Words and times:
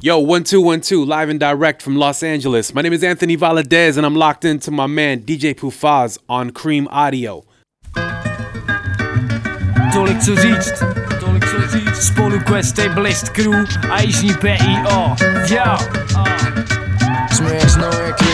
Yo, 0.00 0.18
one 0.18 0.42
two 0.42 0.60
one 0.60 0.80
two, 0.80 1.04
live 1.04 1.28
and 1.28 1.38
direct 1.38 1.82
from 1.82 1.96
Los 1.96 2.22
Angeles. 2.22 2.74
My 2.74 2.80
name 2.80 2.94
is 2.94 3.04
Anthony 3.04 3.36
Valadez, 3.36 3.98
and 3.98 4.06
I'm 4.06 4.16
locked 4.16 4.44
into 4.44 4.70
my 4.70 4.86
man 4.86 5.20
DJ 5.20 5.54
Pufaz 5.54 6.18
on 6.30 6.50
Cream 6.50 6.88
Audio. 6.88 7.44
Tolik 9.92 10.22
co 10.22 10.36
říct, 10.36 10.82
tolik 11.20 11.44
co 11.44 11.78
říct, 11.78 12.02
spolu 12.02 12.40
Quest 12.40 12.78
List 12.96 13.28
Crew 13.28 13.66
a 13.90 14.02
Jižní 14.02 14.34
PIO. 14.34 15.16
Yo! 15.50 15.76
Směšnou 17.32 17.81
je 17.81 17.81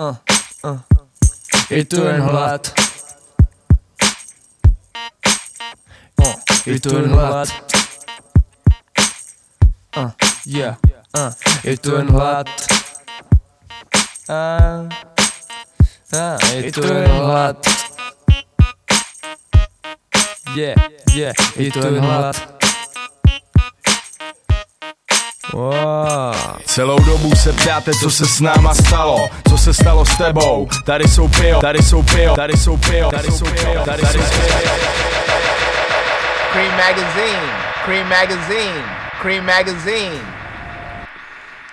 1, 0.00 0.16
1. 0.62 0.84
Il 1.70 1.88
tourne 1.88 2.18
droite. 2.18 2.72
Il 6.66 6.80
tourne 6.80 7.08
droite. 7.08 7.50
1, 9.96 10.14
yeah. 10.46 10.78
1. 11.14 11.30
Il 11.64 11.80
tourne 11.80 12.06
droite. 12.06 12.68
1, 14.28 14.88
1. 16.12 16.38
Il. 16.54 16.72
Yeah, 20.54 20.74
yeah. 21.12 21.32
Il 21.56 21.72
tourne. 21.72 22.57
Wow. 25.52 26.34
Celou 26.64 26.98
dobu 27.04 27.36
se 27.36 27.52
ptáte, 27.52 27.90
co 28.02 28.10
se 28.10 28.26
s 28.26 28.40
náma 28.40 28.74
stalo, 28.74 29.28
co 29.48 29.58
se 29.58 29.74
stalo 29.74 30.04
s 30.04 30.18
tebou. 30.18 30.68
Tady 30.84 31.08
jsou 31.08 31.28
pio, 31.28 31.60
tady 31.60 31.82
jsou 31.82 32.02
pio, 32.02 32.34
tady 32.34 32.56
jsou 32.56 32.76
pio, 32.76 33.10
tady 33.10 33.30
jsou 33.30 33.44
pio, 33.44 33.84
tady 33.84 34.02
jsou 34.02 34.18
pio. 34.18 34.70
Cream 36.52 36.76
Magazine, 36.76 37.52
Cream 37.84 38.08
Magazine, 38.08 38.84
Cream 39.22 39.46
Magazine. 39.46 40.20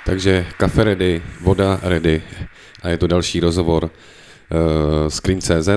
Takže 0.05 0.45
kafe 0.57 0.83
ready, 0.83 1.21
voda 1.41 1.79
ready 1.81 2.21
a 2.83 2.89
je 2.89 2.97
to 2.97 3.07
další 3.07 3.39
rozhovor 3.39 3.83
uh, 3.83 3.89
s 5.07 5.19
Cream.cz 5.19 5.69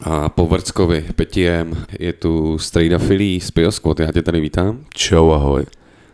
a 0.00 0.28
po 0.28 0.46
Vrckovi, 0.46 1.04
Petiem, 1.16 1.86
je 1.98 2.12
tu 2.12 2.58
Strejda 2.58 2.98
Filí 2.98 3.40
z 3.40 3.50
Piosquad, 3.50 4.00
já 4.00 4.12
tě 4.12 4.22
tady 4.22 4.40
vítám. 4.40 4.84
Čau, 4.94 5.30
ahoj. 5.30 5.66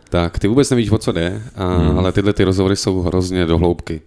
Tak 0.09 0.39
ty 0.39 0.47
vůbec 0.47 0.69
nevíš, 0.69 0.91
o 0.91 0.97
co 0.97 1.11
jde, 1.11 1.41
a, 1.55 1.77
hmm. 1.77 1.99
ale 1.99 2.11
tyhle 2.11 2.33
ty 2.33 2.43
rozhovory 2.43 2.75
jsou 2.75 3.01
hrozně 3.01 3.45
do 3.45 3.57
hloubky. 3.57 4.01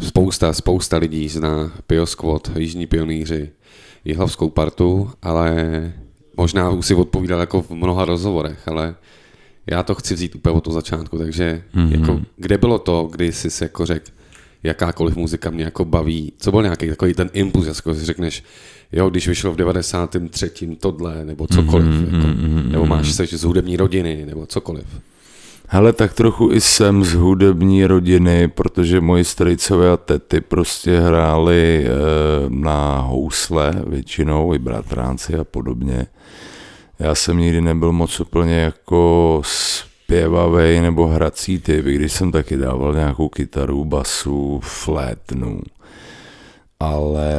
Spousta, 0.00 0.52
spousta 0.52 0.96
lidí 0.96 1.28
zná 1.28 1.72
Pio 1.86 2.06
Squad, 2.06 2.50
Jižní 2.56 2.86
pionýři, 2.86 3.48
Jihlavskou 4.04 4.50
partu, 4.50 5.10
ale 5.22 5.92
možná 6.36 6.70
už 6.70 6.86
si 6.86 6.94
odpovídal 6.94 7.40
jako 7.40 7.62
v 7.62 7.70
mnoha 7.70 8.04
rozhovorech, 8.04 8.68
ale 8.68 8.94
já 9.70 9.82
to 9.82 9.94
chci 9.94 10.14
vzít 10.14 10.34
úplně 10.34 10.54
od 10.54 10.64
toho 10.64 10.74
začátku, 10.74 11.18
takže 11.18 11.62
hmm. 11.72 11.92
jako, 11.92 12.20
kde 12.36 12.58
bylo 12.58 12.78
to, 12.78 13.08
kdy 13.12 13.32
jsi 13.32 13.50
se 13.50 13.64
jako 13.64 13.86
řekl, 13.86 14.10
jakákoliv 14.62 15.16
muzika 15.16 15.50
mě 15.50 15.64
jako 15.64 15.84
baví, 15.84 16.32
co 16.38 16.50
byl 16.50 16.62
nějaký 16.62 16.88
takový 16.88 17.14
ten 17.14 17.30
impuls, 17.32 17.66
jako 17.66 17.94
si 17.94 18.04
řekneš, 18.04 18.44
jo, 18.92 19.10
když 19.10 19.28
vyšlo 19.28 19.52
v 19.52 19.56
93. 19.56 20.50
tohle, 20.80 21.24
nebo 21.24 21.46
cokoliv, 21.46 21.86
mm-hmm, 21.86 22.14
jako, 22.14 22.26
mm-hmm, 22.26 22.70
nebo 22.70 22.86
máš 22.86 23.12
se 23.12 23.26
z 23.26 23.42
hudební 23.42 23.76
rodiny, 23.76 24.26
nebo 24.26 24.46
cokoliv. 24.46 24.86
Hele, 25.68 25.92
tak 25.92 26.12
trochu 26.12 26.52
i 26.52 26.60
jsem 26.60 27.04
z 27.04 27.14
hudební 27.14 27.86
rodiny, 27.86 28.48
protože 28.48 29.00
moji 29.00 29.24
strejcové 29.24 29.90
a 29.90 29.96
tety 29.96 30.40
prostě 30.40 31.00
hráli 31.00 31.86
e, 31.86 31.90
na 32.48 32.98
housle 32.98 33.72
většinou, 33.86 34.54
i 34.54 34.58
bratránci 34.58 35.34
a 35.34 35.44
podobně. 35.44 36.06
Já 36.98 37.14
jsem 37.14 37.38
nikdy 37.38 37.60
nebyl 37.60 37.92
moc 37.92 38.20
úplně 38.20 38.54
jako 38.54 39.42
zpěvavej 39.44 40.80
nebo 40.80 41.06
hrací 41.06 41.58
typ, 41.58 41.84
když 41.84 42.12
jsem 42.12 42.32
taky 42.32 42.56
dával 42.56 42.94
nějakou 42.94 43.28
kytaru, 43.28 43.84
basu, 43.84 44.60
flétnu 44.62 45.60
ale 46.80 47.30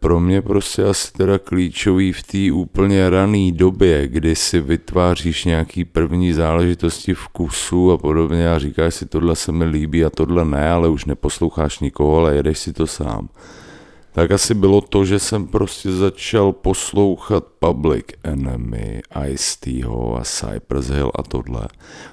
pro 0.00 0.20
mě 0.20 0.42
prostě 0.42 0.84
asi 0.84 1.12
teda 1.12 1.38
klíčový 1.38 2.12
v 2.12 2.22
té 2.22 2.52
úplně 2.52 3.10
rané 3.10 3.52
době, 3.52 4.08
kdy 4.08 4.36
si 4.36 4.60
vytváříš 4.60 5.44
nějaký 5.44 5.84
první 5.84 6.32
záležitosti 6.32 7.14
v 7.14 7.28
kusu 7.28 7.92
a 7.92 7.98
podobně 7.98 8.50
a 8.50 8.58
říkáš 8.58 8.94
si 8.94 9.06
tohle 9.06 9.36
se 9.36 9.52
mi 9.52 9.64
líbí 9.64 10.04
a 10.04 10.10
tohle 10.10 10.44
ne, 10.44 10.70
ale 10.70 10.88
už 10.88 11.04
neposloucháš 11.04 11.78
nikoho, 11.78 12.18
ale 12.18 12.36
jedeš 12.36 12.58
si 12.58 12.72
to 12.72 12.86
sám 12.86 13.28
tak 14.14 14.30
asi 14.30 14.54
bylo 14.54 14.80
to, 14.80 15.04
že 15.04 15.18
jsem 15.18 15.46
prostě 15.46 15.92
začal 15.92 16.52
poslouchat 16.52 17.44
Public 17.58 18.04
Enemy, 18.22 19.02
Ice-Tho 19.28 20.16
a 20.16 20.24
Cypress 20.24 20.88
Hill 20.88 21.10
a 21.14 21.22
tohle. 21.22 21.68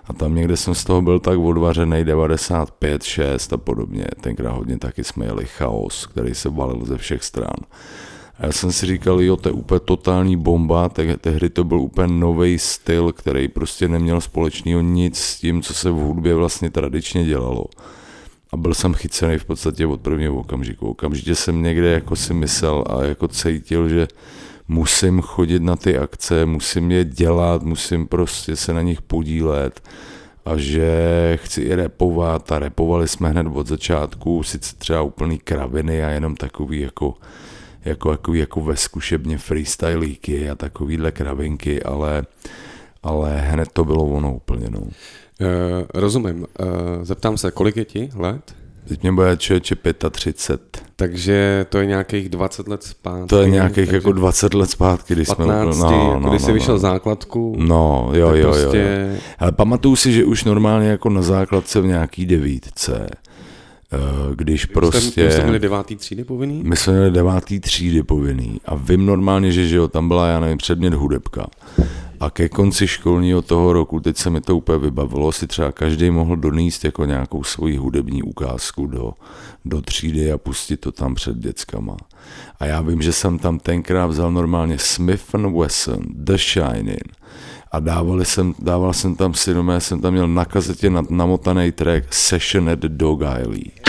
A 0.05 0.13
tam 0.13 0.35
někde 0.35 0.57
jsem 0.57 0.75
z 0.75 0.83
toho 0.83 1.01
byl 1.01 1.19
tak 1.19 1.39
odvařený 1.39 2.03
95, 2.03 3.03
6 3.03 3.53
a 3.53 3.57
podobně. 3.57 4.05
Tenkrát 4.21 4.51
hodně 4.51 4.77
taky 4.77 5.03
jsme 5.03 5.25
jeli 5.25 5.45
chaos, 5.45 6.05
který 6.05 6.35
se 6.35 6.49
valil 6.49 6.85
ze 6.85 6.97
všech 6.97 7.23
stran. 7.23 7.59
A 8.39 8.45
já 8.45 8.51
jsem 8.51 8.71
si 8.71 8.85
říkal, 8.85 9.21
jo, 9.21 9.35
to 9.35 9.49
je 9.49 9.53
úplně 9.53 9.79
totální 9.79 10.37
bomba, 10.37 10.89
te- 10.89 11.17
tehdy 11.17 11.49
to 11.49 11.63
byl 11.63 11.79
úplně 11.79 12.07
nový 12.07 12.59
styl, 12.59 13.11
který 13.11 13.47
prostě 13.47 13.87
neměl 13.87 14.21
společného 14.21 14.81
nic 14.81 15.17
s 15.17 15.39
tím, 15.39 15.61
co 15.61 15.73
se 15.73 15.91
v 15.91 15.95
hudbě 15.95 16.35
vlastně 16.35 16.69
tradičně 16.69 17.25
dělalo 17.25 17.65
a 18.51 18.57
byl 18.57 18.73
jsem 18.73 18.93
chycený 18.93 19.37
v 19.37 19.45
podstatě 19.45 19.85
od 19.85 20.01
prvního 20.01 20.35
okamžiku. 20.35 20.89
Okamžitě 20.89 21.35
jsem 21.35 21.63
někde 21.63 21.91
jako 21.91 22.15
si 22.15 22.33
myslel 22.33 22.83
a 22.89 23.03
jako 23.03 23.27
cítil, 23.27 23.89
že 23.89 24.07
musím 24.67 25.21
chodit 25.21 25.61
na 25.61 25.75
ty 25.75 25.97
akce, 25.97 26.45
musím 26.45 26.91
je 26.91 27.05
dělat, 27.05 27.63
musím 27.63 28.07
prostě 28.07 28.55
se 28.55 28.73
na 28.73 28.81
nich 28.81 29.01
podílet 29.01 29.81
a 30.45 30.57
že 30.57 31.39
chci 31.43 31.61
i 31.61 31.75
repovat 31.75 32.51
a 32.51 32.59
repovali 32.59 33.07
jsme 33.07 33.29
hned 33.29 33.47
od 33.53 33.67
začátku, 33.67 34.43
sice 34.43 34.75
třeba 34.75 35.01
úplný 35.01 35.39
kraviny 35.39 36.03
a 36.03 36.09
jenom 36.09 36.35
takový 36.35 36.79
jako, 36.79 37.13
jako, 37.85 38.11
jako, 38.11 38.33
jako 38.33 38.61
ve 38.61 38.77
zkušebně 38.77 39.37
freestylíky 39.37 40.49
a 40.49 40.55
takovýhle 40.55 41.11
kravinky, 41.11 41.83
ale, 41.83 42.23
ale 43.03 43.37
hned 43.37 43.69
to 43.73 43.85
bylo 43.85 44.05
ono 44.05 44.35
úplně. 44.35 44.69
No. 44.69 44.81
Uh, 45.41 45.47
rozumím. 45.93 46.39
Uh, 46.39 46.67
zeptám 47.03 47.37
se, 47.37 47.51
kolik 47.51 47.77
je 47.77 47.85
ti 47.85 48.09
let? 48.15 48.55
Teď 48.87 49.01
mě 49.01 49.11
bude 49.11 49.37
člověče 49.37 49.75
35. 50.09 50.83
Takže 50.95 51.65
to 51.69 51.77
je 51.77 51.85
nějakých 51.85 52.29
20 52.29 52.67
let 52.67 52.83
zpátky. 52.83 53.27
To 53.27 53.41
je 53.41 53.49
nějakých 53.49 53.91
jako 53.91 54.11
20 54.11 54.53
let 54.53 54.69
zpátky, 54.69 55.13
když 55.13 55.27
15, 55.27 55.75
jsme... 55.75 55.85
No, 55.85 56.19
no, 56.19 56.29
když 56.29 56.41
no, 56.41 56.45
jsi 56.45 56.51
no, 56.51 56.53
vyšel 56.53 56.75
no. 56.75 56.79
základku. 56.79 57.55
No, 57.59 58.09
jo, 58.13 58.31
jo, 58.35 58.51
prostě... 58.51 58.77
jo, 58.77 59.13
jo. 59.13 59.19
Ale 59.39 59.51
pamatuju 59.51 59.95
si, 59.95 60.13
že 60.13 60.25
už 60.25 60.43
normálně 60.43 60.87
jako 60.87 61.09
na 61.09 61.21
základce 61.21 61.81
v 61.81 61.85
nějaký 61.85 62.25
devítce, 62.25 63.09
eh, 63.93 63.97
když 64.35 64.67
Vy 64.67 64.73
prostě... 64.73 65.23
My 65.23 65.31
jsme 65.31 65.43
měli 65.43 65.59
devátý 65.59 65.95
třídy 65.95 66.23
povinný? 66.23 66.63
My 66.63 66.75
jsme 66.75 66.93
měli 66.93 67.11
devátý 67.11 67.59
třídy 67.59 68.03
povinný 68.03 68.61
a 68.65 68.75
vím 68.75 69.05
normálně, 69.05 69.51
že, 69.51 69.67
že 69.67 69.75
jo, 69.75 69.87
tam 69.87 70.07
byla, 70.07 70.27
já 70.27 70.39
nevím, 70.39 70.57
předmět 70.57 70.93
hudebka. 70.93 71.47
A 72.21 72.29
ke 72.29 72.49
konci 72.49 72.87
školního 72.87 73.41
toho 73.41 73.73
roku, 73.73 73.99
teď 73.99 74.17
se 74.17 74.29
mi 74.29 74.41
to 74.41 74.57
úplně 74.57 74.77
vybavilo, 74.77 75.31
si 75.31 75.47
třeba 75.47 75.71
každý 75.71 76.09
mohl 76.11 76.35
donést 76.35 76.85
jako 76.85 77.05
nějakou 77.05 77.43
svoji 77.43 77.77
hudební 77.77 78.23
ukázku 78.23 78.87
do, 78.87 79.13
do 79.65 79.81
třídy 79.81 80.31
a 80.31 80.37
pustit 80.37 80.77
to 80.77 80.91
tam 80.91 81.15
před 81.15 81.37
dětskama. 81.37 81.97
A 82.59 82.65
já 82.65 82.81
vím, 82.81 83.01
že 83.01 83.13
jsem 83.13 83.39
tam 83.39 83.59
tenkrát 83.59 84.05
vzal 84.05 84.31
normálně 84.31 84.79
Smith 84.79 85.33
Wesson, 85.33 86.03
The 86.09 86.37
Shining, 86.37 87.03
a 87.71 87.79
dával 87.79 88.25
jsem, 88.25 88.53
dával 88.59 88.93
jsem 88.93 89.15
tam 89.15 89.33
si, 89.33 89.55
jsem 89.77 90.01
tam 90.01 90.13
měl 90.13 90.27
na 90.27 90.45
kazetě 90.45 90.89
namotaný 91.09 91.71
track 91.71 92.13
Session 92.13 92.69
at 92.69 92.79
Dog 92.79 93.21
Island. 93.21 93.80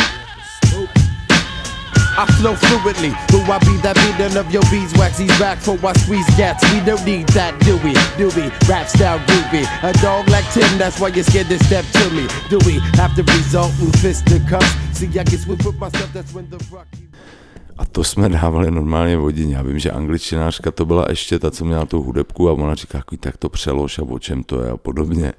I 2.19 2.27
flow 2.39 2.55
fluidly. 2.55 3.13
Who 3.31 3.41
I 3.51 3.59
be 3.61 3.77
that 3.83 3.97
beating 3.97 4.37
of 4.37 4.51
your 4.53 4.63
beeswax? 4.71 5.19
He's 5.19 5.37
back 5.39 5.59
for 5.59 5.79
I 5.83 5.93
squeeze 5.95 6.29
gats. 6.37 6.63
We 6.73 6.81
don't 6.81 7.05
need 7.05 7.29
that, 7.29 7.59
do 7.61 7.77
we? 7.79 7.93
Do 8.19 8.29
we? 8.37 8.51
Rap 8.69 8.87
style 8.89 9.19
groovy. 9.27 9.65
A 9.83 9.93
dog 10.03 10.29
like 10.29 10.45
Tim, 10.53 10.79
that's 10.79 11.01
why 11.01 11.09
you're 11.09 11.25
scared 11.25 11.49
to 11.49 11.59
step 11.65 11.85
to 11.93 12.11
me. 12.11 12.29
Do 12.51 12.59
we 12.67 12.81
have 13.01 13.15
to 13.17 13.23
result 13.23 13.73
in 13.81 13.91
fist 13.93 14.27
to 14.27 14.39
cuffs? 14.41 14.73
See, 14.99 15.07
I 15.19 15.25
guess 15.25 15.47
we 15.47 15.57
put 15.57 15.79
myself, 15.79 16.13
that's 16.13 16.33
when 16.35 16.51
the 16.51 16.59
rock. 16.71 16.87
A 17.79 17.85
to 17.85 18.05
jsme 18.05 18.29
dávali 18.29 18.71
normálně 18.71 19.17
vodině. 19.17 19.57
Já 19.57 19.63
vím, 19.63 19.79
že 19.79 19.91
angličtinářka 19.91 20.71
to 20.71 20.87
byla 20.87 21.07
ještě 21.09 21.39
ta, 21.39 21.51
co 21.51 21.65
měla 21.65 21.87
tu 21.87 22.03
hudebku 22.03 22.49
a 22.49 22.53
ona 22.53 22.75
říká, 22.75 23.03
tak 23.21 23.37
to 23.37 23.49
přelož 23.49 23.99
a 23.99 24.03
o 24.03 24.19
čem 24.19 24.45
to 24.45 24.63
je 24.63 24.71
a 24.71 24.77
podobně. 24.77 25.33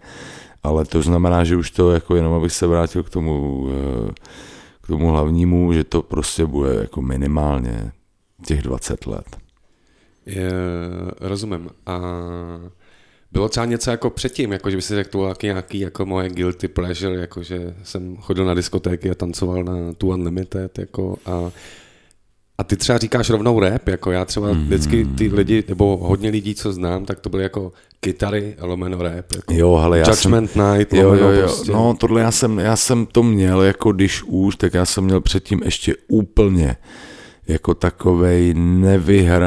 ale 0.63 0.85
to 0.85 1.01
znamená, 1.01 1.43
že 1.43 1.55
už 1.55 1.71
to 1.71 1.91
jako 1.91 2.15
jenom 2.15 2.33
abych 2.33 2.53
se 2.53 2.67
vrátil 2.67 3.03
k 3.03 3.09
tomu, 3.09 3.67
eh, 4.09 4.11
k 4.83 4.87
tomu 4.87 5.07
hlavnímu, 5.07 5.73
že 5.73 5.83
to 5.83 6.01
prostě 6.01 6.45
bude 6.45 6.75
jako 6.75 7.01
minimálně 7.01 7.91
těch 8.45 8.61
20 8.61 9.05
let. 9.05 9.37
Je, 10.25 10.51
rozumím. 11.19 11.69
A 11.85 12.01
bylo 13.31 13.49
třeba 13.49 13.65
něco 13.65 13.91
jako 13.91 14.09
předtím, 14.09 14.51
jako 14.51 14.69
že 14.69 14.75
by 14.75 14.81
si 14.81 14.95
řekl, 14.95 15.09
to 15.09 15.23
nějaký, 15.23 15.47
nějaký 15.47 15.79
jako 15.79 16.05
moje 16.05 16.29
guilty 16.29 16.67
pleasure, 16.67 17.15
jako 17.15 17.43
že 17.43 17.75
jsem 17.83 18.17
chodil 18.17 18.45
na 18.45 18.53
diskotéky 18.53 19.09
a 19.09 19.15
tancoval 19.15 19.63
na 19.63 19.93
tu 19.93 20.07
Unlimited, 20.07 20.79
jako 20.79 21.15
a 21.25 21.51
a 22.63 22.65
ty 22.65 22.77
třeba 22.77 22.97
říkáš 22.97 23.29
rovnou 23.29 23.59
rap, 23.59 23.87
jako 23.87 24.11
já 24.11 24.25
třeba 24.25 24.53
mm. 24.53 24.63
vždycky 24.63 25.05
ty 25.17 25.27
lidi, 25.33 25.63
nebo 25.67 25.97
hodně 25.97 26.29
lidí, 26.29 26.55
co 26.55 26.73
znám, 26.73 27.05
tak 27.05 27.19
to 27.19 27.29
byly 27.29 27.43
jako 27.43 27.71
kytary, 27.99 28.55
lomeno 28.61 28.97
rap. 29.03 29.31
Jako 29.35 29.53
Jo, 29.53 29.75
hele, 29.75 29.99
já 29.99 30.05
Judgment 30.09 30.51
jsem, 30.51 30.73
Night, 30.77 30.93
jo, 30.93 31.13
jo, 31.13 31.29
jo. 31.29 31.41
prostě. 31.41 31.71
No, 31.71 31.95
tohle 31.99 32.21
já 32.21 32.31
jsem, 32.31 32.59
já 32.59 32.75
jsem 32.75 33.05
to 33.05 33.23
měl, 33.23 33.61
jako 33.61 33.91
když 33.91 34.23
už, 34.23 34.55
tak 34.55 34.73
já 34.73 34.85
jsem 34.85 35.03
měl 35.03 35.21
předtím 35.21 35.61
ještě 35.65 35.95
úplně 36.07 36.77
jako 37.47 37.73
takovej 37.73 38.53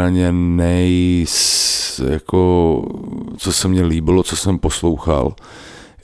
nevyhraněný, 0.06 1.24
s- 1.28 1.98
jako, 2.10 2.82
co 3.36 3.52
se 3.52 3.68
mně 3.68 3.84
líbilo, 3.84 4.22
co 4.22 4.36
jsem 4.36 4.58
poslouchal. 4.58 5.34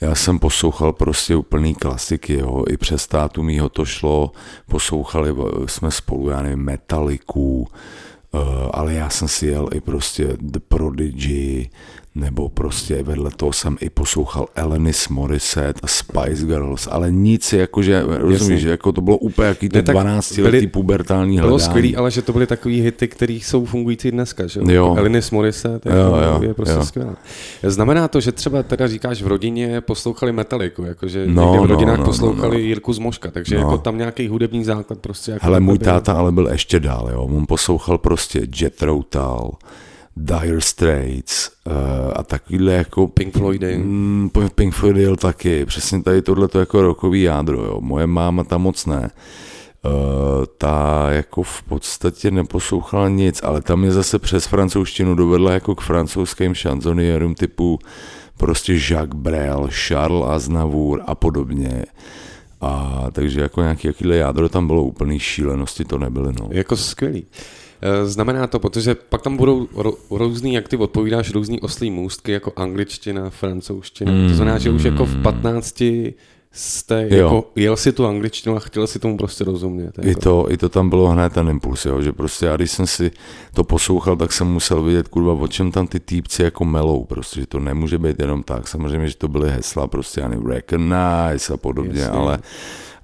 Já 0.03 0.15
jsem 0.15 0.39
poslouchal 0.39 0.93
prostě 0.93 1.35
úplný 1.35 1.75
klasiky, 1.75 2.33
jo. 2.33 2.63
i 2.69 2.77
přes 2.77 3.07
tátu 3.07 3.43
mýho 3.43 3.69
to 3.69 3.85
šlo, 3.85 4.31
poslouchali 4.69 5.35
jsme 5.65 5.91
spolu, 5.91 6.29
já 6.29 6.41
nevím, 6.41 6.59
Metaliku, 6.59 7.67
Uh, 8.35 8.41
ale 8.73 8.93
já 8.93 9.09
jsem 9.09 9.27
si 9.27 9.47
jel 9.47 9.69
i 9.73 9.81
prostě 9.81 10.37
The 10.41 10.59
Prodigy, 10.67 11.69
nebo 12.15 12.49
prostě 12.49 13.03
vedle 13.03 13.31
toho 13.35 13.53
jsem 13.53 13.77
i 13.81 13.89
poslouchal 13.89 14.45
Elenis 14.55 15.09
Morissette 15.09 15.79
a 15.83 15.87
Spice 15.87 16.45
Girls, 16.45 16.87
ale 16.91 17.11
nic 17.11 17.53
jakože, 17.53 18.03
rozumíš, 18.07 18.61
že 18.61 18.69
jako 18.69 18.91
to 18.91 19.01
bylo 19.01 19.17
úplně 19.17 19.47
jaký 19.47 19.69
tak 19.69 19.85
12 19.85 20.35
byly- 20.35 20.51
letý 20.51 20.67
pubertální 20.67 21.35
Bylo 21.37 21.49
hledání. 21.49 21.69
skvělý, 21.69 21.95
ale 21.95 22.11
že 22.11 22.21
to 22.21 22.33
byly 22.33 22.47
takový 22.47 22.81
hity, 22.81 23.07
které 23.07 23.33
jsou 23.33 23.65
fungující 23.65 24.11
dneska, 24.11 24.47
že 24.47 24.59
Jo. 24.63 24.95
Elinis 24.97 25.31
Morissette 25.31 25.89
Jo, 25.89 25.95
jako, 25.95 26.17
jo, 26.17 26.39
je 26.49 26.53
prostě 26.53 26.75
jo. 26.75 26.85
skvělá. 26.85 27.15
Znamená 27.63 28.07
to, 28.07 28.19
že 28.21 28.31
třeba 28.31 28.63
teda 28.63 28.87
říkáš 28.87 29.21
v 29.21 29.27
rodině 29.27 29.81
poslouchali 29.81 30.31
Metaliku, 30.31 30.83
jakože 30.83 31.27
No, 31.27 31.43
někde 31.51 31.57
v 31.57 31.61
no, 31.61 31.67
rodinách 31.75 31.97
no, 31.99 32.05
poslouchali 32.05 32.47
no, 32.57 32.61
no. 32.63 32.67
Jirku 32.67 32.93
z 32.93 32.99
Moška, 32.99 33.31
takže 33.31 33.55
No. 33.55 33.61
jako 33.61 33.77
tam 33.77 33.97
nějaký 33.97 34.27
hudební 34.27 34.63
základ 34.63 34.99
prostě 34.99 35.31
jako 35.31 35.45
Hele, 35.45 35.59
můj 35.59 35.77
táta 35.77 36.13
ale 36.13 36.31
byl 36.31 36.47
ještě 36.47 36.79
dál, 36.79 37.09
jo. 37.13 37.21
On 37.23 37.45
poslouchal 37.47 37.97
prostě 37.97 38.47
Jethro 38.61 38.99
Tull, 39.09 39.51
Dire 40.15 40.61
Straits 40.61 41.51
uh, 41.67 41.73
a 42.15 42.23
takovýhle 42.23 42.73
jako... 42.73 43.07
Pink 43.07 43.37
Floydy. 43.37 43.77
Mm, 43.77 44.29
Pink 44.55 44.73
Floyd 44.73 44.97
jel 44.97 45.15
taky, 45.15 45.65
přesně 45.65 46.03
tady 46.03 46.21
tohle 46.21 46.47
to 46.47 46.59
jako 46.59 46.81
rokový 46.81 47.21
jádro, 47.21 47.63
jo. 47.63 47.81
Moje 47.81 48.07
máma 48.07 48.43
tam 48.43 48.61
moc 48.61 48.85
ne. 48.85 49.09
Uh, 49.85 49.91
ta 50.57 51.07
jako 51.09 51.43
v 51.43 51.63
podstatě 51.63 52.31
neposlouchala 52.31 53.09
nic, 53.09 53.41
ale 53.43 53.61
tam 53.61 53.79
mě 53.79 53.91
zase 53.91 54.19
přes 54.19 54.45
francouzštinu 54.45 55.15
dovedla 55.15 55.51
jako 55.51 55.75
k 55.75 55.81
francouzským 55.81 56.53
šanzonierům 56.53 57.35
typu 57.35 57.79
prostě 58.37 58.73
Jacques 58.73 59.21
Brel, 59.21 59.69
Charles 59.87 60.29
Aznavour 60.29 61.01
a 61.07 61.15
podobně. 61.15 61.85
A 62.61 63.03
takže 63.11 63.41
jako 63.41 63.61
nějaký 63.61 63.87
jakýhle 63.87 64.15
jádro 64.15 64.49
tam 64.49 64.67
bylo 64.67 64.83
úplný 64.83 65.19
šílenosti, 65.19 65.85
to 65.85 65.97
nebyly, 65.97 66.33
no. 66.39 66.49
Jako 66.51 66.77
skvělý. 66.77 67.25
Eh, 67.85 68.05
Znamená 68.05 68.47
to, 68.47 68.59
protože 68.59 68.95
pak 68.95 69.21
tam 69.21 69.37
budou 69.37 69.67
různý, 70.11 70.53
jak 70.53 70.67
ty 70.67 70.77
odpovídáš, 70.77 71.31
různý 71.31 71.61
oslý 71.61 71.91
můstky, 71.91 72.31
jako 72.31 72.53
angličtina, 72.55 73.29
francouzština. 73.29 74.11
Mm. 74.11 74.27
To 74.29 74.35
znamená, 74.35 74.57
že 74.57 74.69
už 74.69 74.83
jako 74.83 75.05
v 75.05 75.21
15 75.21 75.81
jste, 76.55 77.07
Jo. 77.09 77.17
jako 77.17 77.51
jel 77.55 77.77
si 77.77 77.91
tu 77.91 78.05
angličtinu 78.05 78.55
a 78.55 78.59
chtěl 78.59 78.87
si 78.87 78.99
tomu 78.99 79.17
prostě 79.17 79.43
rozumět. 79.43 79.91
I 80.01 80.07
Jako. 80.09 80.21
to, 80.21 80.51
I 80.51 80.57
to 80.57 80.69
tam 80.69 80.89
bylo 80.89 81.07
hned 81.07 81.33
ten 81.33 81.49
impuls, 81.49 81.85
jo, 81.85 82.01
že 82.01 82.11
prostě 82.13 82.45
já 82.45 82.55
když 82.55 82.71
jsem 82.71 82.87
si 82.87 83.11
to 83.53 83.63
poslouchal, 83.63 84.15
tak 84.15 84.31
jsem 84.33 84.47
musel 84.47 84.83
vidět, 84.83 85.07
kurva, 85.07 85.33
o 85.33 85.47
čem 85.47 85.71
tam 85.71 85.87
ty 85.87 85.99
týpci 85.99 86.43
jako 86.43 86.65
melou, 86.65 87.03
prostě, 87.03 87.39
že 87.39 87.47
to 87.47 87.59
nemůže 87.59 87.97
být 87.97 88.19
jenom 88.19 88.43
tak, 88.43 88.67
samozřejmě, 88.67 89.07
že 89.07 89.17
to 89.17 89.27
byly 89.27 89.49
hesla, 89.51 89.87
prostě, 89.87 90.21
nevím, 90.27 90.45
recognize 90.45 91.53
a 91.53 91.57
podobně, 91.57 91.99
Jasně. 92.01 92.17
ale 92.17 92.39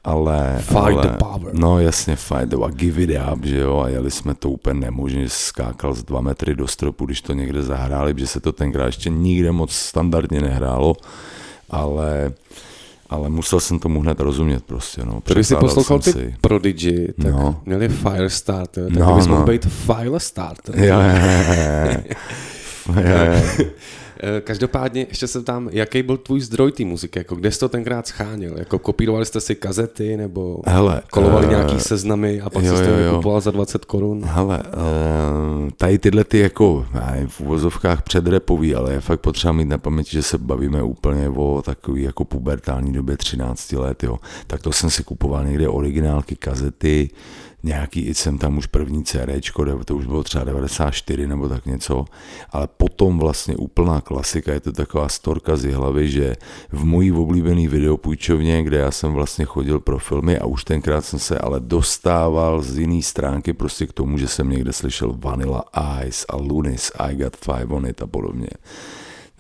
ale, 0.10 0.56
Fight 0.60 0.76
ale, 0.78 1.02
the 1.08 1.18
power. 1.18 1.54
No 1.54 1.80
jasně, 1.80 2.16
fight 2.16 2.46
the 2.50 2.56
a 2.66 2.70
give 2.70 3.04
it 3.04 3.10
up, 3.34 3.46
že 3.46 3.58
jo, 3.60 3.80
a 3.80 3.90
jeli 3.90 4.12
jsme 4.12 4.34
to 4.34 4.50
úplně 4.50 4.80
nemožně, 4.80 5.22
že 5.24 5.30
skákal 5.30 5.94
z 5.94 6.04
dva 6.04 6.22
metry 6.22 6.56
do 6.56 6.68
stropu, 6.68 7.06
když 7.06 7.22
to 7.22 7.34
někde 7.34 7.64
zahráli, 7.64 8.14
protože 8.14 8.28
se 8.28 8.40
to 8.40 8.52
tenkrát 8.52 8.86
ještě 8.86 9.10
nikde 9.10 9.52
moc 9.52 9.72
standardně 9.72 10.42
nehrálo, 10.42 10.96
ale 11.70 12.32
ale 13.10 13.30
musel 13.30 13.60
jsem 13.60 13.80
tomu 13.80 14.02
hned 14.02 14.20
rozumět 14.20 14.64
prostě, 14.64 15.02
no. 15.06 15.22
Když 15.34 15.48
jsi 15.48 15.56
poslouchal 15.56 16.00
ty 16.00 16.12
si. 16.12 16.36
Prodigy, 16.42 17.14
tak 17.22 17.32
no. 17.32 17.62
Měli 17.66 17.90
Firestarter, 17.90 18.84
tak 18.84 18.94
No, 18.94 19.06
no, 19.06 19.16
bys 19.16 19.28
mohl 19.28 19.40
no. 19.40 19.48
být 19.48 19.66
Firestarter. 19.66 20.80
Jo, 20.80 21.00
jo, 21.02 21.22
jo, 22.96 23.04
jo. 23.60 23.66
Eh, 24.24 24.42
Každopádně 24.42 25.06
ještě 25.10 25.28
se 25.28 25.44
tam, 25.44 25.70
jaký 25.72 26.04
byl 26.04 26.18
tvůj 26.18 26.42
zdroj 26.42 26.72
té 26.72 26.86
muziky, 26.86 27.20
jako 27.20 27.36
kde 27.36 27.52
jsi 27.52 27.60
to 27.60 27.70
tenkrát 27.70 28.08
scháněl, 28.08 28.58
jako 28.58 28.80
kopírovali 28.80 29.26
jste 29.26 29.42
si 29.42 29.56
kazety, 29.56 30.18
nebo 30.18 30.62
Hele, 30.66 31.02
kolovali 31.12 31.46
eh, 31.46 31.50
nějaký 31.50 31.80
seznamy 31.80 32.42
a 32.42 32.50
pak 32.50 32.64
jo, 32.64 32.78
jsi 32.78 32.84
to 32.84 33.16
kupoval 33.16 33.42
za 33.42 33.52
20 33.52 33.86
korun. 33.86 34.22
Hele, 34.26 34.64
eh, 34.66 35.72
tady 35.78 36.00
tyhle 36.00 36.24
ty 36.24 36.40
jako, 36.40 36.86
v 37.28 37.42
uvozovkách 37.42 38.02
předrepový, 38.02 38.76
ale 38.76 38.94
je 38.94 39.02
fakt 39.02 39.20
potřeba 39.20 39.54
mít 39.54 39.68
na 39.68 39.78
paměti, 39.78 40.12
že 40.12 40.24
se 40.24 40.38
bavíme 40.38 40.84
úplně 40.84 41.30
o 41.30 41.62
takový 41.66 42.04
jako 42.04 42.26
pubertální 42.26 42.94
době 42.94 43.18
13 43.18 43.72
let, 43.72 44.04
jo. 44.04 44.20
Tak 44.48 44.62
to 44.62 44.72
jsem 44.72 44.90
si 44.90 45.04
kupoval 45.04 45.46
někde 45.46 45.68
originálky, 45.68 46.36
kazety, 46.36 47.10
nějaký, 47.64 48.14
jsem 48.14 48.38
tam 48.38 48.58
už 48.58 48.66
první 48.66 49.04
CDčko, 49.04 49.84
to 49.86 49.96
už 49.96 50.06
bylo 50.06 50.24
třeba 50.24 50.44
94 50.44 51.28
nebo 51.28 51.50
tak 51.50 51.66
něco, 51.66 52.06
ale 52.52 52.68
potom 52.68 53.20
vlastně 53.20 53.56
úplná 53.56 54.02
klasika, 54.02 54.54
je 54.54 54.60
to 54.60 54.72
taková 54.72 55.10
storka 55.10 55.58
z 55.58 55.74
hlavy, 55.74 56.10
že 56.10 56.36
v 56.72 56.84
mojí 56.86 57.12
oblíbený 57.12 57.68
videopůjčovně, 57.68 58.64
kde 58.64 58.78
já 58.78 58.92
jsem 58.92 59.14
vlastně 59.14 59.46
chodil 59.46 59.80
pro 59.80 60.00
filmy 60.00 60.38
a 60.38 60.46
už 60.46 60.64
tenkrát 60.64 61.06
jsem 61.06 61.20
se 61.20 61.38
ale 61.38 61.60
dostával 61.60 62.62
z 62.62 62.78
jiný 62.78 63.04
stránky 63.04 63.54
prostě 63.54 63.88
k 63.88 63.94
tomu, 63.94 64.18
že 64.18 64.28
jsem 64.28 64.50
někde 64.50 64.74
slyšel 64.74 65.16
Vanilla 65.18 65.64
Ice 66.06 66.26
a 66.30 66.36
Lunis, 66.36 66.92
I 67.00 67.16
Got 67.16 67.36
Five 67.36 67.76
on 67.76 67.88
It 67.88 68.02
a 68.02 68.08
podobně. 68.08 68.50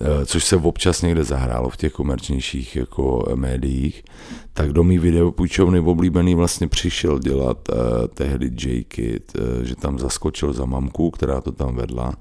Eh, 0.01 0.25
což 0.25 0.45
se 0.45 0.55
občas 0.55 1.01
někde 1.01 1.23
zahrálo 1.23 1.69
v 1.69 1.77
těch 1.77 1.93
komerčnějších 1.93 2.75
jako 2.75 3.25
eh, 3.31 3.35
médiích, 3.35 4.03
tak 4.53 4.73
do 4.73 4.83
mý 4.83 4.99
videopůjčovny 4.99 5.79
oblíbený 5.79 6.35
vlastně 6.35 6.67
přišel 6.67 7.19
dělat 7.19 7.69
uh, 7.69 7.75
tehdy 8.13 8.45
J-Kid, 8.45 9.33
že 9.63 9.75
tam 9.75 9.99
zaskočil 9.99 10.53
za 10.53 10.65
mamku, 10.65 11.11
která 11.11 11.41
to 11.41 11.51
tam 11.51 11.75
vedla 11.75 12.13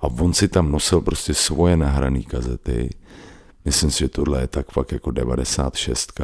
a 0.00 0.06
on 0.06 0.34
si 0.34 0.48
tam 0.48 0.72
nosil 0.72 1.00
prostě 1.00 1.34
svoje 1.34 1.76
nahrané 1.76 2.22
kazety, 2.22 2.90
myslím 3.64 3.90
si, 3.90 3.98
že 3.98 4.08
tohle 4.08 4.40
je 4.40 4.46
tak 4.46 4.70
fakt 4.70 4.92
jako 4.92 5.10
96. 5.10 6.20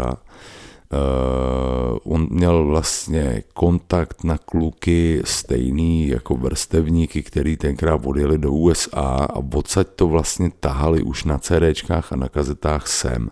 Uh, 0.93 1.99
on 2.15 2.29
měl 2.31 2.65
vlastně 2.65 3.43
kontakt 3.55 4.25
na 4.25 4.39
kluky 4.39 5.23
stejný 5.25 6.09
jako 6.09 6.35
vrstevníky, 6.35 7.23
který 7.23 7.57
tenkrát 7.57 8.07
odjeli 8.07 8.39
do 8.39 8.53
USA 8.53 9.27
a 9.31 9.37
odsaď 9.55 9.87
to 9.97 10.09
vlastně 10.09 10.51
tahali 10.61 11.03
už 11.03 11.25
na 11.25 11.39
CDčkách 11.39 12.13
a 12.13 12.17
na 12.17 12.29
kazetách 12.29 12.87
sem. 12.87 13.31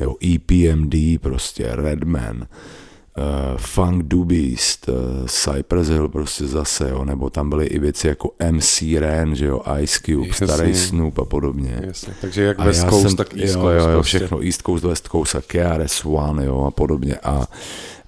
Jo, 0.00 0.14
EPMD 0.34 0.94
prostě, 1.20 1.68
Redman, 1.72 2.46
uh, 3.18 3.56
Funk 3.56 4.04
Dubist, 4.04 4.88
uh, 4.88 4.94
Cypress 5.26 5.88
Hill 5.88 6.08
prostě 6.08 6.46
zase, 6.46 6.90
jo, 6.90 7.04
nebo 7.04 7.30
tam 7.30 7.48
byly 7.50 7.66
i 7.66 7.78
věci 7.78 8.08
jako 8.08 8.30
MC 8.50 8.82
Ren, 8.98 9.34
že 9.34 9.46
jo, 9.46 9.62
Ice 9.80 9.98
Cube, 10.06 10.26
Jasně. 10.28 10.46
starý 10.46 10.74
Snoop 10.74 11.18
a 11.18 11.24
podobně. 11.24 11.80
Jasně, 11.86 12.12
takže 12.20 12.42
jak 12.42 12.60
A 12.60 12.64
West 12.64 12.88
Coast, 12.88 13.02
jsem- 13.08 13.16
tak 13.16 13.36
East 13.36 13.54
jo, 13.54 13.60
Coast. 13.60 13.74
Jo, 13.84 13.88
jo, 13.88 13.96
prostě. 13.98 14.18
všechno 14.18 14.44
East 14.44 14.62
Coast, 14.62 14.84
West 14.84 15.08
Coast 15.08 15.34
a 15.34 15.40
KRS 15.46 16.04
One, 16.04 16.44
jo, 16.44 16.64
a 16.64 16.70
podobně. 16.70 17.14
A, 17.16 17.46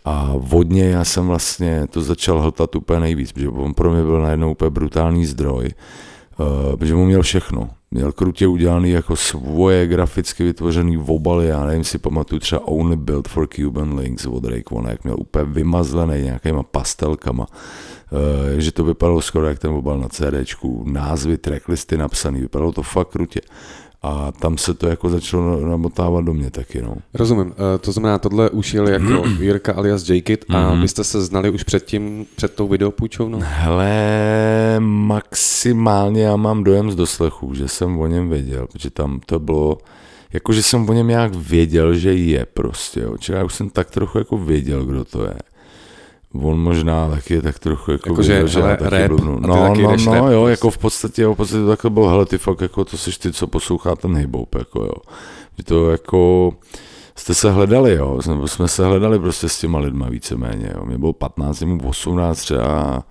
a 0.05 0.33
vodně 0.37 0.85
já 0.91 1.05
jsem 1.05 1.27
vlastně 1.27 1.87
to 1.91 2.03
začal 2.03 2.41
hltat 2.41 2.77
úplně 2.77 3.01
nejvíc, 3.01 3.33
protože 3.33 3.49
on 3.49 3.75
pro 3.75 3.93
mě 3.93 4.03
byl 4.03 4.23
najednou 4.23 4.51
úplně 4.53 4.71
brutální 4.71 5.27
zdroj, 5.27 5.69
uh, 6.39 6.77
protože 6.77 6.95
on 6.95 7.07
měl 7.07 7.23
všechno. 7.23 7.71
Měl 7.91 8.13
krutě 8.13 8.47
udělaný 8.47 8.91
jako 8.91 9.17
svoje 9.17 9.87
graficky 9.87 10.45
vytvořený 10.45 10.99
obaly, 10.99 11.47
já 11.47 11.65
nevím, 11.65 11.85
si 11.85 11.99
pamatuju 11.99 12.41
třeba 12.41 12.69
Only 12.69 12.97
Built 12.97 13.29
for 13.29 13.49
Cuban 13.49 13.99
Links 13.99 14.27
od 14.27 14.45
One, 14.71 14.91
jak 14.91 15.05
měl 15.05 15.17
úplně 15.19 15.45
vymazlený 15.45 16.23
nějakýma 16.23 16.63
pastelkama, 16.63 17.47
uh, 18.11 18.59
že 18.59 18.73
to 18.73 18.85
vypadalo 18.85 19.21
skoro 19.21 19.47
jak 19.47 19.59
ten 19.59 19.71
obal 19.71 19.99
na 19.99 20.09
CDčku, 20.09 20.85
názvy, 20.87 21.39
tracklisty 21.39 21.97
napsaný, 21.97 22.41
vypadalo 22.41 22.73
to 22.73 22.83
fakt 22.83 23.09
krutě. 23.09 23.41
A 24.03 24.33
tam 24.33 24.59
se 24.59 24.75
to 24.75 24.87
jako 24.89 25.09
začalo 25.11 25.61
namotávat 25.61 26.25
do 26.25 26.35
mě 26.35 26.51
taky, 26.51 26.83
no. 26.83 26.95
Rozumím, 27.15 27.55
Eh, 27.75 27.79
to 27.79 27.93
znamená, 27.93 28.19
tohle 28.19 28.51
už 28.51 28.75
jel 28.75 28.89
jako 28.89 29.25
Jirka 29.41 29.73
alias 29.73 30.09
J-Kid 30.09 30.45
a 30.49 30.75
vy 30.75 30.89
jste 30.89 31.05
se 31.05 31.23
znali 31.23 31.51
už 31.51 31.63
předtím, 31.63 32.27
před 32.37 32.55
tou 32.55 32.69
videopůjčovnou? 32.69 33.39
Hele, 33.43 34.77
maximálně 34.81 36.23
já 36.23 36.37
mám 36.37 36.65
dojem 36.65 36.91
z 36.91 36.97
doslechu, 36.97 37.55
že 37.55 37.69
jsem 37.69 37.99
o 37.99 38.07
něm 38.07 38.29
věděl, 38.29 38.67
protože 38.73 38.91
tam 38.91 39.21
to 39.27 39.39
bylo, 39.39 39.79
jakože 40.33 40.63
jsem 40.63 40.89
o 40.89 40.93
něm 40.93 41.09
nějak 41.09 41.35
věděl, 41.35 41.95
že 41.95 42.15
je 42.15 42.47
prostě, 42.55 43.01
jo. 43.01 43.17
Čili 43.19 43.39
já 43.39 43.45
už 43.45 43.55
jsem 43.55 43.71
tak 43.71 43.91
trochu 43.91 44.19
jako 44.19 44.39
věděl, 44.39 44.85
kdo 44.85 45.05
to 45.05 45.25
je. 45.25 45.35
On 46.35 46.61
možná 46.61 47.11
taky 47.11 47.43
tak 47.43 47.59
trochu 47.59 47.93
jako, 47.93 48.09
Jako, 48.09 48.23
že, 48.23 48.49
že 48.49 48.61
hele, 48.61 48.77
taky 48.77 48.91
rap, 48.91 49.11
blbnu. 49.11 49.41
No, 49.41 49.55
taky 49.55 49.83
no, 49.83 49.97
no, 49.97 50.15
rap 50.15 50.25
jo, 50.33 50.47
jako 50.47 50.71
v 50.71 50.79
podstatě, 50.79 51.23
jo, 51.23 51.35
v 51.35 51.37
podstatě 51.37 51.61
to 51.63 51.69
takhle 51.69 51.91
bylo, 51.91 52.09
hele, 52.09 52.27
ty 52.27 52.39
fakt 52.39 52.61
jako, 52.61 52.85
to 52.85 52.97
jsi 52.97 53.19
ty, 53.19 53.33
co 53.33 53.47
poslouchá 53.47 53.97
ten 53.97 54.17
hip-hop, 54.17 54.59
jako 54.59 54.81
jo. 54.81 54.95
Že 55.59 55.65
to 55.65 55.91
jako, 55.91 56.53
jste 57.17 57.35
se 57.35 57.51
hledali, 57.51 57.95
jo, 57.95 58.19
jsme, 58.23 58.49
jsme 58.49 58.69
se 58.69 58.85
hledali 58.85 59.19
prostě 59.19 59.49
s 59.49 59.61
těma 59.61 59.79
lidma 59.79 60.09
víceméně, 60.09 60.73
jo. 60.75 60.85
Mě 60.85 60.99
bylo 60.99 61.13
15, 61.13 61.63
mu 61.63 61.89
18 61.89 62.39
třeba 62.39 62.65
a, 62.65 63.03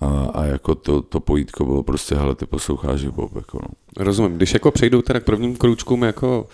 a, 0.00 0.30
a 0.34 0.44
jako 0.44 0.74
to, 0.74 1.02
to 1.02 1.20
pojítko 1.20 1.64
bylo 1.64 1.82
prostě, 1.82 2.14
hele, 2.14 2.34
ty 2.34 2.46
posloucháš 2.46 3.04
hip-hop, 3.04 3.36
jako 3.36 3.58
no. 3.62 4.04
Rozumím. 4.04 4.36
Když 4.36 4.54
jako 4.54 4.70
přejdou 4.70 5.02
teda 5.02 5.20
k 5.20 5.24
prvním 5.24 5.56
kručkům 5.56 6.02
jako 6.02 6.46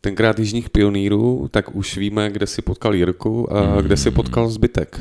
tenkrát 0.00 0.38
jižních 0.38 0.70
pionýrů, 0.70 1.48
tak 1.50 1.76
už 1.76 1.96
víme, 1.96 2.30
kde 2.30 2.46
si 2.46 2.62
potkal 2.62 2.94
Jirku 2.94 3.52
a 3.52 3.80
kde 3.80 3.96
si 3.96 4.10
potkal 4.10 4.48
zbytek. 4.48 5.00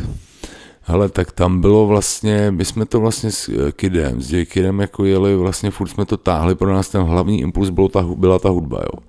Hele, 0.84 1.10
tak 1.10 1.32
tam 1.32 1.62
bylo 1.62 1.88
vlastně, 1.88 2.52
my 2.52 2.66
jsme 2.66 2.86
to 2.86 3.00
vlastně 3.00 3.32
s 3.32 3.50
eh, 3.50 3.72
Kidem, 3.72 4.22
s. 4.22 4.46
Kidem 4.46 4.80
jako 4.80 5.06
jeli, 5.06 5.36
vlastně 5.36 5.72
furt 5.72 5.88
jsme 5.88 6.06
to 6.06 6.18
táhli, 6.18 6.56
pro 6.56 6.74
nás 6.74 6.90
ten 6.90 7.02
hlavní 7.02 7.42
impuls 7.42 7.70
byl 7.70 7.90
ta, 7.90 8.02
byla 8.02 8.40
ta 8.40 8.50
hudba, 8.50 8.82
jo. 8.82 9.04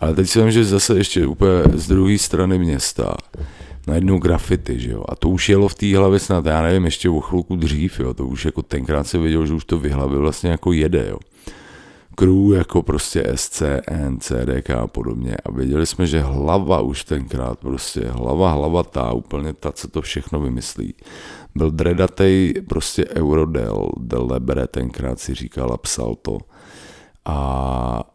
Ale 0.00 0.14
teď 0.14 0.28
si 0.28 0.40
vím, 0.40 0.50
že 0.50 0.64
zase 0.64 0.98
ještě 0.98 1.26
úplně 1.26 1.50
z 1.74 1.88
druhé 1.88 2.18
strany 2.18 2.58
města, 2.58 3.16
najednou 3.86 4.18
grafity, 4.18 4.80
že 4.80 4.90
jo. 4.90 5.04
A 5.08 5.16
to 5.16 5.28
už 5.28 5.48
jelo 5.48 5.68
v 5.68 5.74
té 5.74 5.96
hlavě 5.96 6.18
snad, 6.18 6.46
já 6.46 6.62
nevím, 6.62 6.84
ještě 6.84 7.10
o 7.10 7.20
chvilku 7.20 7.56
dřív, 7.56 8.00
jo. 8.00 8.14
To 8.14 8.26
už 8.26 8.44
jako 8.44 8.62
tenkrát 8.62 9.06
se 9.06 9.18
věděl, 9.18 9.46
že 9.46 9.54
už 9.54 9.64
to 9.64 9.78
v 9.78 9.90
hlavě 9.90 10.18
vlastně 10.18 10.50
jako 10.50 10.72
jede, 10.72 11.06
jo. 11.08 11.18
Crew 12.14 12.52
jako 12.52 12.82
prostě 12.82 13.32
SCN, 13.34 14.16
CDK 14.20 14.70
a 14.70 14.86
podobně 14.86 15.36
a 15.36 15.50
věděli 15.50 15.86
jsme, 15.86 16.06
že 16.06 16.20
hlava 16.20 16.80
už 16.80 17.04
tenkrát 17.04 17.58
prostě, 17.58 18.00
hlava, 18.08 18.52
hlava 18.52 18.82
ta, 18.82 19.12
úplně 19.12 19.52
ta, 19.52 19.72
co 19.72 19.88
to 19.88 20.02
všechno 20.02 20.40
vymyslí. 20.40 20.94
Byl 21.54 21.70
dredatej 21.70 22.54
prostě 22.68 23.04
Eurodel, 23.08 23.88
Del 24.00 24.26
Lebre 24.30 24.66
tenkrát 24.66 25.20
si 25.20 25.34
říkal 25.34 25.72
a 25.72 25.76
psal 25.76 26.14
to. 26.14 26.38
A 27.24 28.12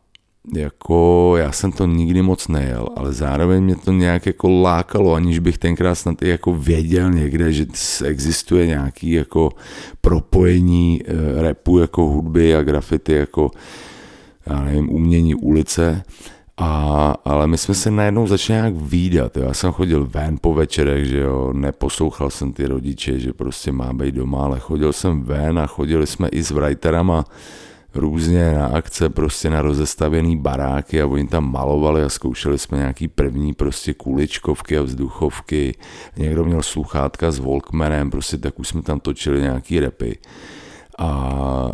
jako 0.55 1.33
já 1.37 1.51
jsem 1.51 1.71
to 1.71 1.85
nikdy 1.85 2.21
moc 2.21 2.47
nejel, 2.47 2.89
ale 2.95 3.13
zároveň 3.13 3.63
mě 3.63 3.75
to 3.75 3.91
nějak 3.91 4.25
jako 4.25 4.49
lákalo, 4.61 5.13
aniž 5.13 5.39
bych 5.39 5.57
tenkrát 5.57 5.95
snad 5.95 6.21
i 6.21 6.29
jako 6.29 6.53
věděl 6.53 7.11
někde, 7.11 7.51
že 7.53 7.65
existuje 8.05 8.67
nějaký 8.67 9.11
jako 9.11 9.49
propojení 10.01 11.01
eh, 11.05 11.41
repu 11.41 11.79
jako 11.79 12.05
hudby 12.05 12.55
a 12.55 12.63
grafity 12.63 13.13
jako 13.13 13.51
já 14.49 14.61
nevím, 14.61 14.89
umění 14.89 15.35
ulice, 15.35 16.03
a, 16.57 17.13
ale 17.25 17.47
my 17.47 17.57
jsme 17.57 17.73
se 17.73 17.91
najednou 17.91 18.27
začali 18.27 18.59
nějak 18.59 18.73
výdat. 18.75 19.37
Jo. 19.37 19.43
Já 19.43 19.53
jsem 19.53 19.71
chodil 19.71 20.07
ven 20.11 20.37
po 20.41 20.53
večerech, 20.53 21.05
že 21.05 21.19
jo, 21.19 21.53
neposlouchal 21.53 22.29
jsem 22.29 22.53
ty 22.53 22.67
rodiče, 22.67 23.19
že 23.19 23.33
prostě 23.33 23.71
má 23.71 23.93
být 23.93 24.15
doma, 24.15 24.43
ale 24.43 24.59
chodil 24.59 24.93
jsem 24.93 25.23
ven 25.23 25.59
a 25.59 25.67
chodili 25.67 26.07
jsme 26.07 26.27
i 26.27 26.43
s 26.43 26.51
writerama 26.51 27.25
různě 27.95 28.53
na 28.53 28.67
akce, 28.67 29.09
prostě 29.09 29.49
na 29.49 29.61
rozestavěný 29.61 30.37
baráky 30.37 31.01
a 31.01 31.07
oni 31.07 31.27
tam 31.27 31.51
malovali 31.51 32.03
a 32.03 32.09
zkoušeli 32.09 32.57
jsme 32.57 32.77
nějaký 32.77 33.07
první 33.07 33.53
prostě 33.53 33.93
kuličkovky 33.93 34.77
a 34.77 34.81
vzduchovky. 34.81 35.75
Někdo 36.17 36.45
měl 36.45 36.61
sluchátka 36.61 37.31
s 37.31 37.39
Walkmanem, 37.39 38.09
prostě 38.09 38.37
tak 38.37 38.59
už 38.59 38.67
jsme 38.67 38.81
tam 38.81 38.99
točili 38.99 39.41
nějaký 39.41 39.79
repy. 39.79 40.17
A 40.97 41.71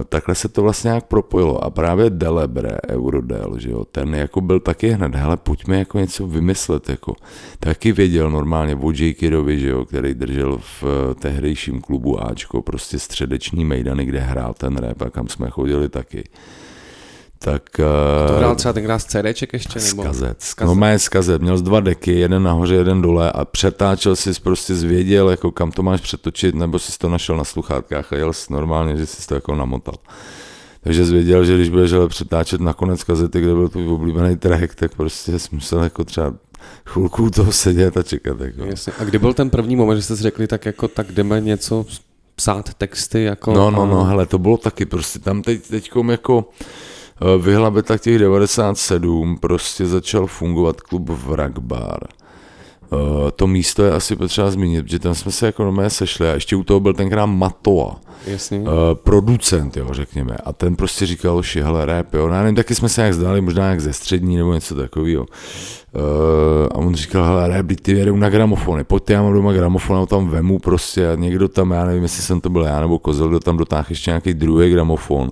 e, 0.00 0.04
takhle 0.04 0.34
se 0.34 0.48
to 0.48 0.62
vlastně 0.62 0.88
nějak 0.88 1.06
propojilo. 1.06 1.64
A 1.64 1.70
právě 1.70 2.10
Delebre, 2.10 2.78
Eurodel, 2.88 3.58
že 3.58 3.70
jo, 3.70 3.84
ten 3.84 4.14
jako 4.14 4.40
byl 4.40 4.60
taky 4.60 4.88
hned, 4.88 5.14
hele, 5.14 5.36
pojďme 5.36 5.78
jako 5.78 5.98
něco 5.98 6.26
vymyslet, 6.26 6.88
jako. 6.88 7.14
Taky 7.60 7.92
věděl 7.92 8.30
normálně 8.30 8.76
o 8.76 8.90
J. 8.90 9.14
Že 9.58 9.68
jo, 9.68 9.84
který 9.84 10.14
držel 10.14 10.58
v 10.58 10.84
e, 10.84 11.14
tehdejším 11.14 11.80
klubu 11.80 12.24
Ačko, 12.24 12.62
prostě 12.62 12.98
středeční 12.98 13.64
mejdany, 13.64 14.04
kde 14.04 14.20
hrál 14.20 14.54
ten 14.54 14.76
rap 14.76 15.02
a 15.02 15.10
kam 15.10 15.28
jsme 15.28 15.50
chodili 15.50 15.88
taky. 15.88 16.24
Tak, 17.38 17.62
To 18.26 18.34
e, 18.34 18.38
hrál 18.38 18.54
třeba 18.56 18.72
tenkrát 18.72 18.98
z 18.98 19.04
CDček 19.04 19.52
ještě? 19.52 19.80
z 19.80 19.90
Nebo? 19.90 20.02
kazet. 20.02 20.42
Z 20.42 20.50
Z 20.50 20.60
no 20.60 20.74
má 20.74 20.98
z 20.98 21.08
kazet. 21.08 21.42
Měl 21.42 21.58
z 21.58 21.62
dva 21.62 21.80
deky, 21.80 22.12
jeden 22.12 22.42
nahoře, 22.42 22.74
jeden 22.74 23.02
dole 23.02 23.32
a 23.32 23.44
přetáčel 23.44 24.16
si 24.16 24.32
prostě 24.42 24.74
zvěděl, 24.74 25.30
jako 25.30 25.52
kam 25.52 25.70
to 25.70 25.82
máš 25.82 26.00
přetočit, 26.00 26.54
nebo 26.54 26.78
si 26.78 26.98
to 26.98 27.08
našel 27.08 27.36
na 27.36 27.44
sluchátkách 27.44 28.12
a 28.12 28.16
jel 28.16 28.32
jsi 28.32 28.52
normálně, 28.52 28.96
že 28.96 29.06
jsi 29.06 29.26
to 29.26 29.34
jako 29.34 29.54
namotal. 29.54 29.94
Takže 30.80 31.04
zvěděl, 31.04 31.44
že 31.44 31.54
když 31.54 31.68
budeš 31.68 31.92
ale 31.92 32.08
přetáčet 32.08 32.60
na 32.60 32.72
konec 32.72 33.04
kazety, 33.04 33.40
kde 33.40 33.54
byl 33.54 33.68
tvůj 33.68 33.88
oblíbený 33.88 34.36
track, 34.36 34.74
tak 34.74 34.94
prostě 34.94 35.38
jsi 35.38 35.48
musel 35.52 35.82
jako 35.82 36.04
třeba 36.04 36.34
chvilku 36.86 37.30
toho 37.30 37.52
sedět 37.52 37.96
a 37.96 38.02
čekat. 38.02 38.40
Jako. 38.40 38.64
Jasně. 38.64 38.92
A 38.98 39.04
kdy 39.04 39.18
byl 39.18 39.34
ten 39.34 39.50
první 39.50 39.76
moment, 39.76 39.96
že 39.96 40.02
jste 40.02 40.16
si 40.16 40.22
řekli, 40.22 40.46
tak 40.46 40.66
jako 40.66 40.88
tak 40.88 41.12
jdeme 41.12 41.40
něco 41.40 41.86
psát 42.34 42.74
texty 42.74 43.22
jako... 43.22 43.52
No, 43.52 43.70
no, 43.70 43.86
no, 43.86 44.04
hele, 44.04 44.26
to 44.26 44.38
bylo 44.38 44.56
taky 44.56 44.86
prostě 44.86 45.18
tam 45.18 45.42
teď, 45.42 45.68
teďkom 45.68 46.10
jako 46.10 46.48
eh, 47.20 47.38
v 47.38 47.54
Hlabetách 47.54 48.00
těch 48.00 48.18
97 48.18 49.36
prostě 49.36 49.86
začal 49.86 50.26
fungovat 50.26 50.80
klub 50.80 51.08
Wrak 51.08 51.58
Eh, 52.92 53.30
To 53.36 53.46
místo 53.46 53.84
je 53.84 53.92
asi 53.92 54.16
potřeba 54.16 54.50
zmínit, 54.50 54.82
protože 54.82 54.98
tam 54.98 55.14
jsme 55.14 55.32
se 55.32 55.46
jako 55.46 55.62
normálně 55.64 55.90
sešli 55.90 56.30
a 56.30 56.34
ještě 56.34 56.56
u 56.56 56.64
toho 56.64 56.80
byl 56.80 56.94
tenkrát 56.94 57.26
Matoa, 57.26 57.96
Jasně. 58.26 58.58
uh, 58.58 58.66
producent, 58.94 59.76
jo, 59.76 59.88
řekněme. 59.92 60.36
A 60.44 60.52
ten 60.52 60.76
prostě 60.76 61.06
říkal, 61.06 61.42
že 61.42 61.64
hele, 61.64 61.86
rap, 61.86 62.14
jo. 62.14 62.28
No, 62.28 62.34
já 62.34 62.40
nevím, 62.42 62.56
taky 62.56 62.74
jsme 62.74 62.88
se 62.88 63.00
nějak 63.00 63.14
zdali, 63.14 63.40
možná 63.40 63.70
jak 63.70 63.80
ze 63.80 63.92
střední 63.92 64.36
nebo 64.36 64.54
něco 64.54 64.74
takového. 64.74 65.22
Uh, 65.94 66.00
a 66.70 66.74
on 66.74 66.94
říkal, 66.94 67.24
hele, 67.24 67.48
rap, 67.48 67.66
ty 67.82 67.92
jedou 67.92 68.16
na 68.16 68.28
gramofony, 68.30 68.84
pojďte, 68.84 69.12
já 69.12 69.22
mám 69.22 69.32
doma 69.32 69.52
gramofon, 69.52 69.96
a 69.98 70.06
tam 70.06 70.28
vemu 70.28 70.58
prostě 70.58 71.10
a 71.10 71.14
někdo 71.14 71.48
tam, 71.48 71.70
já 71.70 71.84
nevím, 71.84 72.02
jestli 72.02 72.22
jsem 72.22 72.40
to 72.40 72.50
byl 72.50 72.62
já 72.62 72.80
nebo 72.80 72.98
Kozel, 72.98 73.28
kdo 73.28 73.40
tam 73.40 73.56
dotáhl 73.56 73.86
ještě 73.88 74.10
nějaký 74.10 74.34
druhý 74.34 74.70
gramofon. 74.70 75.30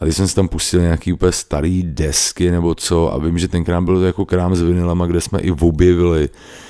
A 0.00 0.04
když 0.04 0.16
jsem 0.16 0.28
si 0.28 0.34
tam 0.34 0.48
pustil 0.48 0.80
nějaký 0.80 1.12
úplně 1.12 1.32
starý 1.32 1.82
desky 1.82 2.50
nebo 2.50 2.74
co 2.74 3.12
a 3.14 3.18
vím, 3.18 3.38
že 3.38 3.48
tenkrát 3.48 3.80
byl 3.80 3.94
to 3.98 4.04
jako 4.04 4.24
krám 4.24 4.54
s 4.54 4.62
vinylama, 4.62 5.06
kde 5.06 5.20
jsme 5.20 5.40
i 5.40 5.50
objevili 5.50 6.28
eh, 6.32 6.67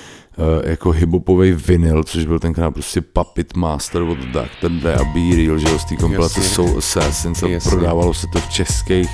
jako 0.64 0.90
hiphopový 0.90 1.52
vinyl, 1.52 2.04
což 2.04 2.26
byl 2.26 2.38
tenkrát 2.38 2.71
prostě 2.71 3.00
Puppet 3.00 3.57
Master 3.57 4.02
od 4.02 4.18
Dr. 4.18 4.68
Dre 4.68 4.95
a 4.95 5.04
Be 5.04 5.37
Real, 5.37 5.59
že 5.59 5.68
jo, 5.68 5.78
z 5.78 5.85
té 5.85 5.97
kompilace. 5.97 6.42
Soul 6.42 6.78
Assassins 6.78 7.42
a 7.42 7.49
Jasně. 7.49 7.71
prodávalo 7.71 8.14
se 8.14 8.26
to 8.33 8.38
v 8.40 8.49
českých 8.49 9.09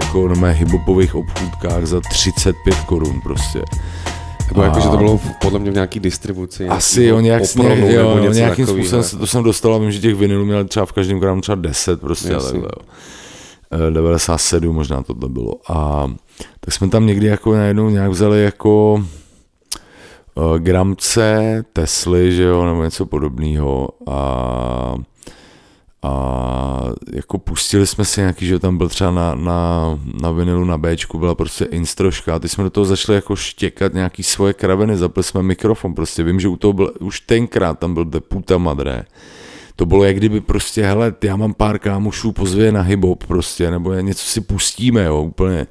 jako 0.00 0.28
no, 0.28 0.34
hiphopových 0.46 1.14
obchůdkách 1.14 1.86
za 1.86 2.00
35 2.00 2.74
korun 2.80 3.20
prostě. 3.20 3.62
Nebo 4.48 4.62
jako, 4.62 4.76
a- 4.76 4.80
že 4.80 4.88
to 4.88 4.96
bylo 4.96 5.20
podle 5.40 5.58
mě 5.58 5.70
v 5.70 5.74
nějaký 5.74 6.00
distribuci. 6.00 6.68
Asi 6.68 7.04
jo, 7.04 7.20
nějak, 7.20 7.42
nějak, 7.54 7.78
nebo 7.78 7.92
jo, 7.92 8.18
něco 8.18 8.34
nějakým 8.34 8.66
takovýho. 8.66 8.84
způsobem 8.86 9.02
se 9.04 9.16
to 9.18 9.26
jsem 9.26 9.42
dostal 9.42 9.74
a 9.74 9.78
vím, 9.78 9.90
že 9.90 9.98
těch 10.00 10.14
vinylů 10.14 10.44
měl 10.44 10.64
třeba 10.64 10.86
v 10.86 10.92
každém 10.92 11.18
gramu 11.20 11.40
třeba 11.40 11.56
10 11.56 12.00
prostě 12.00 12.28
a 12.30 12.32
Jasně. 12.32 12.50
takhle, 12.52 12.68
jo. 12.76 12.88
Eh, 13.88 13.90
97 13.90 14.74
možná 14.74 15.02
to 15.02 15.14
bylo. 15.14 15.54
A 15.68 16.10
tak 16.60 16.74
jsme 16.74 16.88
tam 16.88 17.06
někdy 17.06 17.26
jako 17.26 17.54
najednou 17.54 17.90
nějak 17.90 18.10
vzali 18.10 18.44
jako 18.44 19.02
eh, 19.04 19.17
gramce 20.58 21.64
Tesly, 21.72 22.32
že 22.32 22.42
jo, 22.42 22.64
nebo 22.66 22.84
něco 22.84 23.06
podobného. 23.06 23.88
A 24.06 24.94
a 26.02 26.90
jako 27.12 27.38
pustili 27.38 27.86
jsme 27.86 28.04
si 28.04 28.20
nějaký, 28.20 28.46
že 28.46 28.58
tam 28.58 28.78
byl 28.78 28.88
třeba 28.88 29.10
na, 29.10 29.34
na, 29.34 29.98
na 30.22 30.30
vinilu 30.30 30.64
na 30.64 30.78
Bčku 30.78 31.18
byla 31.18 31.34
prostě 31.34 31.64
instroška 31.64 32.34
a 32.34 32.38
ty 32.38 32.48
jsme 32.48 32.64
do 32.64 32.70
toho 32.70 32.84
začali 32.84 33.16
jako 33.16 33.36
štěkat 33.36 33.94
nějaký 33.94 34.22
svoje 34.22 34.52
kraviny, 34.52 34.96
zapli 34.96 35.22
jsme 35.22 35.42
mikrofon, 35.42 35.94
prostě. 35.94 36.22
Vím, 36.22 36.40
že 36.40 36.48
u 36.48 36.56
toho 36.56 36.72
byl, 36.72 36.92
už 37.00 37.20
tenkrát 37.20 37.78
tam 37.78 37.94
byl 37.94 38.04
de 38.04 38.20
puta 38.20 38.58
madre. 38.58 39.04
To 39.76 39.86
bylo 39.86 40.04
jak 40.04 40.16
kdyby 40.16 40.40
prostě, 40.40 40.86
hele, 40.86 41.14
já 41.24 41.36
mám 41.36 41.54
pár 41.54 41.78
kámošů, 41.78 42.32
pozvě 42.32 42.72
na 42.72 42.80
hip 42.80 43.04
prostě, 43.26 43.70
nebo 43.70 43.92
něco 43.92 44.24
si 44.24 44.40
pustíme, 44.40 45.04
jo, 45.04 45.22
úplně 45.22 45.66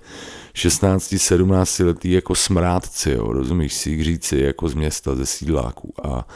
16, 0.57 1.13
17 1.17 1.79
letý 1.79 2.11
jako 2.11 2.35
smrádci, 2.35 3.11
jo, 3.11 3.33
rozumíš 3.33 3.73
si, 3.73 3.89
Jiříci, 3.89 4.39
jako 4.39 4.69
z 4.69 4.73
města, 4.73 5.15
ze 5.15 5.25
sídláků 5.25 5.93
a 6.03 6.27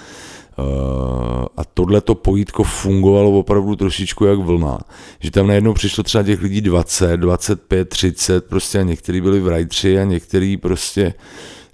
a 1.58 1.64
tohle 1.74 2.02
to 2.02 2.16
pojítko 2.16 2.64
fungovalo 2.64 3.32
opravdu 3.32 3.76
trošičku 3.76 4.26
jak 4.26 4.40
vlna. 4.40 4.80
Že 5.20 5.32
tam 5.32 5.48
najednou 5.48 5.74
přišlo 5.74 6.04
třeba 6.04 6.24
těch 6.24 6.42
lidí 6.42 6.62
20, 6.62 7.18
25, 7.18 7.90
30, 7.90 8.46
prostě 8.46 8.80
a 8.80 8.84
někteří 8.84 9.22
byli 9.22 9.40
v 9.40 9.48
rajtři 9.48 10.00
a 10.00 10.04
někteří 10.04 10.58
prostě 10.58 11.14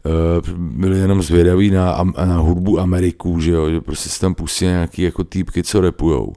uh, 0.05 0.55
byli 0.57 0.99
jenom 0.99 1.21
zvědaví 1.21 1.71
na, 1.71 2.03
na 2.25 2.37
hudbu 2.37 2.79
Ameriků, 2.79 3.39
že 3.39 3.51
jo, 3.51 3.69
že 3.69 3.81
prostě 3.81 4.09
se 4.09 4.19
tam 4.19 4.35
pustí 4.35 4.65
nějaký 4.65 5.01
jako 5.01 5.23
týpky, 5.23 5.63
co 5.63 5.81
repujou. 5.81 6.33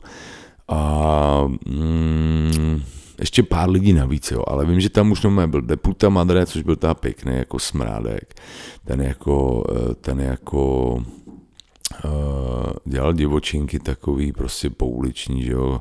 A 0.69 1.45
mm, 1.67 2.83
ještě 3.21 3.43
pár 3.43 3.71
lidí 3.71 3.93
navíc, 3.93 4.31
jo, 4.31 4.45
ale 4.47 4.67
vím, 4.67 4.81
že 4.81 4.91
tam 4.91 5.13
už 5.13 5.23
normálně 5.23 5.51
byl 5.51 5.61
Deputa 5.61 6.09
Madre, 6.09 6.47
což 6.47 6.63
byl 6.63 6.77
ta 6.77 6.95
pěkný 6.95 7.37
jako 7.37 7.59
smrádek, 7.59 8.35
ten 8.85 9.03
jako, 9.03 9.65
eh, 9.71 9.95
ten 9.95 10.21
jako 10.21 10.93
uh, 12.05 12.73
dělal 12.85 13.13
divočinky 13.13 13.79
takový 13.79 14.33
prostě 14.33 14.71
pouliční, 14.71 15.43
že 15.43 15.53
jo. 15.53 15.81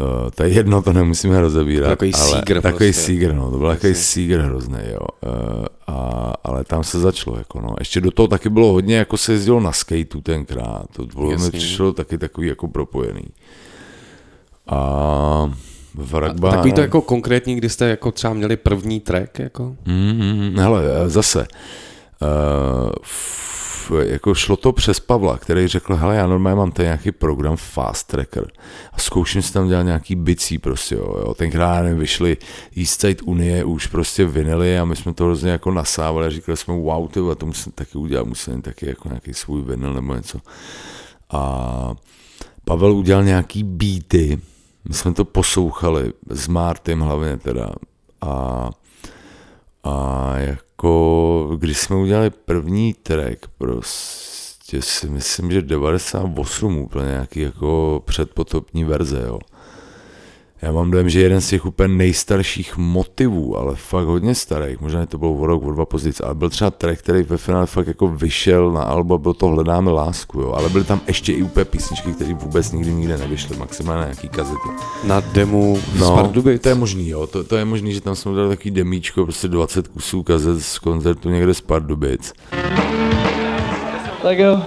Uh, 0.00 0.30
to 0.34 0.42
je 0.42 0.48
jedno, 0.48 0.82
to 0.82 0.92
nemusíme 0.92 1.40
rozebírat. 1.40 1.90
Takový 1.90 2.14
ale, 2.14 2.40
sígr 2.40 2.60
Takový 2.60 2.92
prostě. 2.92 3.02
sígr, 3.02 3.32
no, 3.32 3.50
to 3.50 3.58
byl 3.58 3.68
takový 3.68 3.94
sígr 3.94 4.38
hrozný, 4.40 4.78
jo. 4.92 5.06
Uh, 5.26 5.64
a, 5.86 6.32
ale 6.44 6.64
tam 6.64 6.84
se 6.84 7.00
začalo, 7.00 7.36
jako 7.38 7.60
no. 7.60 7.74
Ještě 7.78 8.00
do 8.00 8.10
toho 8.10 8.28
taky 8.28 8.48
bylo 8.48 8.72
hodně, 8.72 8.96
jako 8.96 9.16
se 9.16 9.32
jezdilo 9.32 9.60
na 9.60 9.72
skateu 9.72 10.20
tenkrát. 10.20 10.86
To 10.92 11.06
bylo 11.06 11.50
přišlo 11.50 11.92
taky 11.92 12.18
takový 12.18 12.48
jako 12.48 12.68
propojený. 12.68 13.24
A 14.66 15.52
v 15.94 16.14
rugby, 16.14 16.50
Takový 16.50 16.72
to 16.72 16.80
jako 16.80 17.00
konkrétní, 17.00 17.56
kdy 17.56 17.68
jste 17.68 17.88
jako 17.88 18.12
třeba 18.12 18.34
měli 18.34 18.56
první 18.56 19.00
track, 19.00 19.38
jako? 19.38 19.76
Mm, 19.86 20.54
hele, 20.58 20.82
eh, 20.86 21.08
zase, 21.08 21.46
uh, 22.22 22.90
f, 23.02 23.92
jako 24.02 24.34
šlo 24.34 24.56
to 24.56 24.72
přes 24.72 25.00
Pavla, 25.00 25.38
který 25.38 25.68
řekl, 25.68 25.96
hele, 25.96 26.16
já 26.16 26.26
normálně 26.26 26.56
mám 26.56 26.72
tady 26.72 26.86
nějaký 26.86 27.12
program 27.12 27.56
Fast 27.56 28.06
Tracker 28.06 28.52
a 28.92 28.98
zkouším 28.98 29.42
si 29.42 29.52
tam 29.52 29.68
dělat 29.68 29.82
nějaký 29.82 30.14
bicí 30.14 30.58
prostě, 30.58 30.94
jo, 30.94 31.14
jo. 31.18 31.34
tenkrát, 31.34 31.82
nevím, 31.82 31.98
vyšly 31.98 32.36
East 32.76 33.00
Side 33.00 33.22
Unie, 33.22 33.64
už 33.64 33.86
prostě 33.86 34.24
vinily 34.24 34.78
a 34.78 34.84
my 34.84 34.96
jsme 34.96 35.14
to 35.14 35.24
hrozně 35.24 35.50
jako 35.50 35.70
nasávali 35.70 36.26
a 36.26 36.30
říkali 36.30 36.56
jsme, 36.56 36.74
wow, 36.74 37.08
ty, 37.08 37.20
to 37.38 37.46
musím 37.46 37.72
taky 37.72 37.98
udělat, 37.98 38.26
musím 38.26 38.62
taky 38.62 38.88
jako 38.88 39.08
nějaký 39.08 39.34
svůj 39.34 39.62
vinyl 39.62 39.94
nebo 39.94 40.14
něco. 40.14 40.38
A 41.30 41.94
Pavel 42.64 42.92
udělal 42.92 43.24
nějaký 43.24 43.64
beaty, 43.64 44.40
my 44.88 44.94
jsme 44.94 45.14
to 45.14 45.24
poslouchali 45.24 46.12
s 46.30 46.48
Martym 46.48 47.00
hlavně 47.00 47.36
teda 47.36 47.70
a 48.20 48.70
a 49.84 50.32
jako, 50.38 51.56
když 51.58 51.78
jsme 51.78 51.96
udělali 51.96 52.30
první 52.30 52.94
track, 52.94 53.46
prostě 53.58 54.82
si 54.82 55.08
myslím, 55.08 55.52
že 55.52 55.62
98 55.62 56.78
úplně 56.78 57.06
nějaký 57.06 57.40
jako 57.40 58.02
předpotopní 58.04 58.84
verze, 58.84 59.22
jo. 59.26 59.38
Já 60.64 60.72
mám 60.72 60.90
dojem, 60.90 61.08
že 61.08 61.20
jeden 61.20 61.40
z 61.40 61.48
těch 61.48 61.66
úplně 61.66 61.88
nejstarších 61.88 62.76
motivů, 62.76 63.58
ale 63.58 63.74
fakt 63.76 64.04
hodně 64.06 64.34
starých, 64.34 64.80
možná 64.80 65.06
to 65.06 65.18
bylo 65.18 65.32
o 65.34 65.46
rok, 65.46 65.64
o 65.64 65.70
dva 65.72 65.84
později, 65.86 66.14
ale 66.24 66.34
byl 66.34 66.50
třeba 66.50 66.70
track, 66.70 66.98
který 66.98 67.22
ve 67.22 67.36
finále 67.36 67.66
fakt 67.66 67.86
jako 67.86 68.08
vyšel 68.08 68.72
na 68.72 68.82
alba, 68.82 69.18
bylo 69.18 69.34
to 69.34 69.46
Hledáme 69.46 69.90
lásku, 69.90 70.40
jo. 70.40 70.52
ale 70.52 70.68
byly 70.68 70.84
tam 70.84 71.00
ještě 71.06 71.32
i 71.32 71.42
úplně 71.42 71.64
písničky, 71.64 72.12
které 72.12 72.34
vůbec 72.34 72.72
nikdy 72.72 72.92
nikde 72.92 73.18
nevyšly, 73.18 73.56
maximálně 73.56 74.00
na 74.00 74.06
nějaký 74.06 74.28
kazety. 74.28 74.68
Na 75.04 75.20
demu 75.20 75.78
No, 75.98 76.06
z 76.06 76.10
Pardubic? 76.10 76.62
to 76.62 76.68
je 76.68 76.74
možný, 76.74 77.08
jo. 77.08 77.26
To, 77.26 77.44
to 77.44 77.56
je 77.56 77.64
možný, 77.64 77.92
že 77.94 78.00
tam 78.00 78.14
jsme 78.14 78.34
dali 78.34 78.48
takový 78.48 78.70
demíčko, 78.70 79.24
prostě 79.24 79.48
20 79.48 79.88
kusů 79.88 80.22
kazet 80.22 80.62
z 80.62 80.78
koncertu 80.78 81.28
někde 81.30 81.54
z 81.54 81.60
Pardubic. 81.60 82.32
Tak 84.22 84.38
jo. 84.38 84.62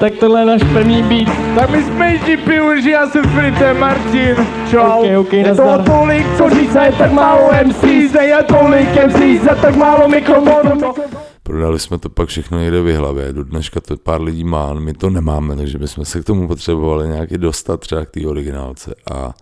Tak 0.00 0.12
tohle 0.20 0.40
je 0.40 0.46
náš 0.46 0.62
první 0.62 1.02
beat. 1.02 1.28
Tak 1.54 1.70
my 1.70 1.82
jsme 1.82 2.12
Jiří 2.12 2.36
Piluži, 2.36 2.90
já 2.90 3.10
jsem 3.10 3.24
Filipe 3.24 3.74
Martin. 3.74 4.36
Čau. 4.70 5.02
Ok, 5.02 5.18
ok, 5.18 5.32
je 5.32 5.54
toho 5.54 5.78
tolik, 5.84 6.36
co 6.36 6.50
říct, 6.50 6.76
a 6.76 6.84
je 6.84 6.92
tak 6.92 7.12
málo 7.12 7.50
MCs, 7.64 8.14
je 8.14 8.42
tolik 8.48 8.88
MCs, 9.06 9.48
a 9.48 9.54
tak 9.54 9.76
málo 9.76 10.08
mikrofonů. 10.08 10.94
Prodali 11.42 11.78
jsme 11.78 11.98
to 11.98 12.08
pak 12.08 12.28
všechno 12.28 12.58
někde 12.58 12.80
v 12.80 12.96
hlavě. 12.96 13.32
Do 13.32 13.44
dneška 13.44 13.80
to 13.80 13.96
pár 13.96 14.22
lidí 14.22 14.44
má, 14.44 14.74
my 14.74 14.92
to 14.92 15.10
nemáme, 15.10 15.56
takže 15.56 15.78
bychom 15.78 16.04
se 16.04 16.20
k 16.20 16.24
tomu 16.24 16.48
potřebovali 16.48 17.08
nějaký 17.08 17.38
dostat 17.38 17.80
třeba 17.80 18.04
k 18.04 18.10
té 18.10 18.26
originálce. 18.26 18.94
A, 19.12 19.34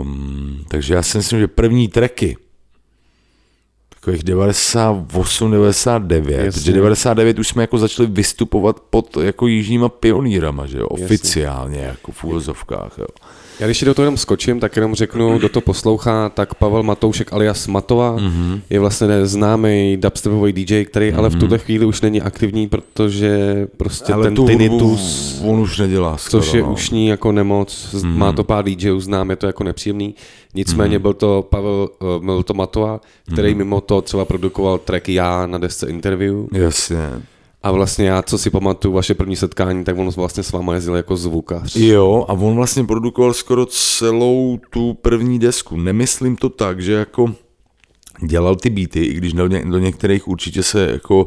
um, 0.00 0.64
takže 0.68 0.94
já 0.94 1.02
si 1.02 1.18
myslím, 1.18 1.40
že 1.40 1.48
první 1.48 1.88
tracky, 1.88 2.36
takových 4.00 4.22
98, 4.22 5.50
99, 5.50 6.44
Jasně. 6.44 6.60
protože 6.60 6.72
99 6.72 7.38
už 7.38 7.48
jsme 7.48 7.62
jako 7.62 7.78
začali 7.78 8.08
vystupovat 8.08 8.80
pod 8.90 9.16
jako 9.16 9.46
jižníma 9.46 9.88
pionýrama, 9.88 10.66
že 10.66 10.78
jo, 10.78 10.86
oficiálně 10.86 11.80
jako 11.80 12.12
v 12.12 12.24
úvozovkách, 12.24 12.98
jo. 12.98 13.06
Já 13.60 13.66
když 13.66 13.78
si 13.78 13.84
do 13.84 13.94
toho 13.94 14.04
jenom 14.04 14.16
skočím, 14.16 14.60
tak 14.60 14.76
jenom 14.76 14.94
řeknu, 14.94 15.38
kdo 15.38 15.48
to 15.48 15.60
poslouchá, 15.60 16.28
tak 16.28 16.54
Pavel 16.54 16.82
Matoušek 16.82 17.32
alias 17.32 17.66
Matova 17.66 18.12
Mhm. 18.12 18.28
mm-hmm. 18.28 18.60
je 18.70 18.80
vlastně 18.80 19.26
známý 19.26 19.96
dubstepový 19.96 20.52
DJ, 20.52 20.84
který 20.84 21.10
mm-hmm. 21.10 21.18
ale 21.18 21.28
v 21.28 21.36
tuhle 21.36 21.58
chvíli 21.58 21.84
už 21.84 22.00
není 22.00 22.22
aktivní, 22.22 22.68
protože 22.68 23.66
prostě 23.76 24.12
Ale 24.12 24.24
ten 24.24 24.34
tu 24.34 24.46
tinnitus, 24.46 25.32
hudbu 25.34 25.52
on 25.52 25.60
už 25.60 25.78
nedělá 25.78 26.16
skoro, 26.16 26.42
což 26.42 26.54
je 26.54 26.62
no. 26.62 26.72
ušní 26.72 27.06
jako 27.06 27.32
nemoc, 27.32 27.94
mm-hmm. 27.94 28.16
má 28.16 28.32
to 28.32 28.44
pár 28.44 28.64
DJů, 28.64 29.00
znám, 29.00 29.30
je 29.30 29.36
to 29.36 29.46
jako 29.46 29.64
nepříjemný. 29.64 30.14
Nicméně 30.54 30.98
mm-hmm. 30.98 31.02
byl 31.02 31.12
to 31.12 31.46
Pavel, 31.50 31.88
uh, 32.18 32.24
byl 32.24 32.42
to 32.42 32.54
Matova, 32.54 33.00
který 33.32 33.52
mm-hmm. 33.52 33.56
mimo 33.56 33.80
to 33.80 34.02
třeba 34.02 34.24
produkoval 34.24 34.78
tracky 34.78 35.14
Já 35.14 35.46
na 35.46 35.58
desce 35.58 35.86
interview. 35.86 36.44
Jasně. 36.52 36.98
A 37.62 37.70
vlastně 37.70 38.06
já, 38.06 38.22
co 38.22 38.38
si 38.38 38.50
pamatuju, 38.50 38.94
vaše 38.94 39.14
první 39.14 39.36
setkání, 39.36 39.84
tak 39.84 39.98
on 39.98 40.10
vlastně 40.10 40.42
s 40.42 40.52
váma 40.52 40.74
jezdil 40.74 40.94
jako 40.94 41.16
zvukař. 41.16 41.76
Jo, 41.76 42.24
a 42.28 42.32
on 42.32 42.56
vlastně 42.56 42.84
produkoval 42.84 43.32
skoro 43.32 43.66
celou 43.66 44.58
tu 44.70 44.94
první 44.94 45.38
desku. 45.38 45.76
Nemyslím 45.76 46.36
to 46.36 46.48
tak, 46.48 46.82
že 46.82 46.92
jako 46.92 47.34
dělal 48.26 48.56
ty 48.56 48.70
beaty, 48.70 49.04
i 49.04 49.14
když 49.14 49.32
do, 49.32 49.46
ně, 49.46 49.64
do 49.64 49.78
některých 49.78 50.28
určitě 50.28 50.62
se 50.62 50.90
jako 50.90 51.26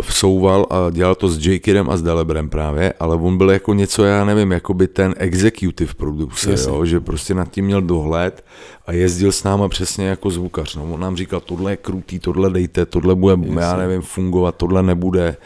vsouval 0.00 0.66
a 0.70 0.90
dělal 0.90 1.14
to 1.14 1.28
s 1.28 1.46
Jakidem 1.46 1.90
a 1.90 1.96
s 1.96 2.02
Delebrem 2.02 2.48
právě, 2.48 2.92
ale 3.00 3.16
on 3.16 3.38
byl 3.38 3.50
jako 3.50 3.74
něco, 3.74 4.04
já 4.04 4.24
nevím, 4.24 4.52
jako 4.52 4.74
by 4.74 4.88
ten 4.88 5.14
executive 5.18 5.94
producer, 5.94 6.50
Jasně. 6.50 6.72
jo, 6.72 6.84
že 6.84 7.00
prostě 7.00 7.34
nad 7.34 7.50
tím 7.50 7.64
měl 7.64 7.82
dohled 7.82 8.44
a 8.86 8.92
jezdil 8.92 9.32
s 9.32 9.44
náma 9.44 9.68
přesně 9.68 10.06
jako 10.06 10.30
zvukař. 10.30 10.76
No, 10.76 10.84
on 10.84 11.00
nám 11.00 11.16
říkal, 11.16 11.40
tohle 11.40 11.72
je 11.72 11.76
krutý, 11.76 12.18
tohle 12.18 12.50
dejte, 12.50 12.86
tohle 12.86 13.14
bude, 13.14 13.36
já 13.60 13.76
nevím, 13.76 14.02
fungovat, 14.02 14.56
tohle 14.56 14.82
nebude. 14.82 15.36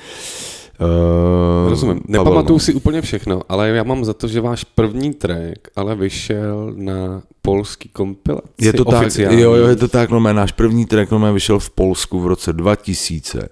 Uh, 0.81 1.71
Rozumím. 1.71 2.01
Nepamatuju 2.09 2.57
no. 2.57 2.61
si 2.61 2.75
úplně 2.75 3.03
všechno, 3.03 3.43
ale 3.49 3.69
já 3.69 3.83
mám 3.83 4.05
za 4.05 4.15
to, 4.15 4.29
že 4.29 4.41
váš 4.41 4.65
první 4.65 5.15
track 5.15 5.69
ale 5.77 5.95
vyšel 5.95 6.73
na 6.77 7.23
polský 7.43 7.89
kompilaci. 7.89 8.49
Je 8.61 8.73
to 8.73 8.85
tak, 8.85 9.01
oficiální. 9.01 9.41
jo, 9.41 9.55
jo, 9.55 9.67
je 9.67 9.77
to 9.77 9.89
tak, 9.89 10.11
no 10.11 10.21
mé, 10.21 10.35
náš 10.35 10.53
první 10.53 10.87
track 10.87 11.11
no 11.11 11.19
mé, 11.19 11.33
vyšel 11.33 11.59
v 11.59 11.71
Polsku 11.71 12.21
v 12.21 12.27
roce 12.27 12.53
2000. 12.53 13.49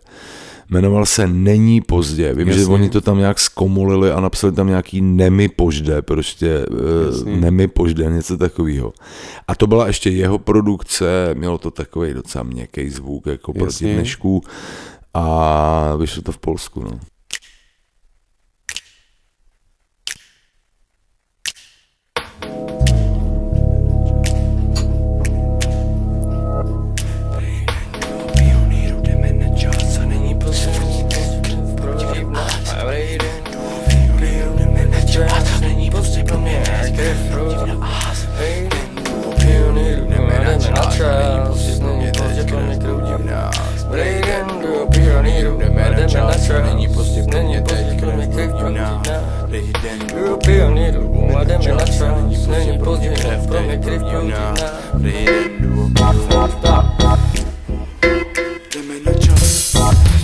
Jmenoval 0.70 1.06
se 1.06 1.26
Není 1.26 1.80
pozdě. 1.80 2.34
Vím, 2.34 2.48
Jasně. 2.48 2.62
že 2.62 2.68
oni 2.68 2.90
to 2.90 3.00
tam 3.00 3.18
nějak 3.18 3.38
zkomolili 3.38 4.12
a 4.12 4.20
napsali 4.20 4.52
tam 4.52 4.66
nějaký 4.66 5.00
Nemi 5.00 5.48
požde, 5.48 6.02
prostě 6.02 6.66
uh, 6.66 7.28
Nemi 7.28 7.68
požde, 7.68 8.04
něco 8.04 8.36
takového. 8.36 8.92
A 9.48 9.54
to 9.54 9.66
byla 9.66 9.86
ještě 9.86 10.10
jeho 10.10 10.38
produkce, 10.38 11.34
mělo 11.34 11.58
to 11.58 11.70
takový 11.70 12.14
docela 12.14 12.44
měkký 12.44 12.90
zvuk, 12.90 13.26
jako 13.26 13.52
proti 13.52 13.66
Jasně. 13.66 13.94
dnešku. 13.94 14.42
A 15.14 15.96
vyšlo 15.96 16.22
to 16.22 16.32
v 16.32 16.38
Polsku, 16.38 16.82
no. 16.82 16.90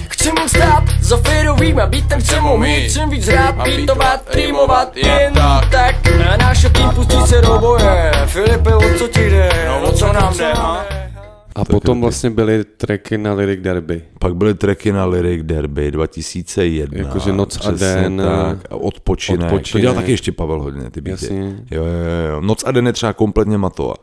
Chci 0.08 0.32
mu 0.32 0.48
stát? 0.48 0.84
Za 1.00 1.16
férovýma 1.16 1.86
beatem, 1.86 2.20
chci 2.20 2.40
mu 2.40 2.56
mít 2.56 2.92
čím 2.92 3.10
víc 3.10 3.26
hrát, 3.26 3.54
beatovat, 3.54 4.34
rýmovat, 4.34 4.96
jen 4.96 5.34
tak. 5.70 5.96
A 6.32 6.36
náš 6.36 6.66
tým 6.72 6.90
pustí 6.94 7.16
se 7.26 7.40
do 7.40 7.58
boje, 7.58 8.12
Filipe, 8.26 8.74
o 8.74 8.98
co 8.98 9.08
ti 9.08 9.30
jde? 9.30 9.50
No 9.66 9.80
o 9.82 9.92
co 9.92 10.12
nám 10.12 10.36
jde, 10.36 10.52
ha? 10.52 10.95
A 11.56 11.64
potom 11.64 12.00
vlastně 12.00 12.30
byly 12.30 12.64
tracky 12.64 13.18
na 13.18 13.32
Lyric 13.32 13.60
Derby. 13.60 14.02
Pak 14.18 14.36
byly 14.36 14.54
tracky 14.54 14.92
na 14.92 15.04
Lyric 15.04 15.42
Derby 15.42 15.90
2001. 15.90 16.98
Jakože 16.98 17.32
Noc 17.32 17.66
a 17.66 17.70
den. 17.70 18.22
Tak, 18.24 18.58
a 18.70 18.76
odpočinek. 18.76 19.52
Odpočinek. 19.52 19.72
To 19.72 19.78
dělal 19.78 19.94
taky 19.94 20.10
ještě 20.10 20.32
Pavel 20.32 20.62
hodně, 20.62 20.90
ty. 20.90 21.00
Jasně. 21.04 21.64
Jo, 21.70 21.84
jo, 21.84 22.30
jo. 22.30 22.40
Noc 22.40 22.64
a 22.66 22.70
den 22.70 22.86
je 22.86 22.92
třeba 22.92 23.12
kompletně 23.12 23.58
Matova. 23.58 23.94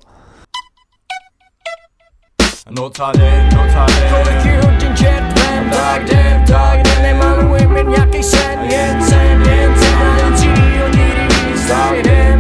Noc 2.70 3.00
a 3.00 3.12
den, 3.12 3.50
noc 3.54 3.76
a 3.76 3.86
den 3.86 4.10
Kolik 4.10 4.64
hodin 4.64 4.96
čertvem, 4.96 5.70
tak 5.70 6.04
jdem, 6.04 6.46
tak 6.48 6.80
jdem 6.80 7.04
Nemalujem 7.04 7.78
jen 7.78 7.90
nějaký 7.90 8.24
sen, 8.24 8.60
jen 8.70 9.04
sen, 9.04 9.42
jen 9.42 9.76
sen 9.80 9.96
A 9.96 10.30
nic 10.30 10.44
jinýho 10.44 10.88
nikdy 10.88 11.22
víc, 11.22 11.68
tak 11.68 11.98
jdem 11.98 12.40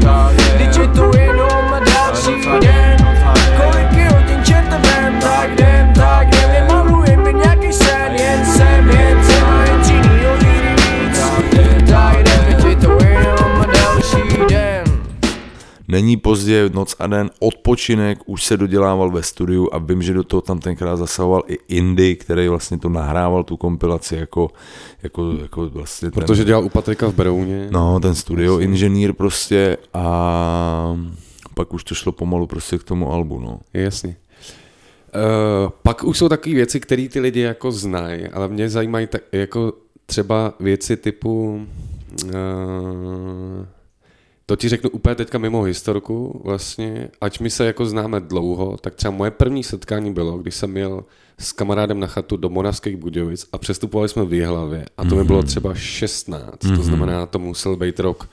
Vždyť 0.55 0.77
je 0.77 0.87
to 0.87 1.17
jenom 1.17 1.73
a 1.73 1.79
další 1.79 2.49
den 2.61 3.12
není 15.93 16.17
pozdě, 16.17 16.69
noc 16.73 16.95
a 16.99 17.07
den, 17.07 17.29
odpočinek, 17.39 18.19
už 18.25 18.43
se 18.43 18.57
dodělával 18.57 19.11
ve 19.11 19.23
studiu 19.23 19.69
a 19.71 19.77
vím, 19.77 20.01
že 20.01 20.13
do 20.13 20.23
toho 20.23 20.41
tam 20.41 20.59
tenkrát 20.59 20.95
zasahoval 20.95 21.43
i 21.47 21.57
Indy, 21.67 22.15
který 22.15 22.47
vlastně 22.47 22.77
to 22.77 22.89
nahrával, 22.89 23.43
tu 23.43 23.57
kompilaci 23.57 24.15
jako, 24.15 24.49
jako, 25.03 25.33
jako 25.41 25.69
vlastně 25.69 26.11
ten, 26.11 26.23
Protože 26.23 26.43
dělal 26.43 26.65
u 26.65 26.69
Patrika 26.69 27.07
v 27.07 27.15
Berouně. 27.15 27.67
No, 27.71 27.99
ten 27.99 28.15
studio 28.15 28.59
inženýr 28.59 29.13
prostě 29.13 29.77
a 29.93 30.97
pak 31.53 31.73
už 31.73 31.83
to 31.83 31.95
šlo 31.95 32.11
pomalu 32.11 32.47
prostě 32.47 32.77
k 32.77 32.83
tomu 32.83 33.11
albu, 33.11 33.39
no. 33.39 33.59
Jasně. 33.73 34.15
Uh, 35.15 35.71
pak 35.83 36.03
už 36.03 36.17
jsou 36.17 36.29
takové 36.29 36.55
věci, 36.55 36.79
které 36.79 37.07
ty 37.09 37.19
lidi 37.19 37.39
jako 37.39 37.71
znají, 37.71 38.27
ale 38.27 38.47
mě 38.47 38.69
zajímají 38.69 39.07
tak, 39.07 39.21
jako 39.31 39.73
třeba 40.05 40.53
věci 40.59 40.97
typu 40.97 41.61
uh, 42.25 42.31
to 44.45 44.55
ti 44.55 44.69
řeknu 44.69 44.89
úplně 44.89 45.15
teďka 45.15 45.37
mimo 45.37 45.63
historku 45.63 46.41
vlastně, 46.43 47.09
ať 47.21 47.39
my 47.39 47.49
se 47.49 47.65
jako 47.65 47.85
známe 47.85 48.19
dlouho, 48.19 48.77
tak 48.77 48.95
třeba 48.95 49.11
moje 49.11 49.31
první 49.31 49.63
setkání 49.63 50.13
bylo, 50.13 50.37
když 50.37 50.55
jsem 50.55 50.71
měl 50.71 51.03
s 51.39 51.51
kamarádem 51.51 51.99
na 51.99 52.07
chatu 52.07 52.37
do 52.37 52.49
Moravských 52.49 52.95
Budějovic 52.95 53.47
a 53.51 53.57
přestupovali 53.57 54.09
jsme 54.09 54.25
v 54.25 54.33
Jihlavě 54.33 54.85
a 54.97 55.03
to 55.03 55.09
mm-hmm. 55.09 55.17
mi 55.17 55.23
bylo 55.23 55.43
třeba 55.43 55.75
16, 55.75 56.55
mm-hmm. 56.55 56.75
to 56.75 56.83
znamená, 56.83 57.25
to 57.25 57.39
musel 57.39 57.75
být 57.75 57.99
rok 57.99 58.29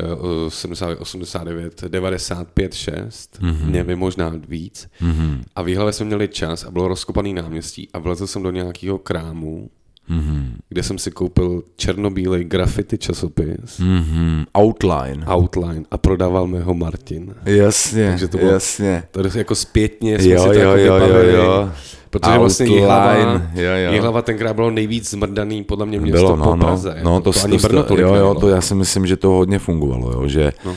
eh, 0.00 0.50
70, 0.50 0.98
89, 1.00 1.84
95, 1.88 2.74
6, 2.74 3.40
mm-hmm. 3.40 3.70
nevím, 3.70 3.98
možná 3.98 4.32
víc. 4.48 4.88
Mm-hmm. 5.00 5.42
A 5.54 5.62
v 5.62 5.68
Jihlavě 5.68 5.92
jsme 5.92 6.06
měli 6.06 6.28
čas 6.28 6.64
a 6.64 6.70
bylo 6.70 6.88
rozkopaný 6.88 7.34
náměstí 7.34 7.88
a 7.92 7.98
vlezl 7.98 8.26
jsem 8.26 8.42
do 8.42 8.50
nějakého 8.50 8.98
krámu 8.98 9.70
mm-hmm. 10.10 10.52
kde 10.68 10.82
jsem 10.82 10.98
si 10.98 11.10
koupil 11.10 11.62
černobílej 11.76 12.44
graffiti 12.44 12.98
časopis. 12.98 13.80
Mm-hmm. 13.80 14.46
Outline. 14.58 15.26
Outline. 15.34 15.82
A 15.90 15.98
prodával 15.98 16.46
mi 16.46 16.60
ho 16.60 16.74
Martin. 16.74 17.34
Jasně, 17.44 18.08
Takže 18.10 18.28
to 18.28 18.38
bylo, 18.38 18.50
jasně. 18.50 19.02
To 19.10 19.20
je 19.20 19.30
jako 19.34 19.54
zpětně 19.54 20.18
jsme 20.18 20.32
Jo, 20.32 20.42
si 20.42 20.48
to 20.48 20.52
jo, 20.54 20.60
jako 20.60 20.78
jo, 20.78 20.94
jo, 20.94 21.06
vybavili. 21.06 21.34
jo. 21.34 21.70
Protože 22.10 22.38
vlastně 22.38 22.66
Jihlava, 22.66 23.14
jo, 23.54 23.72
jo. 23.76 23.92
Jihlava 23.92 24.22
tenkrát 24.22 24.54
bylo 24.54 24.70
nejvíc 24.70 25.10
zmrdaný 25.10 25.64
podle 25.64 25.86
mě 25.86 26.00
město 26.00 26.18
Bylo, 26.18 26.36
no, 26.36 26.44
po 26.44 26.56
no, 26.56 26.66
Praze. 26.66 27.00
no, 27.02 27.20
to, 27.20 27.32
to, 27.32 27.38
to, 27.38 27.44
ani 27.44 27.58
to, 27.58 27.68
Brno 27.68 27.82
tolik 27.82 28.02
jo, 28.02 28.14
jo, 28.14 28.34
to 28.34 28.48
já 28.48 28.60
si 28.60 28.74
myslím, 28.74 29.06
že 29.06 29.16
to 29.16 29.28
hodně 29.28 29.58
fungovalo, 29.58 30.12
jo, 30.12 30.28
že 30.28 30.52
no. 30.64 30.70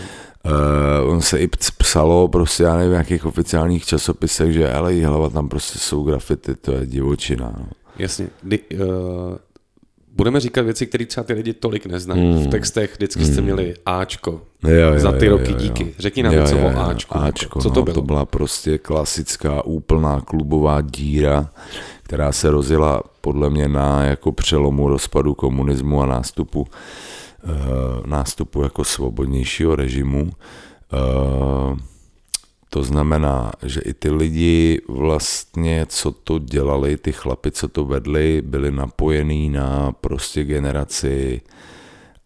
Uh, 1.03 1.11
on 1.11 1.21
se 1.21 1.39
i 1.39 1.47
psalo 1.77 2.27
prostě, 2.27 2.63
já 2.63 2.73
nevím, 2.75 2.89
v 2.89 2.91
nějakých 2.91 3.25
oficiálních 3.25 3.85
časopisech, 3.85 4.53
že 4.53 4.73
ale 4.73 4.93
hlava 4.93 5.29
tam 5.29 5.49
prostě 5.49 5.79
jsou 5.79 6.03
grafity, 6.03 6.55
to 6.55 6.71
je 6.71 6.85
divočina. 6.85 7.53
No. 7.57 7.65
Jasně. 7.99 8.27
Kdy, 8.41 8.59
uh, 8.59 8.87
budeme 10.15 10.39
říkat 10.39 10.61
věci, 10.61 10.87
které 10.87 11.05
třeba 11.05 11.23
ty 11.23 11.33
lidi 11.33 11.53
tolik 11.53 11.85
neznají. 11.85 12.21
Mm. 12.21 12.43
V 12.43 12.47
textech 12.47 12.93
vždycky 12.93 13.25
jste 13.25 13.41
měli 13.41 13.73
Ačko. 13.85 14.41
Jo, 14.63 14.71
jo, 14.71 14.99
Za 14.99 15.11
ty 15.11 15.25
jo, 15.25 15.31
roky 15.31 15.51
jo, 15.51 15.57
jo. 15.57 15.63
díky. 15.63 15.93
Řekni 15.99 16.23
nám 16.23 16.33
Jo, 16.33 16.41
něco 16.41 16.57
jo, 16.57 16.71
o. 16.75 16.79
Ačku. 16.79 17.17
Ačko, 17.17 17.61
Co 17.61 17.69
no, 17.69 17.75
to 17.75 17.83
bylo? 17.83 17.95
To 17.95 18.01
byla 18.01 18.25
prostě 18.25 18.77
klasická 18.77 19.65
úplná 19.65 20.21
klubová 20.21 20.81
díra, 20.81 21.49
která 22.03 22.31
se 22.31 22.51
rozjela 22.51 23.03
podle 23.21 23.49
mě 23.49 23.67
na 23.67 24.03
jako 24.03 24.31
přelomu 24.31 24.87
rozpadu 24.87 25.33
komunismu 25.33 26.01
a 26.01 26.05
nástupu 26.05 26.61
uh, 26.61 28.05
nástupu 28.05 28.63
jako 28.63 28.83
svobodnějšího 28.83 29.75
režimu. 29.75 30.31
Uh, 30.93 31.77
to 32.73 32.83
znamená, 32.83 33.51
že 33.63 33.81
i 33.81 33.93
ty 33.93 34.09
lidi 34.09 34.81
vlastně, 34.87 35.85
co 35.89 36.11
to 36.11 36.39
dělali, 36.39 36.97
ty 36.97 37.11
chlapi, 37.11 37.51
co 37.51 37.67
to 37.67 37.85
vedli, 37.85 38.41
byli 38.45 38.71
napojení 38.71 39.49
na 39.49 39.91
prostě 39.91 40.43
generaci 40.43 41.41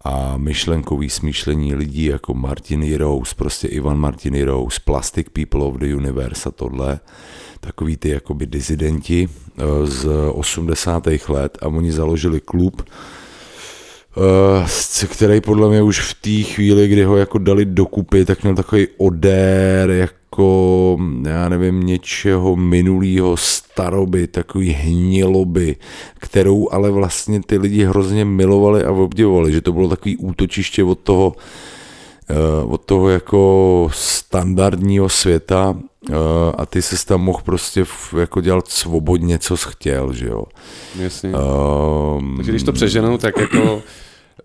a 0.03 0.37
myšlenkový 0.37 1.09
smýšlení 1.09 1.75
lidí 1.75 2.05
jako 2.05 2.33
Martin 2.33 2.83
Hirous, 2.83 3.33
prostě 3.33 3.67
Ivan 3.67 3.97
Martin 3.97 4.33
Hirous, 4.33 4.79
Plastic 4.79 5.27
People 5.33 5.63
of 5.63 5.75
the 5.75 5.95
Universe 5.95 6.49
a 6.49 6.51
tohle, 6.51 6.99
takový 7.59 7.97
ty 7.97 8.09
jakoby 8.09 8.45
dizidenti 8.45 9.29
eh, 9.29 9.63
z 9.85 10.07
80. 10.31 11.07
let 11.29 11.57
a 11.61 11.67
oni 11.67 11.91
založili 11.91 12.39
klub, 12.39 12.89
který 15.07 15.41
podle 15.41 15.69
mě 15.69 15.81
už 15.81 15.99
v 15.99 16.13
té 16.13 16.49
chvíli, 16.53 16.87
kdy 16.87 17.03
ho 17.03 17.17
jako 17.17 17.37
dali 17.37 17.65
dokupy, 17.65 18.25
tak 18.25 18.43
měl 18.43 18.55
takový 18.55 18.87
odér 18.97 19.89
jako, 19.89 20.97
já 21.27 21.49
nevím, 21.49 21.85
něčeho 21.85 22.55
minulého 22.55 23.37
staroby, 23.37 24.27
takový 24.27 24.69
hniloby, 24.69 25.75
kterou 26.19 26.69
ale 26.71 26.91
vlastně 26.91 27.41
ty 27.45 27.57
lidi 27.57 27.85
hrozně 27.85 28.25
milovali 28.25 28.83
a 28.83 28.91
obdivovali, 28.91 29.51
že 29.51 29.61
to 29.61 29.73
bylo 29.73 29.89
takový 29.89 30.17
útočiště 30.17 30.83
od 30.83 30.99
toho, 30.99 31.35
eh, 32.29 32.65
od 32.65 32.85
toho 32.85 33.09
jako 33.09 33.89
standardního 33.93 35.09
světa 35.09 35.77
eh, 36.09 36.13
a 36.57 36.65
ty 36.65 36.81
se 36.81 37.05
tam 37.05 37.21
mohl 37.21 37.39
prostě 37.45 37.85
jako 38.19 38.41
dělat 38.41 38.67
svobodně, 38.67 39.39
co 39.39 39.57
chtěl, 39.57 40.13
že 40.13 40.27
jo. 40.27 40.43
Jasně. 40.99 41.29
Um, 41.29 42.33
Takže 42.37 42.51
když 42.51 42.63
to 42.63 42.73
přeženou, 42.73 43.17
tak 43.17 43.37
jako 43.37 43.81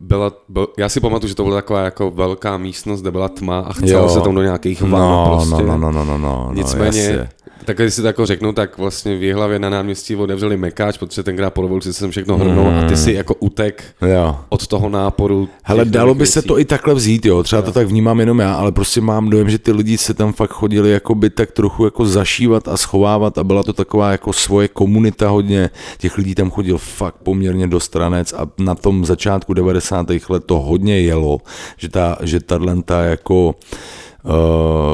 byla, 0.01 0.33
byl, 0.49 0.69
já 0.79 0.89
si 0.89 1.01
pamatuju, 1.01 1.29
že 1.29 1.35
to 1.35 1.45
byla 1.45 1.57
taková 1.57 1.81
jako 1.81 2.11
velká 2.11 2.59
místnost, 2.59 3.01
kde 3.01 3.11
byla 3.11 3.29
tma 3.29 3.61
a 3.61 3.73
chcelo 3.73 4.03
Jo. 4.03 4.09
se 4.09 4.21
tam 4.21 4.35
do 4.35 4.43
nějakých 4.43 4.83
van 4.83 4.91
no, 4.91 5.31
prostě. 5.37 5.65
no, 5.65 5.79
no, 5.79 5.93
no, 5.93 6.05
no, 6.05 6.05
no, 6.05 6.19
no, 6.19 6.51
Nicméně, 6.55 7.01
jasně. 7.03 7.29
Tak 7.65 7.77
když 7.77 7.95
si 7.95 8.01
to 8.01 8.07
jako 8.07 8.27
řeknu, 8.27 8.53
tak 8.53 8.79
vlastně 8.79 9.17
v 9.17 9.23
Jihlavě 9.23 9.59
na 9.59 9.71
náměstí 9.71 10.17
otevřeli 10.17 10.57
mekáč, 10.57 10.99
protože 10.99 11.23
tenkrát 11.23 11.51
po 11.51 11.63
revoluci 11.63 11.93
se 11.93 11.99
sem 11.99 12.11
všechno 12.11 12.37
hrnul 12.39 12.69
a 12.69 12.89
ty 12.89 12.97
si 12.97 13.13
jako 13.13 13.35
utek 13.35 13.85
Jo. 14.15 14.37
od 14.49 14.67
toho 14.67 14.89
náporu. 14.89 15.49
Hele, 15.65 15.85
dalo 15.85 16.15
by 16.15 16.27
se 16.27 16.39
věcí. 16.41 16.49
to 16.49 16.59
i 16.59 16.65
takhle 16.65 16.95
vzít, 16.95 17.27
jo. 17.27 17.43
Třeba 17.43 17.63
to 17.63 17.73
tak 17.73 17.87
vnímám 17.87 18.21
jenom 18.21 18.39
já, 18.39 18.55
ale 18.55 18.73
prostě 18.73 19.01
mám 19.01 19.31
dojem, 19.31 19.51
že 19.51 19.59
ty 19.59 19.73
lidi 19.73 19.99
se 19.99 20.15
tam 20.15 20.33
fakt 20.33 20.51
chodili 20.53 20.91
jako 20.91 21.15
by 21.15 21.31
tak 21.31 21.51
trochu 21.53 21.85
jako 21.85 22.07
zašívat 22.07 22.69
a 22.69 22.77
schovávat 22.77 23.39
a 23.39 23.45
byla 23.45 23.63
to 23.63 23.73
taková 23.73 24.13
jako 24.13 24.33
svoje 24.33 24.69
komunita 24.69 25.29
hodně. 25.29 25.71
Těch 25.99 26.19
lidí 26.19 26.35
tam 26.35 26.51
chodil 26.51 26.79
fakt 26.79 27.17
poměrně 27.23 27.67
do 27.67 27.81
stranec 27.81 28.33
a 28.33 28.47
na 28.59 28.75
tom 28.75 29.05
začátku 29.05 29.55
90. 29.55 30.07
let 30.29 30.45
to 30.47 30.61
hodně 30.61 31.01
jelo, 31.01 31.39
že 31.79 31.89
ta, 31.89 32.19
že 32.23 32.41
tahle 32.41 32.83
ta 32.83 33.03
jako 33.05 33.55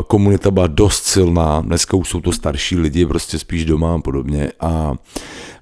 komunita 0.07 0.51
byla 0.51 0.67
dost 0.67 1.05
silná, 1.05 1.61
dneska 1.61 1.97
už 1.97 2.09
jsou 2.09 2.21
to 2.21 2.33
starší 2.33 2.77
lidi, 2.77 3.07
prostě 3.07 3.39
spíš 3.39 3.65
doma 3.65 3.95
a 3.95 3.99
podobně 3.99 4.53
a 4.61 4.95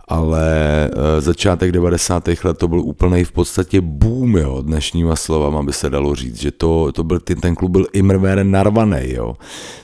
ale 0.09 0.90
uh, 0.94 1.20
začátek 1.20 1.72
90. 1.72 2.29
let 2.44 2.59
to 2.59 2.68
byl 2.68 2.81
úplný 2.81 3.24
v 3.24 3.33
podstatě 3.33 3.81
boom, 3.81 4.37
jo, 4.37 4.62
dnešníma 4.62 5.16
slovama 5.16 5.62
by 5.62 5.72
se 5.72 5.90
dalo 5.90 6.14
říct, 6.14 6.40
že 6.40 6.50
to, 6.50 6.92
to 6.92 7.05
byl, 7.05 7.20
ten, 7.20 7.55
klub 7.55 7.72
byl 7.72 7.87
imrvére 7.92 8.44
narvaný, 8.44 9.00
jo. 9.02 9.37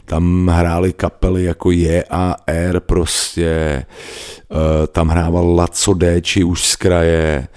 Tam 0.05 0.49
hrály 0.49 0.93
kapely 0.93 1.45
jako 1.45 1.71
Je 1.71 2.05
a 2.11 2.37
R 2.47 2.81
prostě, 2.81 3.85
uh, 4.49 4.59
tam 4.87 5.09
hrával 5.09 5.55
Laco 5.55 5.95
Déči 5.95 6.45
už 6.45 6.67
z 6.67 6.77
kraje, 6.77 7.49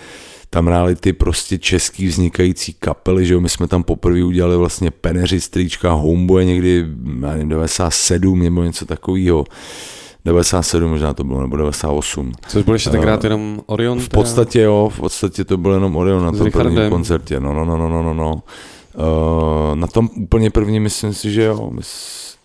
tam 0.55 0.67
hráli 0.67 0.95
ty 0.95 1.13
prostě 1.13 1.57
český 1.57 2.07
vznikající 2.07 2.73
kapely, 2.73 3.25
že 3.25 3.33
jo, 3.33 3.41
my 3.41 3.49
jsme 3.49 3.67
tam 3.67 3.83
poprvé 3.83 4.23
udělali 4.23 4.57
vlastně 4.57 4.91
Peneři, 4.91 5.41
Strýčka, 5.41 5.91
Homeboy 5.91 6.45
někdy, 6.45 6.85
já 7.21 7.29
nevím, 7.31 7.49
97 7.49 8.39
nebo 8.39 8.63
něco 8.63 8.85
takového. 8.85 9.45
97 10.25 10.89
možná 10.89 11.13
to 11.13 11.23
bylo, 11.23 11.41
nebo 11.41 11.57
98. 11.57 12.31
Což 12.47 12.63
byl 12.63 12.73
ještě 12.73 12.89
tenkrát 12.89 13.23
jenom 13.23 13.61
Orion? 13.65 13.99
V 13.99 14.09
podstatě 14.09 14.61
jo, 14.61 14.91
v 14.93 14.99
podstatě 14.99 15.43
to 15.43 15.57
byl 15.57 15.71
jenom 15.71 15.95
Orion 15.95 16.23
na 16.23 16.31
tom 16.31 16.51
prvním 16.51 16.89
koncertě, 16.89 17.39
no, 17.39 17.53
no, 17.53 17.65
no, 17.65 17.77
no, 17.77 17.89
no, 17.89 18.03
no, 18.03 18.13
no. 18.13 18.43
Uh, 18.93 19.75
na 19.75 19.87
tom 19.87 20.09
úplně 20.17 20.51
první 20.51 20.79
myslím 20.79 21.13
si, 21.13 21.31
že 21.31 21.43
jo, 21.43 21.71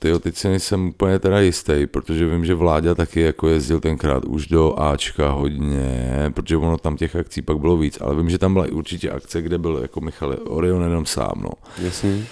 tyjo, 0.00 0.18
teď 0.18 0.36
si 0.36 0.48
nejsem 0.48 0.88
úplně 0.88 1.18
teda 1.18 1.40
jistý, 1.40 1.86
protože 1.86 2.28
vím, 2.28 2.44
že 2.44 2.54
Vláďa 2.54 2.94
taky 2.94 3.20
jako 3.20 3.48
jezdil 3.48 3.80
tenkrát 3.80 4.24
už 4.24 4.46
do 4.46 4.80
Ačka 4.80 5.30
hodně, 5.30 6.30
protože 6.34 6.56
ono 6.56 6.78
tam 6.78 6.96
těch 6.96 7.16
akcí 7.16 7.42
pak 7.42 7.58
bylo 7.58 7.76
víc, 7.76 7.98
ale 8.00 8.16
vím, 8.16 8.30
že 8.30 8.38
tam 8.38 8.52
byla 8.52 8.66
určitě 8.72 9.10
akce, 9.10 9.42
kde 9.42 9.58
byl 9.58 9.78
jako 9.82 10.00
Michal 10.00 10.36
Orion 10.44 10.82
jenom 10.82 11.06
sám, 11.06 11.32
no. 11.42 11.50
Jasně. 11.78 12.26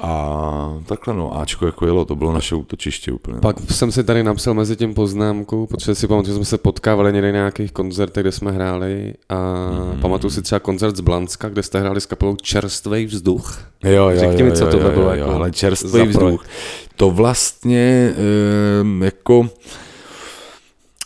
A 0.00 0.78
takhle 0.86 1.14
no, 1.14 1.40
Ačko 1.40 1.66
jako 1.66 1.86
jelo, 1.86 2.04
to 2.04 2.16
bylo 2.16 2.32
naše 2.32 2.54
útočiště 2.54 3.12
úplně. 3.12 3.34
no. 3.34 3.40
Pak 3.40 3.56
jsem 3.70 3.92
si 3.92 4.04
tady 4.04 4.22
napsal 4.22 4.54
mezi 4.54 4.76
tím 4.76 4.94
poznámku, 4.94 5.66
protože 5.66 5.94
si 5.94 6.06
pamatuju, 6.06 6.32
že 6.32 6.36
jsme 6.36 6.44
se 6.44 6.58
potkávali 6.58 7.12
někde 7.12 7.32
na 7.32 7.38
nějakých 7.38 7.72
koncertech, 7.72 8.22
kde 8.22 8.32
jsme 8.32 8.52
hráli 8.52 9.14
a 9.28 9.68
mm. 9.94 10.00
pamatuju 10.00 10.30
si 10.30 10.42
třeba 10.42 10.58
koncert 10.58 10.96
z 10.96 11.00
Blanska, 11.00 11.48
kde 11.48 11.62
jste 11.62 11.80
hráli 11.80 12.00
s 12.00 12.06
kapelou 12.06 12.36
Čerstvý 12.36 13.06
vzduch. 13.06 13.58
Jo, 13.84 14.08
jo, 14.08 14.18
Řekni 14.20 14.40
jo, 14.40 14.46
mi, 14.46 14.52
co 14.52 14.64
jo, 14.64 14.70
to 14.70 14.78
jo, 14.78 14.90
bylo 14.90 15.04
jo, 15.04 15.10
jako 15.10 15.30
ale 15.30 15.50
projekt. 15.90 16.08
vzduch. 16.08 16.44
To 16.96 17.10
vlastně 17.10 18.14
um, 18.82 19.02
jako 19.02 19.48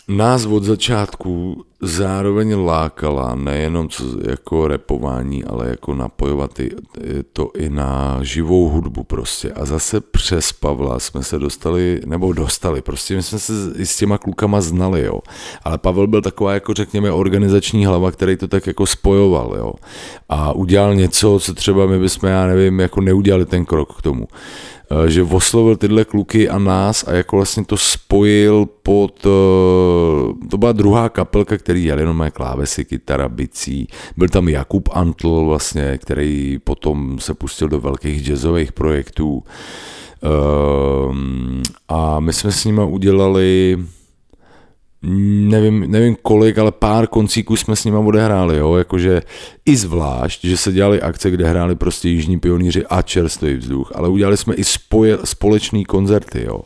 nás 0.09 0.47
od 0.47 0.65
začátku 0.65 1.65
zároveň 1.83 2.59
lákala 2.59 3.35
nejenom 3.35 3.89
co, 3.89 4.05
jako 4.31 4.69
repování, 4.69 5.45
ale 5.45 5.69
jako 5.69 5.95
napojovat 5.95 6.61
i, 6.61 6.71
to 7.33 7.51
i 7.59 7.71
na 7.71 8.19
živou 8.23 8.69
hudbu 8.69 9.05
prostě. 9.05 9.53
A 9.53 9.65
zase 9.65 10.01
přes 10.01 10.53
Pavla 10.53 10.99
jsme 10.99 11.23
se 11.23 11.39
dostali, 11.39 12.01
nebo 12.07 12.33
dostali, 12.33 12.83
prostě 12.83 13.17
my 13.17 13.23
jsme 13.23 13.39
se 13.39 13.53
i 13.77 13.87
s 13.87 13.97
těma 13.97 14.19
klukama 14.19 14.61
znali, 14.61 15.03
jo. 15.03 15.21
Ale 15.65 15.79
Pavel 15.79 16.07
byl 16.07 16.23
taková 16.23 16.55
jako 16.55 16.75
řekněme 16.75 17.13
organizační 17.13 17.87
hlava, 17.87 18.11
který 18.11 18.37
to 18.37 18.49
tak 18.49 18.67
jako 18.67 18.87
spojoval, 18.87 19.55
jo. 19.59 19.73
A 20.29 20.53
udělal 20.53 20.95
něco, 20.95 21.41
co 21.41 21.55
třeba 21.55 21.87
my 21.87 21.99
bychom, 21.99 22.29
já 22.29 22.47
nevím, 22.47 22.81
jako 22.81 23.01
neudělali 23.01 23.47
ten 23.47 23.65
krok 23.65 23.99
k 23.99 24.03
tomu. 24.03 24.29
Eh, 24.93 25.11
že 25.11 25.23
oslovil 25.23 25.77
tyhle 25.77 26.05
kluky 26.05 26.49
a 26.49 26.59
nás 26.59 27.09
a 27.09 27.13
jako 27.13 27.37
vlastně 27.37 27.65
to 27.65 27.77
spojil 27.77 28.67
pod, 28.83 29.27
eh, 29.27 30.49
to 30.51 30.59
byla 30.59 30.73
druhá 30.73 31.09
kapelka, 31.09 31.59
který 31.73 31.85
jel 31.85 31.99
jenom 31.99 32.17
mé 32.17 32.31
klávesy, 32.31 32.85
kytara, 32.85 33.29
bicí. 33.29 33.89
Byl 34.17 34.29
tam 34.29 34.49
Jakub 34.49 34.89
Antl 34.93 35.45
vlastně, 35.45 35.99
který 35.99 36.59
potom 36.65 37.19
se 37.19 37.35
pustil 37.35 37.69
do 37.69 37.81
velkých 37.81 38.23
jazzových 38.23 38.73
projektů. 38.73 39.43
Ehm, 40.23 41.63
A 41.89 42.21
my 42.21 42.33
jsme 42.33 42.53
s 42.53 42.65
nimi 42.65 42.81
udělali 42.85 43.79
nevím, 45.03 45.91
nevím 45.91 46.17
kolik, 46.23 46.59
ale 46.59 46.73
pár 46.73 47.07
koncíků 47.07 47.57
jsme 47.57 47.77
s 47.77 47.85
nima 47.85 47.99
odehráli, 47.99 48.57
jo, 48.57 48.77
jakože 48.77 49.23
i 49.65 49.77
zvlášť, 49.77 50.45
že 50.45 50.57
se 50.57 50.73
dělali 50.73 51.01
akce, 51.01 51.31
kde 51.31 51.49
hráli 51.49 51.75
prostě 51.75 52.09
Jižní 52.09 52.39
pionýři 52.39 52.87
a 52.87 53.03
čerstvý 53.03 53.55
vzduch, 53.55 53.93
ale 53.95 54.09
udělali 54.09 54.37
jsme 54.37 54.55
i 54.55 54.65
spoje, 54.65 55.19
společný 55.25 55.85
koncerty, 55.85 56.45
jo. 56.47 56.63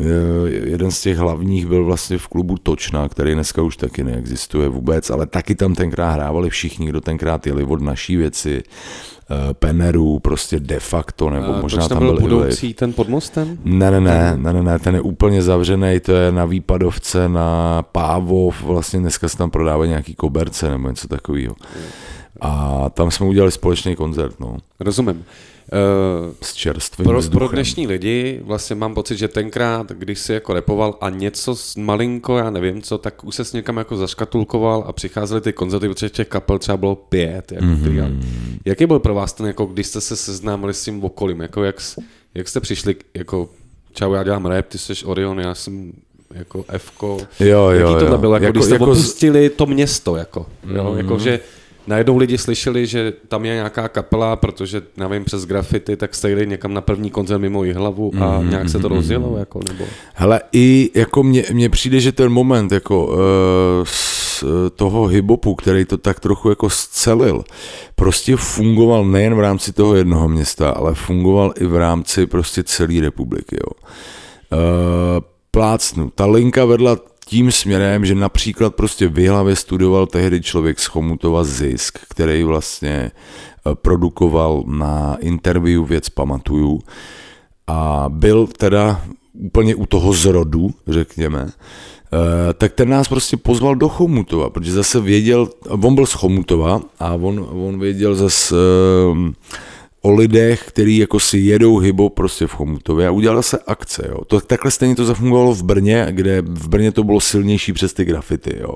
Eh, 0.00 0.50
Jeden 0.50 0.90
z 0.90 1.00
těch 1.02 1.18
hlavních 1.18 1.66
byl 1.66 1.84
vlastně 1.84 2.18
v 2.18 2.28
klubu 2.28 2.56
Točna, 2.62 3.08
který 3.08 3.34
dneska 3.34 3.62
už 3.62 3.76
taky 3.76 4.04
neexistuje 4.04 4.68
vůbec, 4.68 5.10
ale 5.10 5.26
taky 5.26 5.54
tam 5.54 5.74
tenkrát 5.74 6.12
hrávali 6.12 6.50
všichni, 6.50 6.86
kdo 6.86 7.00
tenkrát 7.00 7.46
jeli 7.46 7.64
od 7.64 7.80
naší 7.82 8.16
věci, 8.16 8.62
eh, 9.30 9.54
Penerů, 9.54 10.18
prostě 10.18 10.60
de 10.60 10.80
facto, 10.80 11.30
nebo 11.30 11.54
A 11.54 11.60
možná 11.60 11.78
proč 11.78 11.88
tam 11.88 11.98
byl 11.98 12.12
byl 12.12 12.20
budoucí 12.20 12.74
ten 12.74 12.92
pod 12.92 13.08
mostem? 13.08 13.58
Ne, 13.64 13.90
ne, 13.90 14.00
ne, 14.00 14.36
ne, 14.36 14.52
ne, 14.52 14.62
ne, 14.62 14.78
ten 14.78 14.94
je 14.94 15.00
úplně 15.00 15.42
zavřený, 15.42 16.00
to 16.00 16.12
je 16.12 16.32
na 16.32 16.44
Výpadovce, 16.44 17.28
na 17.28 17.82
Pávov, 17.82 18.62
vlastně 18.62 19.00
dneska 19.00 19.28
se 19.28 19.36
tam 19.36 19.50
prodávají 19.50 19.90
nějaký 19.90 20.14
koberce 20.14 20.70
nebo 20.70 20.88
něco 20.88 21.08
takového. 21.08 21.54
A 22.40 22.90
tam 22.90 23.10
jsme 23.10 23.26
udělali 23.26 23.52
společný 23.52 23.96
koncert, 23.96 24.40
no, 24.40 24.56
Rozumím. 24.80 25.16
Uh, 25.72 26.34
s 26.42 26.54
čerstvým 26.54 27.04
pro, 27.04 27.18
vzduchem. 27.18 27.38
pro 27.38 27.48
dnešní 27.48 27.86
lidi 27.86 28.40
vlastně 28.44 28.76
mám 28.76 28.94
pocit, 28.94 29.16
že 29.16 29.28
tenkrát, 29.28 29.92
když 29.92 30.18
si 30.18 30.32
jako 30.32 30.52
repoval 30.54 30.94
a 31.00 31.10
něco 31.10 31.56
s 31.56 31.76
malinko, 31.76 32.38
já 32.38 32.50
nevím 32.50 32.82
co, 32.82 32.98
tak 32.98 33.24
už 33.24 33.34
se 33.34 33.44
někam 33.56 33.76
jako 33.76 33.96
zaškatulkoval 33.96 34.84
a 34.86 34.92
přicházely 34.92 35.40
ty 35.40 35.52
koncerty, 35.52 35.88
protože 35.88 36.10
těch 36.10 36.28
kapel 36.28 36.58
třeba 36.58 36.76
bylo 36.76 36.94
pět. 36.96 37.52
Jako 37.52 37.64
Mhm. 37.66 37.84
mm-hmm. 37.84 38.20
Jaký 38.64 38.86
byl 38.86 38.98
pro 38.98 39.14
vás 39.14 39.32
ten, 39.32 39.46
jako 39.46 39.66
když 39.66 39.86
jste 39.86 40.00
se 40.00 40.16
seznámili 40.16 40.74
s 40.74 40.84
tím 40.84 41.04
okolím, 41.04 41.40
jako 41.40 41.64
jak, 41.64 41.80
s- 41.80 41.98
jak 42.34 42.48
jste 42.48 42.60
přišli, 42.60 42.96
jako 43.14 43.48
čau, 43.92 44.12
já 44.12 44.22
dělám 44.24 44.46
rap, 44.46 44.66
ty 44.66 44.78
jsi 44.78 44.92
Orion, 45.04 45.40
já 45.40 45.54
jsem 45.54 45.92
jako 46.34 46.64
Fko. 46.78 47.18
Jo, 47.40 47.46
jo, 47.70 47.70
Jaký 47.92 48.04
to 48.06 48.12
jo. 48.12 48.18
bylo, 48.18 48.34
jako, 48.34 48.44
Jako- 48.44 48.52
když 48.52 48.64
jste 48.64 48.74
jako 48.74 48.94
z- 48.94 48.98
opustili 48.98 49.50
to 49.50 49.66
město, 49.66 50.16
jako, 50.16 50.46
jo, 50.74 50.94
jako 50.96 51.18
že 51.18 51.40
najednou 51.86 52.16
lidi 52.16 52.38
slyšeli, 52.38 52.86
že 52.86 53.12
tam 53.28 53.44
je 53.44 53.54
nějaká 53.54 53.88
kapela, 53.88 54.36
protože, 54.36 54.82
nevím, 54.96 55.24
přes 55.24 55.46
grafity, 55.46 55.96
tak 55.96 56.14
jste 56.14 56.30
jeli 56.30 56.46
někam 56.46 56.74
na 56.74 56.80
první 56.80 57.10
koncert 57.10 57.38
mimo 57.38 57.64
hlavu 57.74 58.12
a 58.20 58.40
Mhm, 58.40 58.50
nějak 58.50 58.68
se 58.68 58.78
to 58.78 58.88
rozjelo, 58.88 59.38
jako, 59.38 59.60
nebo... 59.68 59.84
Hele, 60.14 60.40
i 60.52 60.90
jako 60.94 61.22
mně, 61.22 61.44
mně 61.52 61.68
přijde, 61.68 62.00
že 62.00 62.12
ten 62.12 62.32
moment 62.32 62.72
jako 62.72 63.06
uh, 63.06 63.14
z 63.84 64.42
eh, 64.42 64.70
toho 64.70 65.06
hibopu, 65.06 65.54
který 65.54 65.84
to 65.84 65.98
tak 65.98 66.20
trochu 66.20 66.48
jako 66.48 66.70
scelil, 66.70 67.44
prostě 67.94 68.36
fungoval 68.36 69.04
nejen 69.04 69.34
v 69.34 69.40
rámci 69.40 69.72
toho 69.72 69.94
jednoho 69.94 70.28
města, 70.28 70.70
ale 70.70 70.94
fungoval 70.94 71.52
i 71.60 71.66
v 71.66 71.76
rámci 71.76 72.26
prostě 72.26 72.62
celé 72.62 73.00
republiky. 73.00 73.56
Jo. 73.56 73.70
Uh, 74.52 75.24
plácnu, 75.50 76.10
ta 76.14 76.26
linka 76.26 76.64
vedla 76.64 76.96
tím 77.26 77.52
směrem, 77.52 78.06
že 78.06 78.14
například 78.14 78.74
prostě 78.74 79.08
v 79.08 79.28
hlavě 79.28 79.56
studoval 79.56 80.06
tehdy 80.06 80.42
člověk 80.42 80.80
z 80.80 80.86
Chomutova 80.86 81.44
Zisk, 81.44 81.98
který 82.08 82.42
vlastně 82.42 83.10
eh, 83.10 83.74
produkoval 83.74 84.64
na 84.66 85.16
interview 85.20 85.84
Věc 85.88 86.08
pamatuju. 86.08 86.80
A 87.66 88.06
byl 88.08 88.46
teda 88.46 89.04
úplně 89.32 89.74
u 89.74 89.86
toho 89.86 90.12
zrodu, 90.12 90.70
řekněme, 90.88 91.48
eh, 91.48 92.54
tak 92.54 92.72
ten 92.72 92.88
nás 92.88 93.08
prostě 93.08 93.36
pozval 93.36 93.74
do 93.74 93.88
Chomutova, 93.88 94.50
protože 94.50 94.72
zase 94.72 95.00
věděl, 95.00 95.48
on 95.68 95.94
byl 95.94 96.06
z 96.06 96.12
Chomutova 96.12 96.80
a 96.98 97.14
on, 97.14 97.46
on 97.52 97.80
věděl 97.80 98.14
zase 98.14 98.56
eh, 98.56 99.32
o 100.04 100.12
lidech, 100.12 100.64
který 100.68 100.98
jako 100.98 101.20
si 101.20 101.38
jedou 101.38 101.78
hybo 101.78 102.08
prostě 102.08 102.46
v 102.46 102.52
Chomutově 102.52 103.08
a 103.08 103.10
udělal 103.10 103.42
se 103.42 103.58
akce, 103.66 104.06
jo. 104.08 104.24
To, 104.26 104.40
takhle 104.40 104.70
stejně 104.70 104.96
to 104.96 105.04
zafungovalo 105.04 105.54
v 105.54 105.62
Brně, 105.62 106.06
kde 106.10 106.42
v 106.42 106.68
Brně 106.68 106.92
to 106.92 107.04
bylo 107.04 107.20
silnější 107.20 107.72
přes 107.72 107.92
ty 107.92 108.04
grafity, 108.04 108.56
jo. 108.60 108.74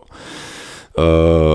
Uh, 0.98 1.04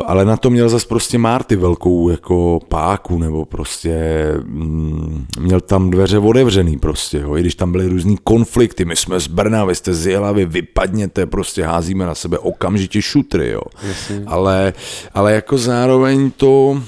ale 0.06 0.26
na 0.26 0.38
to 0.38 0.50
měl 0.50 0.70
zas 0.70 0.86
prostě 0.86 1.18
Marty 1.18 1.56
velkou 1.56 2.10
jako 2.10 2.60
páku, 2.68 3.18
nebo 3.18 3.46
prostě 3.46 3.98
mm, 4.44 5.26
měl 5.40 5.62
tam 5.62 5.90
dveře 5.90 6.18
otevřený 6.20 6.78
prostě, 6.78 7.20
jo. 7.20 7.38
i 7.38 7.40
když 7.40 7.56
tam 7.56 7.72
byly 7.72 7.88
různý 7.88 8.18
konflikty, 8.24 8.86
my 8.86 8.96
jsme 8.96 9.20
z 9.20 9.28
Brna, 9.28 9.66
vy 9.66 9.76
jste 9.76 9.94
z 9.94 10.08
Jihlavy, 10.08 10.46
vypadněte, 10.46 11.26
prostě 11.26 11.64
házíme 11.64 12.06
na 12.06 12.16
sebe 12.16 12.38
okamžitě 12.38 13.02
šutry, 13.02 13.50
jo. 13.50 13.62
Ale, 14.26 14.74
ale 15.14 15.34
jako 15.34 15.58
zároveň 15.58 16.32
to, 16.38 16.82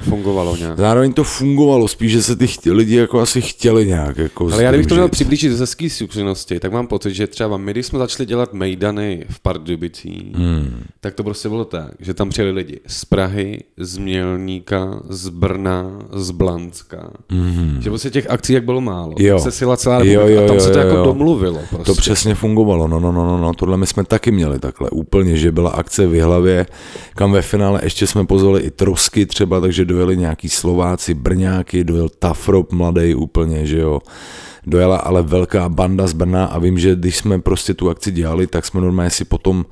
Fungovalo 0.00 0.56
nějak. 0.56 0.78
zároveň 0.78 1.12
to 1.12 1.24
fungovalo, 1.24 1.88
spíš, 1.88 2.12
že 2.12 2.22
se 2.22 2.36
ty 2.36 2.46
chtě, 2.46 2.72
lidi 2.72 2.96
jako 2.96 3.20
asi 3.20 3.40
chtěli 3.40 3.86
nějak 3.86 4.18
jako 4.18 4.52
Ale 4.52 4.62
já 4.62 4.70
kdybych 4.70 4.86
to 4.86 4.94
měl 4.94 5.08
přiblížit 5.08 5.52
ze 5.52 5.66
ský 5.66 5.90
zkušenosti, 5.90 6.60
tak 6.60 6.72
mám 6.72 6.86
pocit, 6.86 7.14
že 7.14 7.26
třeba 7.26 7.56
my, 7.56 7.70
když 7.70 7.86
jsme 7.86 7.98
začali 7.98 8.26
dělat 8.26 8.52
mejdany 8.52 9.24
v 9.30 9.40
Pardubicích, 9.40 10.34
hmm. 10.34 10.82
tak 11.00 11.14
to 11.14 11.24
prostě 11.24 11.48
bylo 11.48 11.64
tak, 11.64 11.90
že 12.00 12.14
tam 12.14 12.28
přijeli 12.28 12.50
lidi 12.50 12.80
z 12.86 13.04
Prahy, 13.04 13.60
z 13.76 13.98
Mělníka, 13.98 15.00
z 15.08 15.28
Brna, 15.28 15.98
z 16.12 16.30
Blanska. 16.30 17.10
Hmm. 17.30 17.76
Že 17.80 17.90
prostě 17.90 18.10
těch 18.10 18.30
akcí 18.30 18.52
jak 18.52 18.64
bylo 18.64 18.80
málo. 18.80 19.14
Jo. 19.18 19.38
Se 19.38 19.50
sila 19.50 19.76
celá 19.76 19.96
Jo, 19.96 20.20
republika 20.20 20.40
jo, 20.40 20.44
a 20.44 20.46
tam 20.46 20.56
jo, 20.56 20.62
se 20.62 20.70
to 20.70 20.78
jo, 20.78 20.84
jako 20.84 20.96
jo. 20.96 21.04
domluvilo. 21.04 21.60
Prostě. 21.70 21.84
To 21.84 21.94
přesně 21.94 22.34
fungovalo, 22.34 22.88
no, 22.88 23.00
no, 23.00 23.12
no, 23.12 23.24
no, 23.24 23.38
no, 23.38 23.54
tohle 23.54 23.76
my 23.76 23.86
jsme 23.86 24.04
taky 24.04 24.30
měli 24.30 24.58
takhle, 24.58 24.90
úplně, 24.90 25.36
že 25.36 25.52
byla 25.52 25.70
akce 25.70 26.06
v 26.06 26.20
hlavě, 26.20 26.66
kam 27.14 27.32
ve 27.32 27.42
finále 27.42 27.80
ještě 27.82 28.06
jsme 28.06 28.26
pozvali 28.26 28.60
i 28.60 28.70
Trosky 28.70 29.26
třeba, 29.26 29.60
takže 29.60 29.84
dojeli 29.90 30.16
nějaký 30.16 30.48
Slováci, 30.48 31.14
Brňáky, 31.14 31.84
dojel 31.84 32.08
Tafrop 32.08 32.72
mladý 32.72 33.14
úplně, 33.14 33.66
že 33.66 33.78
jo, 33.78 34.00
dojela 34.66 34.96
ale 34.96 35.22
velká 35.22 35.68
banda 35.68 36.06
z 36.06 36.12
Brna 36.12 36.44
a 36.44 36.58
vím, 36.58 36.78
že 36.78 36.96
když 36.96 37.16
jsme 37.16 37.38
prostě 37.40 37.74
tu 37.74 37.90
akci 37.90 38.10
dělali, 38.12 38.46
tak 38.46 38.66
jsme 38.66 38.80
normálně 38.80 39.10
si 39.10 39.24
potom 39.24 39.64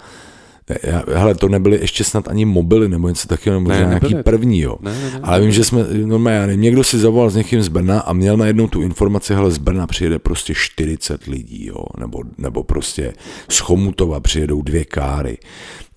já, 0.83 1.03
hele, 1.15 1.35
to 1.35 1.49
nebyly 1.49 1.79
ještě 1.81 2.05
snad 2.05 2.29
ani 2.29 2.45
mobily 2.45 2.89
nebo 2.89 3.09
něco 3.09 3.29
takového, 3.29 3.61
nebo 3.61 3.71
Ne, 3.71 3.79
nějaký 3.79 4.05
nebyly. 4.07 4.23
první, 4.23 4.61
jo. 4.61 4.77
Ne, 4.81 4.91
ne, 4.93 5.11
ne, 5.11 5.21
Ale 5.23 5.41
vím, 5.41 5.51
že 5.53 5.65
jsme, 5.65 5.85
normálně, 6.05 6.39
já 6.39 6.47
nevím, 6.47 6.61
někdo 6.63 6.85
si 6.85 6.99
zavolal 6.99 7.31
s 7.31 7.37
někým 7.37 7.63
z 7.63 7.69
Brna 7.69 8.01
a 8.01 8.13
měl 8.13 8.37
najednou 8.37 8.69
tu 8.69 8.83
informaci, 8.83 9.35
hele, 9.35 9.51
z 9.51 9.59
Brna 9.59 9.87
přijede 9.87 10.19
prostě 10.19 10.53
40 10.57 11.25
lidí, 11.25 11.67
jo, 11.67 11.85
nebo, 11.99 12.21
nebo 12.39 12.63
prostě 12.63 13.13
z 13.49 13.59
Chomutova 13.59 14.21
přijedou 14.21 14.63
dvě 14.63 14.85
káry. 14.85 15.39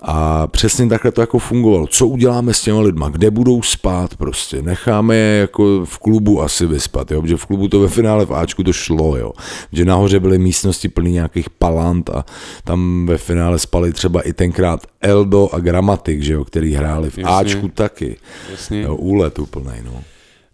A 0.02 0.48
přesně 0.48 0.88
takhle 0.88 1.12
to 1.12 1.22
jako 1.22 1.40
fungovalo. 1.40 1.88
Co 1.88 2.08
uděláme 2.08 2.54
s 2.54 2.62
těma 2.62 2.80
lidma? 2.80 3.10
Kde 3.10 3.32
budou 3.32 3.62
spát 3.62 4.18
prostě? 4.18 4.62
Necháme 4.62 5.16
je 5.16 5.42
jako 5.42 5.86
v 5.86 6.00
klubu 6.00 6.42
asi 6.42 6.66
vyspat, 6.66 7.12
jo? 7.12 7.22
Protože 7.22 7.38
v 7.38 7.46
klubu 7.46 7.68
to 7.68 7.80
ve 7.80 7.88
finále 7.88 8.26
v 8.26 8.34
Ačku 8.34 8.64
to 8.64 8.74
šlo, 8.74 9.18
jo? 9.18 9.32
Že 9.72 9.86
nahoře 9.86 10.20
byly 10.20 10.38
místnosti 10.38 10.90
plný 10.90 11.12
nějakých 11.12 11.50
palant 11.50 12.10
a 12.10 12.26
tam 12.64 13.06
ve 13.06 13.18
finále 13.18 13.60
spali 13.60 13.94
třeba 13.94 14.22
i 14.22 14.34
tenkrát 14.34 14.88
Eldo 15.02 15.50
a 15.54 15.60
Gramatik, 15.60 16.22
že 16.22 16.34
jo? 16.34 16.46
Který 16.46 16.74
hráli 16.74 17.10
v 17.10 17.18
Jasně. 17.18 17.36
Ačku 17.36 17.68
taky. 17.68 18.18
Jasně. 18.52 18.82
Jo, 18.82 18.96
úlet 18.96 19.40
úplnej, 19.40 19.82
no. 19.86 20.04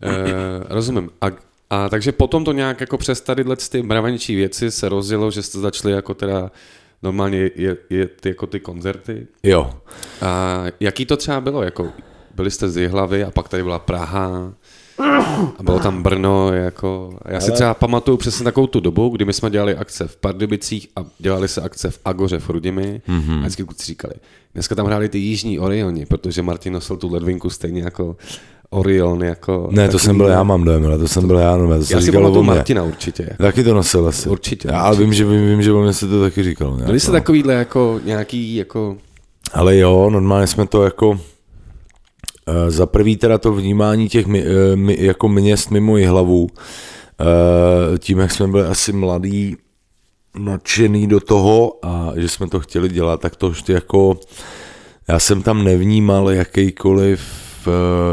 Eh, 0.04 0.64
rozumím. 0.70 1.10
A, 1.22 1.28
a 1.70 1.90
takže 1.90 2.12
potom 2.12 2.44
to 2.44 2.52
nějak 2.52 2.82
jako 2.82 2.98
přes 2.98 3.22
tady 3.22 3.44
ty 3.72 3.84
mravenčí 3.84 4.36
věci 4.36 4.72
se 4.72 4.90
rozjelo, 4.90 5.32
že 5.32 5.44
jste 5.44 5.60
začali 5.60 5.94
jako 5.94 6.14
teda 6.14 6.52
normálně 7.04 7.38
je, 7.56 7.78
je, 7.90 8.08
ty, 8.08 8.30
jako 8.30 8.48
ty 8.48 8.60
koncerty. 8.60 9.28
Jo. 9.44 9.74
A 10.22 10.64
jaký 10.80 11.06
to 11.06 11.18
třeba 11.18 11.42
bylo? 11.42 11.64
Jako, 11.64 11.94
byli 12.36 12.52
jste 12.52 12.70
z 12.70 12.78
Jihlavy 12.78 13.24
a 13.24 13.32
pak 13.32 13.50
tady 13.50 13.64
byla 13.64 13.80
Praha 13.80 14.54
a 15.58 15.64
bylo 15.64 15.80
tam 15.80 16.04
Brno. 16.04 16.54
Jako, 16.54 17.18
já 17.26 17.40
si 17.40 17.52
třeba 17.52 17.74
pamatuju 17.74 18.18
přesně 18.18 18.44
takovou 18.44 18.68
tu 18.68 18.80
dobu, 18.80 19.10
kdy 19.10 19.26
my 19.26 19.34
jsme 19.34 19.50
dělali 19.50 19.76
akce 19.76 20.08
v 20.08 20.18
Pardubicích 20.18 20.88
a 20.96 21.06
dělali 21.20 21.48
se 21.48 21.62
akce 21.62 21.90
v 21.90 22.00
Agoře 22.06 22.40
v 22.40 22.50
Rudimi 22.50 23.02
mm-hmm. 23.10 23.38
a 23.38 23.40
vždycky 23.40 23.64
kluci 23.64 23.86
říkali, 23.86 24.14
dneska 24.54 24.76
tam 24.76 24.86
hráli 24.86 25.10
ty 25.10 25.18
jižní 25.18 25.60
Orioni, 25.60 26.06
protože 26.06 26.42
Martin 26.42 26.74
nosil 26.74 26.98
tu 26.98 27.14
ledvinku 27.14 27.50
stejně 27.50 27.82
jako 27.82 28.16
Orion. 28.70 29.24
Jako 29.24 29.68
Ne, 29.72 29.90
to 29.90 30.00
jsem 30.00 30.18
byl 30.18 30.28
já, 30.28 30.44
mám 30.44 30.64
dojem, 30.64 30.86
ale 30.86 30.98
to 30.98 31.08
jsem 31.08 31.28
byl 31.28 31.38
já, 31.38 31.58
no, 31.58 31.78
to 31.78 31.86
se 31.86 31.94
Já 31.94 32.12
pamatuju 32.12 32.40
o. 32.40 32.44
Martina 32.44 32.84
určitě. 32.84 33.30
Taky 33.38 33.64
to 33.64 33.74
nosil 33.74 34.08
asi. 34.08 34.30
Určitě, 34.30 34.68
Já, 34.72 34.82
ale 34.82 34.98
vím, 34.98 35.14
že, 35.14 35.26
vím, 35.26 35.48
vím, 35.48 35.62
že 35.62 35.72
o 35.72 35.82
mě 35.82 35.94
se 35.94 36.08
to 36.08 36.22
taky 36.22 36.44
říkalo. 36.44 36.76
Nějak, 36.76 36.86
Byli 36.86 37.00
jste 37.00 37.12
no. 37.12 37.18
takovýhle 37.18 37.54
jako 37.54 38.00
nějaký 38.06 38.56
jako 38.56 38.98
Ale 39.54 39.78
jo, 39.78 40.10
normálně 40.10 40.48
jsme 40.48 40.68
to 40.68 40.84
jako 40.84 41.20
za 42.68 42.86
prvý 42.86 43.18
teda 43.18 43.38
to 43.38 43.54
vnímání 43.54 44.10
těch 44.10 44.26
eh, 44.28 44.44
jako 44.88 45.30
měst 45.30 45.72
mimo 45.72 45.96
hlavu, 46.08 46.48
tím, 48.00 48.20
jak 48.20 48.32
jsme 48.32 48.48
byli 48.48 48.64
asi 48.64 48.94
mladí, 48.94 49.58
nadšený 50.40 51.08
do 51.08 51.20
toho 51.20 51.80
a 51.82 52.12
že 52.16 52.30
jsme 52.30 52.48
to 52.48 52.60
chtěli 52.60 52.90
dělat, 52.90 53.22
tak 53.22 53.36
to 53.36 53.50
ještě 53.50 53.74
jako, 53.74 54.20
já 55.08 55.20
jsem 55.20 55.42
tam 55.42 55.64
nevnímal 55.64 56.32
jakýkoliv 56.32 57.22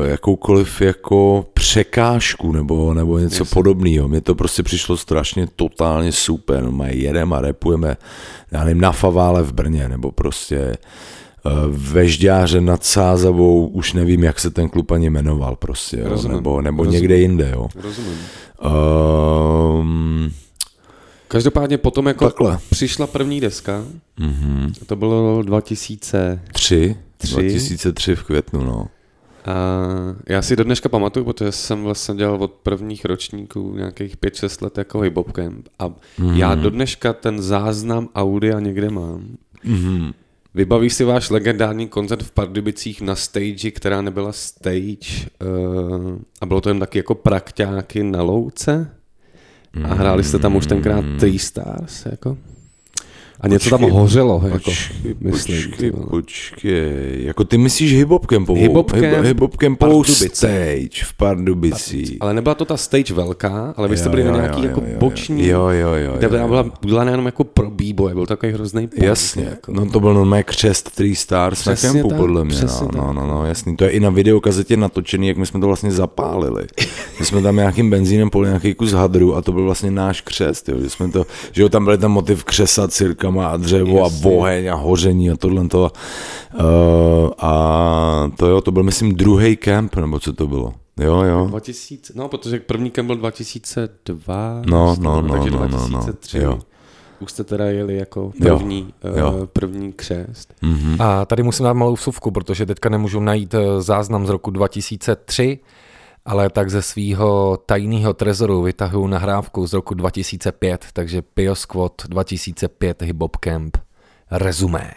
jakoukoliv, 0.04 0.80
eh, 0.80 0.84
jako 0.84 1.46
překážku 1.54 2.52
nebo, 2.52 2.94
nebo 2.94 3.18
něco 3.18 3.42
Jasně. 3.44 3.54
podobného. 3.54 4.08
Mně 4.08 4.20
to 4.20 4.34
prostě 4.34 4.62
přišlo 4.62 4.96
strašně 4.96 5.46
totálně 5.56 6.12
super. 6.12 6.62
No, 6.62 6.84
jedeme 6.88 7.36
a 7.36 7.40
repujeme, 7.40 7.96
já 8.52 8.64
nevím, 8.64 8.80
na 8.80 8.92
Favále 8.92 9.42
v 9.42 9.52
Brně, 9.52 9.88
nebo 9.88 10.12
prostě 10.12 10.56
eh, 10.56 10.76
Vežďáře 11.68 12.60
nad 12.60 12.84
Sázavou, 12.84 13.66
už 13.66 13.92
nevím, 13.92 14.24
jak 14.24 14.40
se 14.40 14.50
ten 14.50 14.68
klub 14.68 14.90
ani 14.90 15.10
jmenoval 15.10 15.56
prostě, 15.56 15.96
jo, 16.00 16.08
Rozumím, 16.08 16.36
nebo, 16.36 16.60
nebo 16.60 16.84
rozumím. 16.84 17.00
někde 17.00 17.18
jinde, 17.18 17.50
jo. 17.52 17.68
Rozumím. 17.74 18.18
Um, 19.80 20.32
Každopádně 21.28 21.78
potom 21.78 22.06
jako 22.06 22.24
Takhle. 22.24 22.58
přišla 22.70 23.06
první 23.06 23.40
deska, 23.40 23.84
mm-hmm. 24.20 24.72
to 24.86 24.96
bylo 24.96 25.42
2000 25.42 26.40
tři, 26.52 26.96
Tři. 27.16 27.34
2003 27.34 28.14
v 28.16 28.22
květnu, 28.22 28.64
no. 28.64 28.86
a 29.46 29.54
já 30.28 30.42
si 30.42 30.56
do 30.56 30.64
dneška 30.64 30.88
pamatuju, 30.88 31.24
protože 31.24 31.52
jsem 31.52 31.82
vlastně 31.82 32.14
dělal 32.14 32.42
od 32.42 32.50
prvních 32.52 33.04
ročníků 33.04 33.74
nějakých 33.76 34.16
5-6 34.16 34.64
let 34.64 34.78
jako 34.78 35.00
hip 35.00 35.18
camp 35.32 35.68
a 35.78 35.88
mm-hmm. 35.88 36.36
já 36.36 36.54
do 36.54 36.70
dneška 36.70 37.12
ten 37.12 37.42
záznam 37.42 38.08
audia 38.14 38.60
někde 38.60 38.90
mám. 38.90 39.26
Mm-hmm. 39.66 40.12
Vybavíš 40.54 40.94
si 40.94 41.04
váš 41.04 41.30
legendární 41.30 41.88
koncert 41.88 42.22
v 42.22 42.30
Pardubicích 42.30 43.00
na 43.00 43.14
stage, 43.14 43.70
která 43.70 44.02
nebyla 44.02 44.32
stage 44.32 45.28
uh, 45.42 46.18
a 46.40 46.46
bylo 46.46 46.60
to 46.60 46.70
jen 46.70 46.80
taky 46.80 46.98
jako 46.98 47.14
prakťáky 47.14 48.02
na 48.02 48.22
louce 48.22 48.90
a 49.84 49.94
hráli 49.94 50.24
jste 50.24 50.38
tam 50.38 50.56
už 50.56 50.66
tenkrát 50.66 51.04
Three 51.18 51.38
Stars, 51.38 52.06
jako? 52.06 52.38
A 53.44 53.48
něco 53.48 53.70
tam 53.70 53.78
Počkej, 53.80 53.98
hořelo, 53.98 54.40
jako, 54.44 54.58
Počkej, 54.58 55.14
myslím. 55.20 55.62
ty 55.62 55.68
počkej, 55.68 55.90
vole. 55.90 56.06
počkej. 56.10 57.24
Jako 57.24 57.44
ty 57.44 57.58
myslíš 57.58 57.94
hip-hop 58.04 58.26
campovou? 58.26 58.60
Hip-hop 58.60 58.90
camp 58.92 59.24
hip-hop 59.26 59.56
campovou 59.56 60.02
Pardubice. 60.02 60.28
stage 60.36 61.04
v 61.04 61.14
Pardubicích. 61.16 62.16
Ale 62.20 62.34
nebyla 62.34 62.54
to 62.54 62.64
ta 62.64 62.76
stage 62.76 63.14
velká, 63.14 63.74
ale 63.76 63.88
vy 63.88 63.96
jste 63.96 64.06
Jo, 64.08 64.10
byli 64.10 64.24
na 64.24 64.30
jo, 64.30 64.36
nějaký 64.36 64.60
jo, 64.62 64.68
jako 64.68 64.80
jo, 64.80 64.96
boční, 64.98 65.46
Jo, 65.46 65.68
jo, 65.68 65.94
jo, 65.94 66.14
kde 66.18 66.28
byla 66.28 66.46
byla 66.46 66.66
udělaná 66.84 67.10
jenom 67.10 67.26
jako 67.26 67.44
pro 67.44 67.70
b-boy, 67.70 68.14
byl 68.14 68.26
takový 68.26 68.52
hrozný 68.52 68.88
punk, 68.88 69.02
Jasně, 69.02 69.44
Jako. 69.44 69.72
no 69.72 69.86
to 69.90 70.00
byl 70.00 70.14
normálně 70.14 70.42
křest 70.42 70.90
Three 70.96 71.14
Stars 71.16 71.60
Přesně 71.60 71.88
na 71.88 71.92
kempu, 71.92 72.08
tak, 72.08 72.18
podle 72.18 72.44
mě. 72.44 72.56
No, 72.62 72.88
no, 72.96 73.12
no, 73.12 73.26
no, 73.26 73.46
jasný. 73.46 73.76
To 73.76 73.84
je 73.84 73.90
i 73.90 74.00
na 74.00 74.10
videokazetě 74.10 74.76
natočený, 74.76 75.28
jak 75.28 75.36
my 75.36 75.46
jsme 75.46 75.60
to 75.60 75.66
vlastně 75.66 75.90
zapálili. 75.92 76.64
My 77.20 77.24
jsme 77.26 77.42
tam 77.42 77.56
nějakým 77.56 77.90
benzínem 77.90 78.30
poli 78.30 78.48
nějaký 78.48 78.74
kus 78.74 78.92
hadru 78.92 79.36
a 79.36 79.42
to 79.42 79.52
byl 79.52 79.64
vlastně 79.64 79.90
náš 79.90 80.20
křest, 80.20 80.68
jo, 80.68 80.80
že 80.80 80.90
jsme 80.90 81.08
to, 81.08 81.26
že 81.52 81.62
jo, 81.62 81.68
tam 81.68 81.84
byl 81.84 81.98
ten 81.98 82.10
motiv 82.10 82.44
křesa 82.44 82.88
cirkama 82.88 83.46
a 83.48 83.56
dřevo 83.56 83.98
Jasně. 83.98 84.30
a 84.30 84.32
oheň 84.32 84.66
a 84.68 84.74
hoření 84.74 85.30
a 85.30 85.36
tohle 85.36 85.68
to. 85.68 85.92
Uh, 86.54 87.30
a 87.38 88.30
to 88.38 88.46
jo, 88.46 88.60
to 88.60 88.72
byl 88.72 88.82
myslím 88.82 89.14
druhý 89.14 89.56
kemp, 89.56 89.96
nebo 89.96 90.18
co 90.20 90.32
to 90.32 90.46
bylo. 90.46 90.72
Jo, 91.00 91.22
jo. 91.22 91.46
2000, 91.48 92.12
no, 92.16 92.28
protože 92.28 92.60
první 92.60 92.90
kem 92.90 93.06
byl 93.06 93.16
2002, 93.16 94.62
No, 94.66 94.88
myslím, 94.90 95.04
no, 95.04 95.22
no, 95.22 95.28
takže 95.34 95.50
no, 95.50 95.58
no, 95.58 95.78
no, 95.78 95.88
2003. 95.88 96.38
jo. 96.38 96.58
Už 97.20 97.30
jste 97.30 97.44
teda 97.44 97.64
jeli 97.64 97.96
jako 97.96 98.32
Jo, 98.40 98.56
první, 98.58 98.94
jo. 99.16 99.32
uh, 99.32 99.46
první 99.46 99.92
křest. 99.92 100.54
A 100.98 101.24
tady 101.24 101.42
musím 101.42 101.64
dát 101.64 101.72
malou 101.72 101.94
vsuvku, 101.94 102.30
protože 102.30 102.66
teďka 102.66 102.88
nemůžu 102.88 103.20
najít 103.20 103.54
eh, 103.54 103.82
záznam 103.82 104.26
z 104.26 104.30
roku 104.30 104.50
2003, 104.50 105.58
ale 106.24 106.50
tak 106.50 106.70
ze 106.70 106.82
svého 106.82 107.56
tajného 107.56 108.16
trezoru 108.16 108.62
vytahuju 108.62 109.06
nahrávku 109.06 109.66
z 109.66 109.72
roku 109.72 109.94
2005, 109.94 110.86
takže 110.92 111.22
Pio 111.22 111.54
Squad 111.54 111.92
2005 112.08 113.02
Hip 113.02 113.20
Hop 113.20 113.36
Camp. 113.36 113.76
Rezumé. 114.30 114.94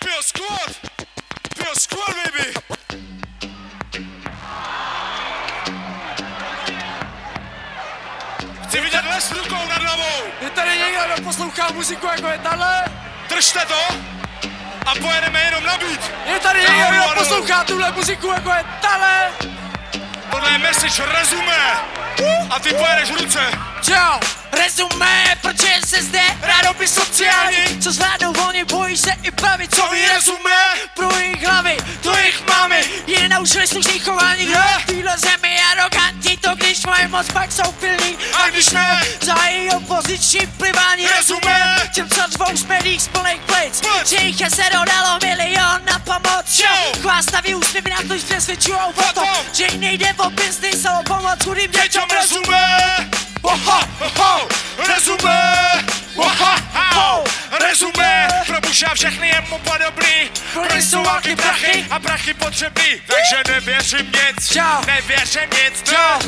Pure 0.00 0.22
squad! 0.22 0.70
Pure 1.56 1.74
squad, 1.76 2.14
baby! 2.24 2.48
Chci 8.64 8.80
vidět 8.80 9.04
les 9.14 9.32
rukou 9.32 9.68
nad 9.68 9.82
hlavou! 9.82 10.24
Je 10.40 10.50
tady 10.50 10.70
někdo, 10.70 11.00
kdo 11.14 11.24
poslouchá 11.24 11.72
muziku 11.72 12.06
jako 12.06 12.26
je 12.26 12.38
tahle? 12.38 12.84
Držte 13.28 13.60
to! 13.68 14.15
A 14.86 14.94
pojedeme 14.94 15.40
jenom 15.40 15.64
na 15.64 15.76
beat! 15.78 16.00
Je 16.26 16.40
tady 16.40 16.62
Já 16.62 16.70
někdo, 16.70 16.90
kdo 16.90 17.02
hovado. 17.02 17.20
poslouchá 17.20 17.64
tuhle 17.64 17.92
muziku 17.92 18.26
jako 18.26 18.50
je 18.50 18.64
tahle? 18.80 19.32
Tohle 20.30 20.50
je 20.52 20.58
message 20.58 21.02
rezumé! 21.18 21.72
A 22.50 22.60
ty 22.60 22.74
pojedeš 22.74 23.10
ruce! 23.10 23.40
Čau, 23.82 24.20
rezumé, 24.52 25.36
proč 25.40 25.56
se 25.86 26.02
zde 26.02 26.20
rádoby 26.40 26.88
sociální, 26.88 27.80
co 27.82 27.92
zvládnou 27.92 28.32
volně, 28.32 28.64
bojí 28.64 28.96
se 28.96 29.10
i 29.22 29.30
pravicový 29.30 29.98
rezumé 30.14 30.62
pro 30.94 31.16
jejich 31.16 31.46
hlavy, 31.46 31.76
to 32.02 32.16
jejich 32.16 32.46
mamy, 32.48 32.84
je 33.06 33.28
naučili 33.28 33.66
slušný 33.66 33.98
chování, 33.98 34.44
kdo 34.44 34.54
je 34.54 34.78
v 34.82 34.86
téhle 34.86 35.18
zemi 35.18 35.56
aroganti, 35.72 36.36
to 36.36 36.54
když 36.54 36.86
mají 36.86 37.08
moc, 37.08 37.32
pak 37.32 37.52
jsou 37.52 37.72
pilní, 37.72 38.18
a 38.42 38.48
když 38.48 38.68
ne, 38.68 38.95
opoziční 39.98 40.46
plivání 40.46 41.06
rezumé, 41.16 41.76
těm 41.94 42.08
co 42.08 42.20
dvou 42.30 42.56
z 42.56 42.64
médiích 42.64 43.02
z 43.02 43.08
plných 43.08 43.40
plic, 43.46 43.82
že 44.08 44.16
jich 44.16 44.40
je 44.40 44.50
se 44.50 44.62
dodalo 44.62 45.18
milion 45.22 45.80
na 45.84 45.98
pomoc, 45.98 46.58
Jo. 46.60 46.92
chvástaví 47.00 47.54
úsměvy 47.54 47.90
na 47.90 47.96
to, 48.08 48.18
že 48.18 48.24
přesvědčujou 48.24 48.92
o 49.08 49.12
tom, 49.12 49.28
že 49.52 49.66
jim 49.70 49.80
nejde 49.80 50.14
o 50.16 50.30
business, 50.30 50.84
ale 50.84 50.98
o 50.98 51.02
pomoc 51.02 51.44
chudým 51.44 51.70
děťom 51.70 52.04
rezumé. 52.20 52.76
Oha, 53.42 53.88
oho, 54.00 54.48
rezumé! 54.88 55.72
Oha, 56.16 56.56
ho, 56.94 57.24
rezumé! 57.68 58.28
Probušá 58.46 58.94
všechny 58.94 59.28
jemu 59.28 59.58
podobný, 59.58 60.30
pro 60.52 60.76
jsou 60.76 61.02
války 61.04 61.36
prachy. 61.36 61.86
a 61.90 61.98
prachy 61.98 62.34
potřebný, 62.34 63.02
takže 63.06 63.54
nevěřím 63.54 64.12
nic, 64.12 64.58
nevěřím 64.86 65.50
nic, 65.50 65.90
ne, 65.90 66.18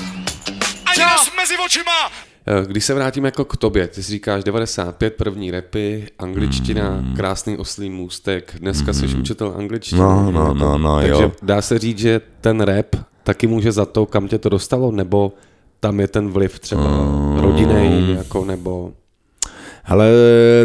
ani 0.87 1.05
nos 1.05 1.31
mezi 1.37 1.59
očima. 1.59 2.28
Eh, 2.51 2.67
Když 2.67 2.85
se 2.85 2.95
vrátím 2.95 3.25
jako 3.25 3.45
k 3.45 3.57
tobě, 3.57 3.87
ty 3.87 4.03
si 4.03 4.13
říkáš 4.13 4.45
95, 4.45 5.15
první 5.15 5.51
repy, 5.51 6.07
angličtina, 6.19 6.89
Hmm. 6.91 7.17
krásný 7.17 7.57
oslý 7.59 7.91
můstek, 7.91 8.55
dneska 8.61 8.93
jsi 8.93 9.07
učitel 9.07 9.55
angličtiny. 9.59 10.01
No, 10.01 10.31
no, 10.33 10.55
no, 10.55 10.79
no, 10.79 10.97
Takže 11.01 11.23
jo. 11.23 11.33
dá 11.43 11.63
se 11.63 11.79
říct, 11.79 11.99
že 11.99 12.21
ten 12.41 12.61
rap 12.61 12.87
taky 13.25 13.47
může 13.47 13.73
za 13.73 13.85
to, 13.87 14.07
kam 14.07 14.29
tě 14.29 14.39
to 14.39 14.49
dostalo, 14.49 14.93
nebo 14.93 15.33
tam 15.81 16.01
je 16.01 16.09
ten 16.09 16.29
vliv 16.29 16.59
třeba 16.59 16.83
Hmm. 16.89 17.39
rodinej, 17.39 18.15
jako, 18.17 18.45
nebo... 18.45 18.93
Ale 19.85 20.11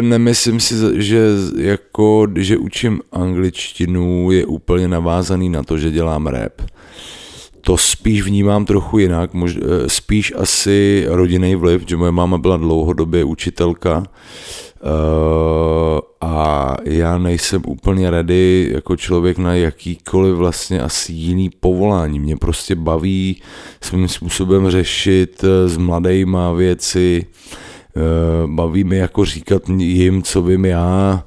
nemyslím 0.00 0.60
si, 0.60 0.74
že 1.02 1.28
jako, 1.58 2.26
že 2.36 2.56
učím 2.56 3.00
angličtinu 3.12 4.30
je 4.30 4.46
úplně 4.46 4.88
navázaný 4.88 5.48
na 5.48 5.62
to, 5.62 5.78
že 5.78 5.90
dělám 5.90 6.26
rap. 6.26 6.52
To 7.64 7.76
spíš 7.76 8.22
vnímám 8.22 8.64
trochu 8.64 8.98
jinak, 8.98 9.34
mož, 9.34 9.56
eh, 9.56 9.88
spíš 9.88 10.32
asi 10.36 11.04
rodinný 11.08 11.54
vliv, 11.54 11.82
že 11.86 11.96
moje 11.96 12.12
máma 12.12 12.38
byla 12.38 12.56
dlouhodobě 12.56 13.24
učitelka 13.24 14.02
eh, 14.06 16.00
a 16.20 16.76
já 16.84 17.18
nejsem 17.18 17.62
úplně 17.66 18.10
ready 18.10 18.70
jako 18.74 18.96
člověk 18.96 19.38
na 19.38 19.54
jakýkoliv 19.54 20.34
vlastně 20.34 20.80
asi 20.80 21.12
jiný 21.12 21.50
povolání. 21.50 22.20
Mě 22.20 22.36
prostě 22.36 22.74
baví 22.74 23.42
svým 23.80 24.08
způsobem 24.08 24.70
řešit 24.70 25.44
eh, 25.44 25.68
s 25.68 25.76
mladejma 25.76 26.52
věci, 26.52 27.26
baví 28.46 28.84
mě 28.84 28.98
jako 28.98 29.24
říkat 29.24 29.68
jim, 29.68 30.22
co 30.22 30.42
vím 30.42 30.64
já, 30.64 31.24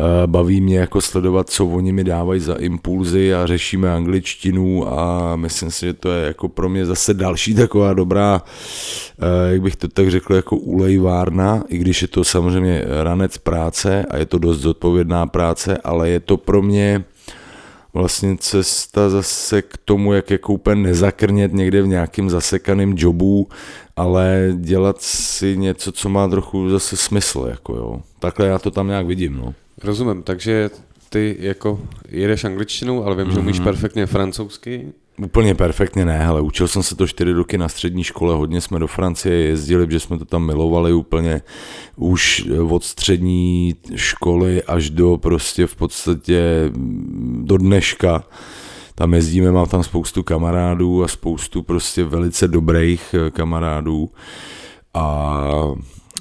eh, 0.00 0.26
baví 0.26 0.60
mě 0.60 0.78
jako 0.78 1.00
sledovat, 1.00 1.50
co 1.50 1.66
oni 1.66 1.92
mi 1.92 2.04
dávají 2.04 2.40
za 2.40 2.54
impulzy 2.54 3.34
a 3.34 3.46
řešíme 3.46 3.94
angličtinu 3.94 4.92
a 4.92 5.36
myslím 5.36 5.70
si, 5.70 5.86
že 5.86 5.92
to 5.94 6.12
je 6.12 6.26
jako 6.26 6.48
pro 6.48 6.68
mě 6.68 6.86
zase 6.86 7.14
další 7.14 7.54
taková 7.54 7.92
dobrá, 7.94 8.42
eh, 9.18 9.52
jak 9.52 9.62
bych 9.62 9.76
to 9.76 9.88
tak 9.88 10.10
řekl, 10.10 10.34
jako 10.34 10.56
ulejvárna, 10.56 11.62
i 11.68 11.78
když 11.78 12.02
je 12.02 12.08
to 12.08 12.24
samozřejmě 12.24 12.84
ranec 13.02 13.38
práce 13.38 14.04
a 14.10 14.16
je 14.16 14.26
to 14.26 14.38
dost 14.38 14.58
zodpovědná 14.58 15.26
práce, 15.26 15.78
ale 15.84 16.10
je 16.10 16.20
to 16.20 16.36
pro 16.36 16.62
mě 16.62 17.04
vlastně 17.94 18.36
cesta 18.40 19.10
zase 19.10 19.62
k 19.62 19.76
tomu, 19.84 20.12
jak 20.12 20.30
jako 20.30 20.52
úplně 20.52 20.82
nezakrnět 20.82 21.52
někde 21.52 21.82
v 21.82 21.86
nějakým 21.86 22.30
zasekaným 22.30 22.94
jobu, 22.98 23.48
ale 23.96 24.52
dělat 24.56 25.02
si 25.02 25.56
něco, 25.56 25.92
co 25.92 26.08
má 26.08 26.28
trochu 26.28 26.70
zase 26.70 26.96
smysl, 26.96 27.46
jako 27.50 27.76
jo. 27.76 28.02
Takhle 28.18 28.46
já 28.46 28.58
to 28.58 28.70
tam 28.70 28.86
nějak 28.86 29.06
vidím, 29.06 29.36
no. 29.36 29.54
Rozumím, 29.84 30.22
takže 30.22 30.70
ty 31.08 31.36
jako 31.40 31.80
jedeš 32.08 32.44
angličtinu, 32.44 33.04
ale 33.04 33.16
vím, 33.16 33.26
že 33.26 33.38
Mhm. 33.38 33.42
umíš 33.46 33.60
perfektně 33.60 34.06
francouzsky. 34.06 34.92
Úplně 35.22 35.54
perfektně 35.54 36.04
ne, 36.04 36.26
ale 36.26 36.40
učil 36.40 36.68
jsem 36.68 36.82
se 36.82 36.96
to 36.96 37.06
čtyři 37.06 37.32
roky 37.32 37.58
na 37.58 37.68
střední 37.68 38.04
škole, 38.04 38.34
hodně 38.34 38.60
jsme 38.60 38.78
do 38.78 38.86
Francie 38.86 39.34
jezdili, 39.34 39.86
že 39.90 40.00
jsme 40.00 40.18
to 40.18 40.24
tam 40.24 40.46
milovali 40.46 40.92
úplně 40.92 41.42
už 41.96 42.48
od 42.70 42.84
střední 42.84 43.74
školy 43.94 44.62
až 44.62 44.90
do 44.90 45.16
prostě 45.16 45.66
v 45.66 45.76
podstatě 45.76 46.70
mm, 46.74 47.42
do 47.44 47.56
dneška. 47.56 48.24
Tam 48.94 49.14
jezdíme, 49.14 49.52
mám 49.52 49.66
tam 49.66 49.82
spoustu 49.82 50.22
kamarádů 50.22 51.04
a 51.04 51.08
spoustu 51.08 51.62
prostě 51.62 52.04
velice 52.04 52.48
dobrých 52.48 53.14
eh, 53.14 53.30
kamarádů 53.30 54.10
a 54.94 55.42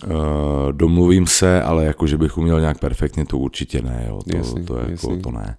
uh, 0.06 0.72
domluvím 0.72 1.28
se, 1.28 1.62
ale 1.62 1.86
jako, 1.86 2.08
že 2.08 2.18
bych 2.18 2.38
uměl 2.38 2.60
nějak 2.60 2.80
perfektně, 2.80 3.26
to 3.26 3.38
určitě 3.38 3.82
ne, 3.82 4.06
jo. 4.10 4.20
To, 4.32 4.38
Jasný, 4.38 4.66
to, 4.66 4.78
jako, 4.78 4.92
jasný. 4.92 5.22
to 5.22 5.32
ne. 5.32 5.58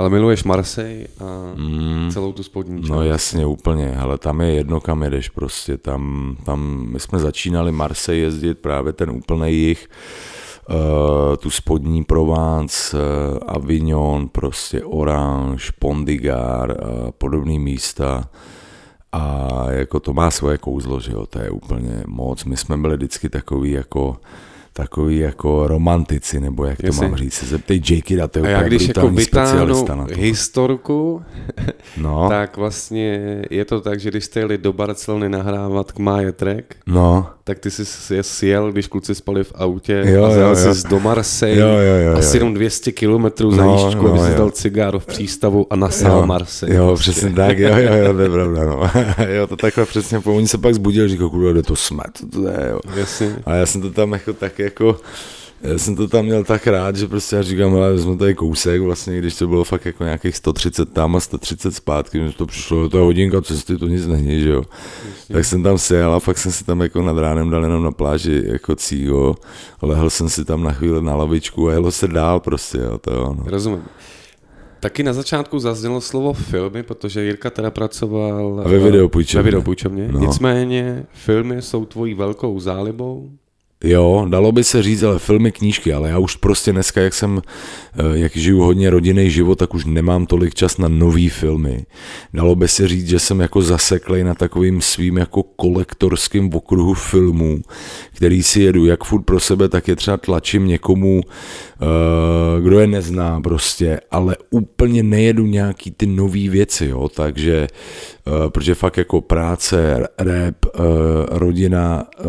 Ale 0.00 0.10
miluješ 0.10 0.44
Marseille 0.44 1.06
a 1.20 1.52
mm, 1.54 2.10
celou 2.10 2.32
tu 2.32 2.42
spodní 2.42 2.82
část. 2.82 2.90
No 2.90 3.02
jasně, 3.02 3.46
úplně, 3.46 3.96
ale 3.96 4.18
tam 4.18 4.40
je 4.40 4.54
jedno, 4.54 4.80
kam 4.80 5.02
jedeš 5.02 5.28
prostě, 5.28 5.78
tam, 5.78 6.36
tam 6.44 6.86
my 6.92 7.00
jsme 7.00 7.18
začínali 7.18 7.72
Marseille 7.72 8.22
jezdit, 8.22 8.58
právě 8.58 8.92
ten 8.92 9.10
úplný 9.10 9.54
jich, 9.54 9.88
uh, 10.70 11.36
tu 11.36 11.50
spodní 11.50 12.04
Provence, 12.04 12.96
uh, 12.96 13.38
Avignon, 13.46 14.28
prostě 14.28 14.84
Orange, 14.84 15.64
Pondigar 15.78 16.70
a 16.70 17.12
podobné 17.12 17.58
místa. 17.58 18.24
A 19.12 19.48
jako 19.70 20.00
to 20.00 20.12
má 20.12 20.30
svoje 20.30 20.58
kouzlo, 20.58 21.00
že 21.00 21.12
jo, 21.12 21.26
to 21.26 21.38
je 21.38 21.50
úplně 21.50 22.02
moc. 22.06 22.44
My 22.44 22.56
jsme 22.56 22.76
byli 22.76 22.96
vždycky 22.96 23.28
takový 23.28 23.70
jako 23.70 24.16
takový 24.72 25.18
jako 25.18 25.68
romantici, 25.68 26.40
nebo 26.40 26.64
jak 26.64 26.80
to 26.80 26.86
Jasně. 26.86 27.06
mám 27.08 27.16
říct, 27.16 27.34
se 27.34 27.46
zeptej 27.46 27.80
Jakey, 27.90 28.16
to 28.30 28.38
je 28.38 28.42
úplně 28.54 28.66
když 28.68 28.88
jako 28.88 29.12
specialista 29.20 29.94
na 29.94 30.06
to. 30.06 30.14
historku, 30.16 31.22
No, 31.96 32.28
tak 32.28 32.56
vlastně 32.56 33.42
je 33.50 33.64
to 33.64 33.80
tak, 33.80 34.00
že 34.00 34.10
když 34.10 34.24
jste 34.24 34.40
jeli 34.40 34.58
do 34.58 34.72
Barcelony 34.72 35.28
nahrávat 35.28 35.92
k 35.92 35.98
Maje 35.98 36.32
Track, 36.32 36.64
no, 36.86 37.26
tak 37.50 37.58
ty 37.58 37.70
jsi 37.70 38.14
je 38.14 38.22
sjel, 38.22 38.72
když 38.72 38.86
kluci 38.86 39.14
spali 39.14 39.44
v 39.44 39.52
autě 39.54 40.02
Jo, 40.06 40.24
a 40.24 40.30
zajel 40.30 40.56
jsi 40.56 40.88
do 40.88 41.00
Marseille, 41.00 41.60
Jo, 41.60 41.68
jo, 41.68 42.10
jo, 42.10 42.18
asi 42.18 42.36
jenom 42.36 42.54
200 42.54 42.92
kilometrů 42.92 43.50
za 43.50 43.64
No, 43.64 43.86
aby 43.86 43.94
no, 44.08 44.24
si 44.24 44.30
jo. 44.32 44.38
dal 44.38 44.50
cigáro 44.50 44.98
v 45.00 45.06
přístavu 45.06 45.66
a 45.70 45.76
nasál 45.76 46.20
jo, 46.20 46.26
Marseille. 46.26 46.76
jo, 46.76 46.86
prostě. 46.86 47.10
přesně 47.10 47.30
tak, 47.30 47.58
jo, 47.58 47.68
jo, 47.76 47.94
jo, 47.94 48.12
to 48.14 48.20
je 48.20 48.28
pravda, 48.38 48.64
no. 48.64 48.90
jo, 49.34 49.46
to 49.46 49.56
takhle 49.56 49.86
přesně, 49.86 50.20
po 50.20 50.34
oni 50.34 50.48
se 50.48 50.58
pak 50.58 50.74
zbudili, 50.74 51.08
říkal, 51.08 51.30
kurva, 51.30 51.52
kde 51.52 51.62
to 51.62 51.76
jsme, 51.76 52.04
to, 52.20 52.26
to 52.26 52.48
je, 52.48 52.68
jo. 52.70 52.80
Jasně. 52.96 53.36
A 53.46 53.54
já 53.54 53.66
jsem 53.66 53.80
to 53.82 53.90
tam 53.90 54.12
jako 54.12 54.32
tak 54.32 54.58
jako, 54.58 54.96
já 55.62 55.78
jsem 55.78 55.96
to 55.96 56.08
tam 56.08 56.24
měl 56.24 56.44
tak 56.44 56.66
rád, 56.66 56.96
že 56.96 57.06
prostě 57.06 57.36
já 57.36 57.42
říkám, 57.42 57.72
hele, 57.72 57.98
jsme 57.98 58.16
tady 58.16 58.34
kousek, 58.34 58.80
vlastně, 58.80 59.18
když 59.18 59.34
to 59.34 59.48
bylo 59.48 59.64
fakt 59.64 59.84
jako 59.84 60.04
nějakých 60.04 60.36
130 60.36 60.92
tam 60.92 61.16
a 61.16 61.20
130 61.20 61.74
zpátky, 61.74 62.18
že 62.18 62.32
to 62.36 62.46
přišlo, 62.46 62.88
to 62.88 62.98
je 62.98 63.04
hodinka 63.04 63.42
cesty, 63.42 63.76
to 63.76 63.86
nic 63.86 64.06
není, 64.06 64.40
že 64.40 64.48
jo. 64.48 64.62
Tak 65.32 65.44
jsem 65.44 65.62
tam 65.62 65.78
sjel 65.78 66.14
a 66.14 66.20
fakt 66.20 66.38
jsem 66.38 66.52
si 66.52 66.64
tam 66.64 66.80
jako 66.80 67.02
nad 67.02 67.18
ránem 67.18 67.50
dal 67.50 67.62
jenom 67.62 67.84
na 67.84 67.92
pláži 67.92 68.42
jako 68.46 68.76
cígo, 68.76 69.34
lehl 69.82 70.10
jsem 70.10 70.28
si 70.28 70.44
tam 70.44 70.62
na 70.62 70.72
chvíli 70.72 71.02
na 71.02 71.16
lavičku 71.16 71.68
a 71.68 71.72
jelo 71.72 71.90
se 71.90 72.08
dál 72.08 72.40
prostě, 72.40 72.78
jo, 72.78 72.98
to 72.98 73.12
jo, 73.12 73.34
no. 73.38 73.44
Rozumím. 73.46 73.82
Taky 74.80 75.02
na 75.02 75.12
začátku 75.12 75.58
zaznělo 75.58 76.00
slovo 76.00 76.32
filmy, 76.32 76.82
protože 76.82 77.24
Jirka 77.24 77.50
teda 77.50 77.70
pracoval 77.70 78.54
Ve 78.54 78.76
eh, 78.76 78.78
videopůjčovně. 78.78 79.42
Ve 79.42 79.44
videopůjčovně. 79.44 80.08
No. 80.12 80.20
Nicméně 80.20 81.06
filmy 81.12 81.62
jsou 81.62 81.84
tvojí 81.84 82.14
velkou 82.14 82.60
zálibou. 82.60 83.30
Jo, 83.84 84.26
dalo 84.28 84.52
by 84.52 84.64
se 84.64 84.82
říct, 84.82 85.02
ale 85.02 85.18
filmy, 85.18 85.52
knížky, 85.52 85.92
ale 85.92 86.08
já 86.08 86.18
už 86.18 86.36
prostě 86.36 86.72
dneska, 86.72 87.00
jak 87.00 87.14
jsem, 87.14 87.42
eh, 87.98 88.18
jak 88.18 88.36
žiju 88.36 88.60
hodně 88.60 88.90
rodinný 88.90 89.30
život, 89.30 89.58
tak 89.58 89.74
už 89.74 89.84
nemám 89.84 90.26
tolik 90.26 90.54
čas 90.54 90.78
na 90.78 90.88
nový 90.88 91.28
filmy. 91.28 91.86
Dalo 92.34 92.56
by 92.56 92.68
se 92.68 92.88
říct, 92.88 93.08
že 93.08 93.18
jsem 93.18 93.40
jako 93.40 93.62
zaseklej 93.62 94.24
na 94.24 94.34
takovým 94.34 94.80
svým 94.80 95.16
jako 95.16 95.42
kolektorským 95.42 96.54
okruhu 96.54 96.94
filmů, 96.94 97.60
který 98.14 98.42
si 98.42 98.62
jedu 98.62 98.86
jak 98.86 99.04
furt 99.04 99.22
pro 99.22 99.40
sebe, 99.40 99.68
tak 99.68 99.88
je 99.88 99.96
třeba 99.96 100.16
tlačím 100.16 100.66
někomu, 100.66 101.20
eh, 101.24 102.60
kdo 102.60 102.80
je 102.80 102.86
nezná 102.86 103.40
prostě, 103.40 104.00
ale 104.10 104.36
úplně 104.50 105.02
nejedu 105.02 105.46
nějaký 105.46 105.90
ty 105.90 106.06
nový 106.06 106.48
věci, 106.48 106.86
jo, 106.86 107.08
takže, 107.08 107.66
eh, 107.66 108.50
protože 108.50 108.74
fakt 108.74 108.96
jako 108.96 109.20
práce, 109.20 110.06
rap, 110.18 110.56
rodina 111.30 112.04
eh, 112.18 112.24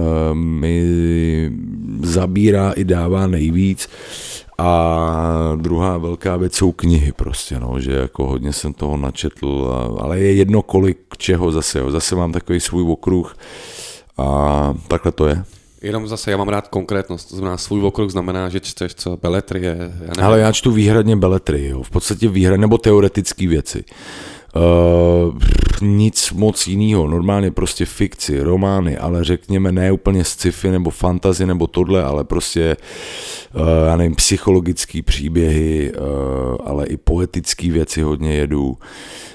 mi 1.50 1.58
zabírá 2.08 2.72
i 2.72 2.84
dává 2.84 3.28
nejvíc 3.28 3.90
a 4.58 5.54
druhá 5.56 5.98
velká 5.98 6.38
věc 6.38 6.56
jsou 6.56 6.72
knihy 6.72 7.12
prostě, 7.12 7.60
no, 7.60 7.80
že 7.80 7.92
jako 7.92 8.28
hodně 8.28 8.54
jsem 8.54 8.74
toho 8.74 8.98
načetl, 8.98 9.72
a, 9.74 10.02
ale 10.04 10.20
je 10.20 10.34
jedno 10.34 10.62
kolik 10.62 10.98
čeho 11.18 11.52
zase, 11.52 11.80
jo. 11.80 11.92
zase 11.92 12.16
mám 12.16 12.32
takový 12.32 12.60
svůj 12.60 12.92
okruh 12.92 13.38
a 14.18 14.74
takhle 14.88 15.12
to 15.12 15.28
je. 15.28 15.44
Jenom 15.82 16.08
zase, 16.08 16.32
já 16.32 16.38
mám 16.38 16.50
rád 16.50 16.68
konkrétnost, 16.68 17.30
to 17.30 17.36
znamená 17.36 17.58
svůj 17.58 17.84
okruh 17.84 18.12
znamená, 18.12 18.50
že 18.50 18.60
čteš 18.60 18.96
co, 18.96 19.18
beletrie, 19.18 19.78
já 19.80 20.08
nevím. 20.08 20.24
Ale 20.24 20.40
já 20.40 20.52
čtu 20.52 20.72
výhradně 20.72 21.16
beletry, 21.16 21.68
jo. 21.68 21.84
v 21.84 21.90
podstatě 21.90 22.30
výhradně, 22.30 22.62
nebo 22.62 22.78
teoretické 22.78 23.48
věci. 23.48 23.84
Uh, 24.56 25.38
nic 25.82 26.32
moc 26.32 26.68
jiného, 26.68 27.08
normálně 27.08 27.52
prostě 27.52 27.86
fikci, 27.86 28.42
romány, 28.42 28.98
ale 28.98 29.24
řekněme 29.24 29.72
ne 29.72 29.92
úplně 29.92 30.24
sci-fi 30.24 30.72
nebo 30.72 30.90
fantazy 30.90 31.46
nebo 31.46 31.68
tohle, 31.68 32.04
ale 32.04 32.24
prostě, 32.24 32.78
uh, 33.54 33.62
já 33.88 33.96
nevím, 33.96 34.16
psychologické 34.16 35.02
příběhy, 35.02 35.92
uh, 35.94 36.06
ale 36.66 36.88
i 36.88 36.98
poetické 36.98 37.72
věci 37.72 38.02
hodně 38.02 38.34
jedu, 38.34 38.78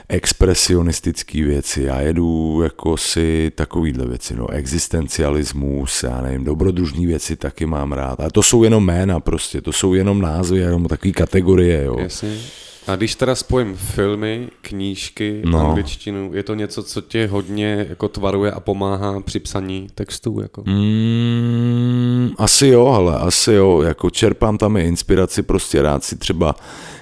expresionistické 0.09 1.45
věci, 1.45 1.83
já 1.83 2.01
jedu 2.01 2.61
jako 2.63 2.97
si 2.97 3.53
takovýhle 3.55 4.07
věci, 4.07 4.37
no, 4.37 4.51
existencialismus, 4.51 6.03
já 6.03 6.21
nevím, 6.21 6.45
dobrodružní 6.45 7.07
věci 7.07 7.37
taky 7.37 7.67
mám 7.67 7.93
rád, 7.93 8.21
ale 8.21 8.31
to 8.31 8.43
jsou 8.43 8.65
jenom 8.65 8.85
jména 8.85 9.21
prostě, 9.21 9.61
to 9.61 9.73
jsou 9.73 9.95
jenom 9.95 10.21
názvy, 10.21 10.59
jenom 10.59 10.85
takové 10.85 11.13
kategorie, 11.13 11.85
jo. 11.85 11.97
Jasně. 11.99 12.39
A 12.87 12.97
když 12.97 13.15
teda 13.15 13.35
spojím 13.35 13.77
filmy, 13.77 14.49
knížky, 14.61 15.43
No. 15.45 15.59
angličtinu, 15.69 16.31
je 16.35 16.43
to 16.43 16.55
něco, 16.55 16.83
co 16.83 17.01
tě 17.01 17.27
hodně 17.27 17.87
jako 17.89 18.09
tvaruje 18.09 18.53
a 18.53 18.61
pomáhá 18.61 19.21
při 19.21 19.41
psaní 19.41 19.87
textů? 19.95 20.39
Jako? 20.43 20.63
Mm, 20.67 22.31
asi 22.39 22.67
jo, 22.67 22.87
ale 22.87 23.19
asi 23.19 23.53
jo, 23.53 23.83
jako 23.83 24.11
čerpám 24.11 24.59
tam 24.59 24.77
i 24.77 24.83
inspiraci, 24.83 25.43
prostě 25.43 25.83
rád 25.83 26.05
si 26.05 26.17
třeba, 26.17 26.55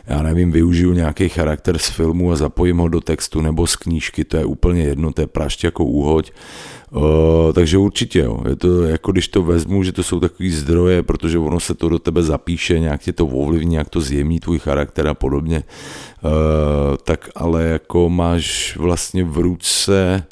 já 0.06 0.22
nevím, 0.22 0.52
využiju 0.52 0.92
nějaký 0.92 1.28
charakter 1.28 1.78
z 1.78 1.88
filmu 1.88 2.32
a 2.32 2.36
zapojím 2.36 2.78
ho 2.78 2.88
do 2.88 3.00
textu 3.00 3.40
nebo 3.40 3.66
z 3.66 3.76
knížky, 3.76 4.24
to 4.24 4.36
je 4.36 4.44
úplně 4.44 4.82
jedno, 4.82 5.12
to 5.12 5.20
je 5.20 5.26
prašť 5.26 5.64
jako 5.64 5.84
úhoď. 5.84 6.32
Uh, 6.90 7.02
takže 7.52 7.78
určitě 7.78 8.18
jo, 8.18 8.40
je 8.48 8.56
to 8.56 8.82
jako 8.82 9.12
když 9.12 9.28
to 9.28 9.42
vezmu, 9.42 9.82
že 9.82 9.92
to 9.92 10.02
jsou 10.02 10.20
takový 10.20 10.50
zdroje, 10.50 11.02
protože 11.02 11.38
ono 11.38 11.60
se 11.60 11.74
to 11.74 11.88
do 11.88 11.98
tebe 11.98 12.22
zapíše, 12.22 12.78
nějak 12.78 13.00
tě 13.00 13.12
to 13.12 13.26
ovlivní, 13.26 13.70
nějak 13.70 13.88
to 13.88 14.00
zjemní 14.00 14.40
tvůj 14.40 14.58
charakter 14.58 15.08
a 15.08 15.14
podobně, 15.14 15.62
uh, 16.22 16.30
tak 17.04 17.30
ale 17.34 17.64
jako 17.64 18.08
máš 18.08 18.76
vlastně 18.76 19.24
v 19.24 19.38
ruce 19.38 20.24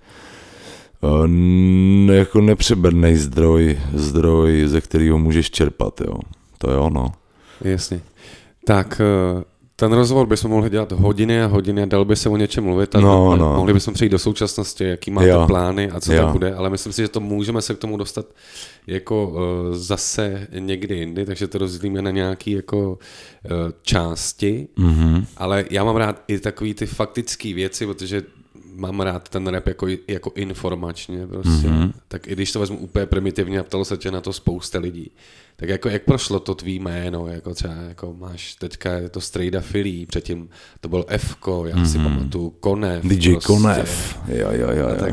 uh, 1.01 2.13
jako 2.13 2.41
nepřeberný 2.41 3.17
zdroj, 3.17 3.79
zdroj, 3.95 4.63
ze 4.67 4.81
kterého 4.81 5.19
můžeš 5.19 5.51
čerpat, 5.51 6.01
jo. 6.01 6.15
To 6.59 6.71
je 6.71 6.77
ono. 6.77 7.13
Jasně. 7.61 8.01
Tak 8.65 9.01
ten 9.77 9.93
rozhovor 9.93 10.27
bychom 10.27 10.51
mohli 10.51 10.71
dělat 10.71 10.93
hodiny 10.93 11.43
a 11.43 11.47
hodiny 11.47 11.83
a 11.83 11.87
dal 11.87 12.05
by 12.05 12.17
se 12.17 12.29
o 12.29 12.37
něčem 12.37 12.65
mluvit 12.65 12.95
a 12.97 13.01
No, 13.01 13.37
no. 13.37 13.55
mohli 13.57 13.73
bychom 13.73 13.95
přejít 13.95 14.09
do 14.09 14.19
současnosti, 14.19 14.85
jaký 14.85 15.11
máte 15.11 15.29
Jo. 15.29 15.45
plány 15.47 15.91
a 15.91 16.01
co 16.01 16.13
Jo. 16.13 16.23
tam 16.23 16.33
bude, 16.33 16.55
ale 16.55 16.71
myslím 16.71 16.93
si, 16.93 17.03
že 17.03 17.09
to 17.09 17.21
můžeme 17.21 17.63
se 17.63 17.75
k 17.75 17.79
tomu 17.79 17.97
dostat 17.97 18.27
jako 18.87 19.29
uh, 19.29 19.39
zase 19.77 20.47
někdy 20.59 20.95
jindy, 20.97 21.27
takže 21.27 21.49
to 21.49 21.59
rozdělíme 21.59 22.03
na 22.03 22.11
nějaké 22.11 22.51
jako 22.51 22.91
uh, 22.91 22.99
části, 23.83 24.69
mm-hmm. 24.79 25.25
ale 25.37 25.65
já 25.71 25.85
mám 25.85 25.97
rád 25.97 26.23
i 26.29 26.39
takový 26.39 26.75
ty 26.75 26.87
faktické 26.87 27.55
věci, 27.55 27.87
protože 27.87 28.23
mám 28.75 29.01
rád 29.01 29.29
ten 29.29 29.47
rap 29.47 29.67
jako, 29.67 29.87
jako 30.09 30.33
informačně 30.35 31.27
prostě. 31.27 31.69
Mm-hmm. 31.69 31.93
Tak 32.09 32.27
i 32.29 32.33
když 32.33 32.53
to 32.53 32.61
vezmu 32.61 32.79
úplně 32.79 33.07
primitivně 33.07 33.61
a 33.61 33.63
ptalo 33.65 33.85
se 33.85 33.97
tě 33.97 34.11
na 34.11 34.21
to 34.21 34.33
spousta 34.33 34.79
lidí, 34.79 35.11
tak 35.63 35.69
jako 35.69 35.89
jak 35.89 36.03
prošlo 36.03 36.41
to 36.41 36.55
tvý 36.55 36.79
jméno, 36.79 37.27
jako 37.27 37.55
třeba 37.55 37.75
jako 37.75 38.15
máš 38.19 38.55
teďka 38.55 38.93
je 38.93 39.09
to 39.09 39.21
Strejda 39.21 39.61
Filí, 39.61 40.07
předtím 40.07 40.49
to 40.81 40.89
byl 40.89 41.05
Fko, 41.17 41.67
já 41.67 41.85
si 41.85 41.99
pamatuju 41.99 42.51
Konev. 42.51 43.05
DJ 43.05 43.33
prostě, 43.33 43.47
Konev. 43.47 44.19
Jo, 44.29 44.49
jo, 44.51 44.69
jo. 44.71 44.89
Jo. 44.89 44.97
tak. 45.01 45.13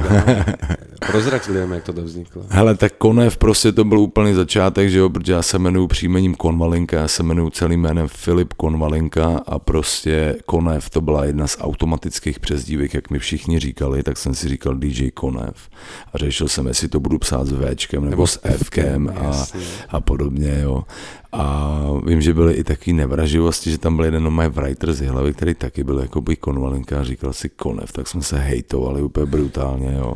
Prozrať 1.07 1.47
lidem, 1.47 1.71
jak 1.71 1.83
to 1.83 1.93
vzniklo. 1.93 2.43
Hele, 2.49 2.75
tak 2.75 2.93
Konev 2.97 3.37
prostě 3.37 3.71
to 3.71 3.83
byl 3.83 3.99
úplný 3.99 4.33
začátek, 4.33 4.89
že 4.89 4.99
jo, 4.99 5.09
protože 5.09 5.33
já 5.33 5.41
se 5.41 5.57
jmenuji 5.57 5.87
příjmením 5.87 6.35
Konvalinka, 6.35 6.97
já 6.97 7.07
se 7.07 7.23
jmenuji 7.23 7.49
celým 7.49 7.81
jménem 7.81 8.07
Filip 8.07 8.53
Konvalinka 8.53 9.41
a 9.45 9.59
prostě 9.59 10.35
Konev 10.45 10.89
to 10.89 11.01
byla 11.01 11.25
jedna 11.25 11.47
z 11.47 11.57
automatických 11.61 12.39
přezdívek, 12.39 12.93
jak 12.93 13.09
mi 13.09 13.19
všichni 13.19 13.59
říkali, 13.59 14.03
tak 14.03 14.17
jsem 14.17 14.35
si 14.35 14.49
říkal 14.49 14.75
DJ 14.75 15.11
Konev 15.11 15.69
a 16.13 16.17
řešil 16.17 16.47
jsem, 16.47 16.67
jestli 16.67 16.87
to 16.87 16.99
budu 16.99 17.19
psát 17.19 17.47
s 17.47 17.51
Včkem 17.51 18.01
nebo, 18.01 18.09
Nebo 18.09 18.27
s 18.27 18.39
Fkem 18.63 19.13
a, 19.17 19.45
a 19.89 20.01
podobně, 20.01 20.38
jo. 20.45 20.83
A 21.31 21.75
vím, 22.05 22.21
že 22.21 22.33
byly 22.33 22.53
i 22.53 22.63
taky 22.63 22.93
nevraživosti, 22.93 23.71
že 23.71 23.77
tam 23.77 23.95
byl 23.95 24.05
jeden 24.05 24.29
mé 24.29 24.49
writer 24.49 24.93
z 24.93 25.07
hlavy, 25.07 25.33
který 25.33 25.53
taky 25.53 25.83
byl 25.83 25.99
jako 25.99 26.21
by 26.21 26.35
konvalinka 26.35 26.99
a 26.99 27.03
říkal 27.03 27.33
si 27.33 27.49
Konev, 27.49 27.91
tak 27.91 28.07
jsme 28.07 28.21
se 28.21 28.39
hejtovali 28.39 29.01
úplně 29.01 29.25
brutálně, 29.25 29.95
jo. 29.97 30.15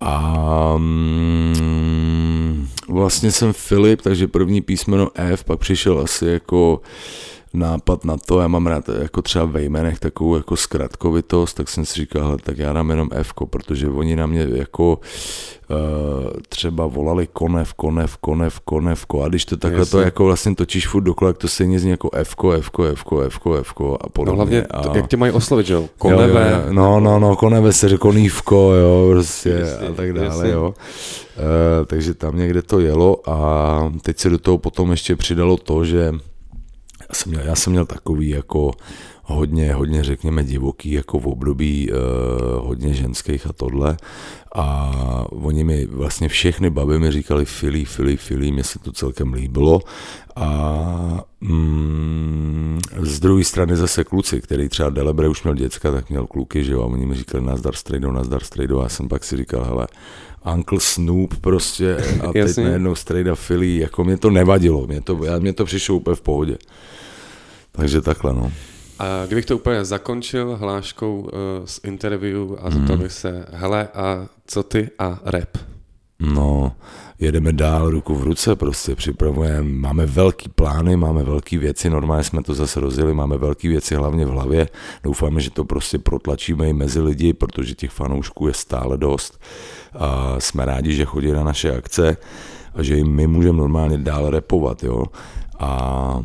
A 0.00 0.74
mm, 0.76 2.68
vlastně 2.88 3.32
jsem 3.32 3.52
Filip, 3.52 4.02
takže 4.02 4.28
první 4.28 4.60
písmeno 4.60 5.10
F, 5.14 5.44
pak 5.44 5.58
přišel 5.58 5.98
asi 5.98 6.26
jako 6.26 6.80
nápad 7.54 8.04
na 8.04 8.16
to, 8.16 8.40
já 8.40 8.48
mám 8.48 8.66
rád 8.66 8.88
jako 8.88 9.22
třeba 9.22 9.44
ve 9.44 9.62
jménech 9.62 9.98
takovou 9.98 10.36
jako 10.36 10.56
zkratkovitost, 10.56 11.56
tak 11.56 11.68
jsem 11.68 11.84
si 11.84 11.94
říkal, 11.94 12.24
hele, 12.24 12.36
tak 12.42 12.58
já 12.58 12.72
dám 12.72 12.90
jenom 12.90 13.08
F, 13.12 13.32
protože 13.50 13.88
oni 13.88 14.16
na 14.16 14.26
mě 14.26 14.46
jako 14.54 15.00
uh, 15.70 16.30
třeba 16.48 16.86
volali 16.86 17.28
konev, 17.32 17.74
konev, 17.74 18.16
konev, 18.16 18.60
konevko 18.60 19.22
a 19.22 19.28
když 19.28 19.44
to 19.44 19.56
takhle 19.56 19.80
Jasně. 19.80 19.90
to 19.90 20.00
jako 20.00 20.24
vlastně 20.24 20.54
točíš 20.54 20.88
furt 20.88 21.02
dokola, 21.02 21.32
to 21.32 21.48
stejně 21.48 21.78
zní 21.78 21.90
jako 21.90 22.10
F, 22.12 22.34
F, 22.56 22.70
F, 22.92 23.04
F, 23.26 23.38
F 23.60 23.72
a 24.00 24.08
podobně. 24.08 24.30
No 24.30 24.36
hlavně, 24.36 24.62
a... 24.62 24.80
to, 24.82 24.96
jak 24.96 25.08
tě 25.08 25.16
mají 25.16 25.32
oslovit, 25.32 25.66
že 25.66 25.74
jo? 25.74 25.84
Koneve. 25.98 26.50
jo, 26.50 26.58
jo. 26.66 26.72
No, 26.72 27.00
no, 27.00 27.18
no, 27.18 27.36
koneve 27.36 27.72
se 27.72 27.88
řekl 27.88 28.00
konívko, 28.00 28.72
jo, 28.72 29.08
prostě 29.10 29.48
Jasně, 29.48 29.88
a 29.88 29.92
tak 29.92 30.12
dále, 30.12 30.26
jasně. 30.26 30.50
jo. 30.50 30.74
E, 31.82 31.86
takže 31.86 32.14
tam 32.14 32.36
někde 32.36 32.62
to 32.62 32.80
jelo 32.80 33.30
a 33.30 33.92
teď 34.02 34.18
se 34.18 34.30
do 34.30 34.38
toho 34.38 34.58
potom 34.58 34.90
ještě 34.90 35.16
přidalo 35.16 35.56
to, 35.56 35.84
že 35.84 36.12
jsem 37.14 37.32
měl, 37.32 37.44
já 37.44 37.54
jsem 37.54 37.72
měl 37.72 37.86
takový 37.86 38.28
jako 38.28 38.70
hodně, 39.24 39.74
hodně 39.74 40.04
řekněme 40.04 40.44
divoký 40.44 40.92
jako 40.92 41.18
v 41.18 41.26
období 41.26 41.90
eh, 41.90 41.94
hodně 42.58 42.94
ženských 42.94 43.46
a 43.46 43.52
tohle. 43.52 43.96
A 44.54 44.90
oni 45.30 45.64
mi 45.64 45.86
vlastně 45.86 46.28
všechny 46.28 46.70
baby 46.70 46.98
mi 46.98 47.10
říkali 47.10 47.44
Fili, 47.44 47.84
Fili, 47.84 48.16
Fili, 48.16 48.52
mně 48.52 48.64
se 48.64 48.78
to 48.78 48.92
celkem 48.92 49.32
líbilo. 49.32 49.80
A 50.36 51.24
mm, 51.40 52.80
z 53.00 53.20
druhé 53.20 53.44
strany 53.44 53.76
zase 53.76 54.04
kluci, 54.04 54.40
který 54.40 54.68
třeba 54.68 54.90
Delebre 54.90 55.28
už 55.28 55.42
měl 55.42 55.54
děcka, 55.54 55.92
tak 55.92 56.10
měl 56.10 56.26
kluky, 56.26 56.64
že 56.64 56.72
jo, 56.72 56.82
a 56.82 56.86
oni 56.86 57.06
mi 57.06 57.14
říkali 57.14 57.44
nazdar 57.44 57.74
strejdo, 57.74 58.12
nazdar 58.12 58.42
strejdo, 58.42 58.80
a 58.80 58.82
já 58.82 58.88
jsem 58.88 59.08
pak 59.08 59.24
si 59.24 59.36
říkal, 59.36 59.64
hele, 59.64 59.86
Uncle 60.54 60.80
Snoop 60.80 61.34
prostě 61.40 61.96
a 61.96 62.32
teď 62.32 62.56
najednou 62.56 62.94
strejda 62.94 63.36
Philly, 63.36 63.76
jako 63.76 64.04
mě 64.04 64.16
to 64.16 64.30
nevadilo, 64.30 64.86
mě 64.86 65.00
to, 65.00 65.24
já, 65.24 65.38
mě 65.38 65.52
to 65.52 65.64
přišlo 65.64 65.96
úplně 65.96 66.16
v 66.16 66.20
pohodě. 66.20 66.58
Takže 67.72 68.00
takhle, 68.00 68.32
no. 68.34 68.52
A 68.98 69.26
kdybych 69.26 69.46
to 69.46 69.56
úplně 69.56 69.84
zakončil 69.84 70.56
hláškou 70.56 71.20
uh, 71.20 71.28
z 71.64 71.80
interview 71.84 72.52
a 72.60 72.70
zeptal 72.70 72.96
Mhm. 72.96 73.02
bych 73.02 73.12
se, 73.12 73.46
hele, 73.52 73.88
a 73.94 74.26
co 74.46 74.62
ty 74.62 74.90
a 74.98 75.20
rap? 75.24 75.48
No, 76.20 76.72
jedeme 77.18 77.52
dál 77.52 77.90
ruku 77.90 78.14
v 78.14 78.22
ruce, 78.22 78.56
prostě 78.56 78.94
připravujeme, 78.94 79.62
máme 79.62 80.06
velký 80.06 80.48
plány, 80.48 80.96
máme 80.96 81.22
velké 81.24 81.58
věci, 81.58 81.90
normálně 81.90 82.24
jsme 82.24 82.42
to 82.42 82.54
zase 82.54 82.80
rozjeli, 82.80 83.14
máme 83.14 83.38
velké 83.38 83.68
věci 83.68 83.94
hlavně 83.94 84.26
v 84.26 84.28
hlavě, 84.28 84.68
doufáme, 85.02 85.40
že 85.40 85.50
to 85.50 85.64
prostě 85.64 85.98
protlačíme 85.98 86.68
i 86.68 86.72
mezi 86.72 87.00
lidi, 87.00 87.32
protože 87.32 87.74
těch 87.74 87.90
fanoušků 87.90 88.46
je 88.48 88.54
stále 88.54 88.98
dost 88.98 89.40
a 89.98 90.34
jsme 90.40 90.64
rádi, 90.64 90.94
že 90.94 91.04
chodí 91.04 91.32
na 91.32 91.44
naše 91.44 91.76
akce 91.76 92.16
a 92.74 92.82
že 92.82 92.96
jim 92.96 93.08
my 93.08 93.26
můžeme 93.26 93.58
normálně 93.58 93.98
dál 93.98 94.30
repovat, 94.30 94.82
jo, 94.84 95.04
a 95.58 96.20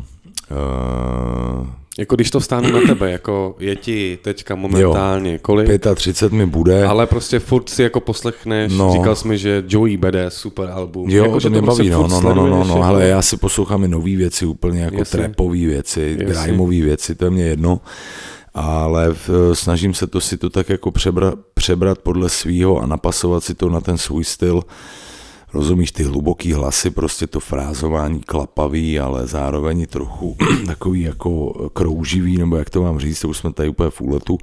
uh, 0.50 1.66
Jako 1.98 2.14
když 2.14 2.30
to 2.30 2.40
stáhnu 2.40 2.70
na 2.72 2.80
tebe, 2.86 3.10
jako 3.10 3.56
je 3.58 3.76
ti 3.76 4.18
teďka 4.22 4.54
momentálně 4.54 5.38
kolik, 5.38 5.68
35 5.94 6.36
mi 6.36 6.46
bude, 6.46 6.86
ale 6.86 7.06
prostě 7.06 7.38
furt 7.38 7.68
si 7.68 7.82
jako 7.82 8.00
poslechneš, 8.00 8.72
no. 8.72 8.86
No. 8.86 8.92
říkal 8.92 9.16
jsi 9.16 9.28
mi, 9.28 9.38
že 9.38 9.64
Joey 9.68 9.96
BD 9.96 10.14
super 10.28 10.70
album. 10.70 11.10
Jo, 11.10 11.22
jako, 11.22 11.34
to 11.34 11.40
že 11.40 11.50
mě 11.50 11.62
prostě 11.62 11.82
baví, 11.82 11.90
no, 11.90 12.08
no, 12.08 12.20
no, 12.20 12.34
no, 12.34 12.46
no, 12.46 12.64
no, 12.64 12.74
jako- 12.74 12.82
ale 12.82 13.08
já 13.08 13.22
si 13.22 13.36
poslouchám 13.36 13.84
i 13.84 13.88
nové 13.88 14.16
věci, 14.16 14.46
úplně 14.46 14.80
jako 14.80 14.98
Jasně. 14.98 15.18
trapové 15.18 15.58
věci, 15.58 16.16
grimeové 16.18 16.80
věci, 16.80 17.14
to 17.14 17.24
je 17.24 17.30
mě 17.30 17.44
jedno, 17.44 17.80
ale 18.54 19.14
v, 19.14 19.30
snažím 19.52 19.94
se 19.94 20.06
to 20.06 20.20
si 20.20 20.36
to 20.36 20.50
tak 20.50 20.68
jako 20.68 20.90
přebrat, 20.90 21.34
přebrat 21.54 21.98
podle 21.98 22.28
svýho 22.28 22.80
a 22.80 22.86
napasovat 22.86 23.44
si 23.44 23.54
to 23.54 23.68
na 23.68 23.80
ten 23.80 23.98
svůj 23.98 24.24
styl, 24.24 24.62
rozumíš, 25.52 25.92
ty 25.92 26.02
hluboký 26.02 26.52
hlasy, 26.52 26.90
prostě 26.90 27.26
to 27.26 27.40
frázování 27.40 28.20
klapavý, 28.20 29.00
ale 29.00 29.26
zároveň 29.26 29.86
trochu 29.86 30.36
takový 30.66 31.00
jako 31.00 31.52
krouživý, 31.72 32.38
nebo 32.38 32.56
jak 32.56 32.70
to 32.70 32.82
mám 32.82 32.98
říct, 32.98 33.20
to 33.20 33.28
už 33.28 33.38
jsme 33.38 33.52
tady 33.52 33.68
úplně 33.68 33.90
v 33.90 34.00
úletu 34.00 34.38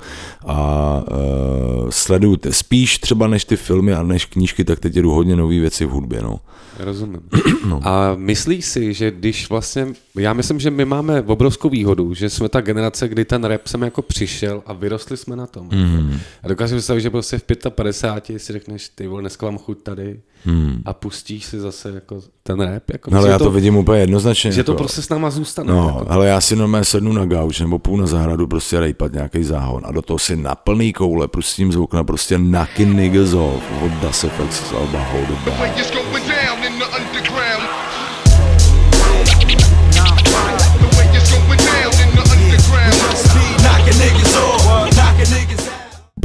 a 0.46 1.02
uh, 1.12 1.90
sleduju 1.90 2.36
te- 2.36 2.54
spíš 2.54 2.98
třeba 2.98 3.28
než 3.28 3.46
ty 3.46 3.58
filmy 3.58 3.94
a 3.94 4.04
než 4.04 4.26
knížky, 4.26 4.64
tak 4.64 4.80
teď 4.80 4.94
jdu 4.94 5.12
hodně 5.12 5.36
nové 5.36 5.60
věci 5.60 5.86
v 5.86 5.90
hudbě, 5.90 6.22
no. 6.22 6.40
Rozumím. 6.80 7.22
No. 7.66 7.80
A 7.84 8.16
myslíš 8.16 8.66
si, 8.66 8.94
že 8.94 9.12
když 9.12 9.50
vlastně, 9.50 9.88
já 10.16 10.34
myslím, 10.34 10.60
že 10.60 10.72
my 10.72 10.86
máme 10.86 11.22
obrovskou 11.22 11.70
výhodu, 11.70 12.14
že 12.14 12.30
jsme 12.30 12.50
ta 12.50 12.62
generace, 12.62 13.08
kdy 13.08 13.26
ten 13.26 13.44
rap 13.44 13.68
sem 13.68 13.82
jako 13.82 14.02
přišel 14.02 14.64
a 14.66 14.74
vyrostli 14.74 15.18
jsme 15.18 15.36
na 15.36 15.48
tom. 15.48 15.70
Mm. 15.72 16.20
A 16.44 16.48
dokážu 16.48 16.76
představit, 16.76 17.02
že 17.02 17.10
prostě 17.10 17.38
v 17.38 17.44
55 17.70 18.40
si 18.40 18.54
řekneš, 18.54 18.90
ty 18.96 19.08
vole, 19.08 19.22
dneska 19.22 19.46
mám 19.46 19.58
chuť 19.58 19.84
tady 19.84 20.20
mm. 20.46 20.82
a 20.86 20.94
pustíš 20.94 21.46
si 21.46 21.60
zase 21.60 21.90
jako 21.90 22.22
ten 22.44 22.62
rap. 22.62 22.84
Jako, 22.94 23.12
No, 23.12 23.18
ale 23.18 23.30
já 23.30 23.40
to 23.40 23.52
vidím 23.52 23.78
úplně 23.78 24.00
jednoznačně. 24.00 24.52
Že 24.52 24.64
to 24.64 24.72
jako, 24.72 24.84
prostě 24.84 25.02
s 25.02 25.10
náma 25.10 25.30
zůstane. 25.30 25.74
No, 25.74 25.96
jako. 26.00 26.12
ale 26.12 26.28
já 26.28 26.42
si 26.42 26.56
normálně 26.56 26.86
sednu 26.86 27.14
na 27.14 27.26
gauč 27.26 27.60
nebo 27.60 27.80
půl 27.80 27.98
na 27.98 28.08
zahradu 28.08 28.48
prostě 28.48 28.80
rejpat 28.80 29.14
nějaký 29.14 29.44
záhon 29.44 29.82
a 29.86 29.92
do 29.92 30.02
toho 30.02 30.20
si 30.20 30.36
na 30.36 30.56
plný 30.56 30.94
koule 30.94 31.28
pustím 31.28 31.72
z 31.72 31.76
okna 31.76 32.04
prostě 32.04 32.38
Knockin' 32.38 32.96
Niggas 32.96 33.34
Off 33.34 33.64
od 33.84 33.92
Das 33.92 34.26
FX 34.26 34.70
z 34.70 34.74
Alba 34.74 35.00
Hold 35.00 35.30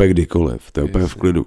Úplně 0.00 0.10
kdykoliv, 0.10 0.70
to 0.72 0.80
je 0.80 0.84
úplně 0.84 1.06
v 1.06 1.14
klidu. 1.14 1.46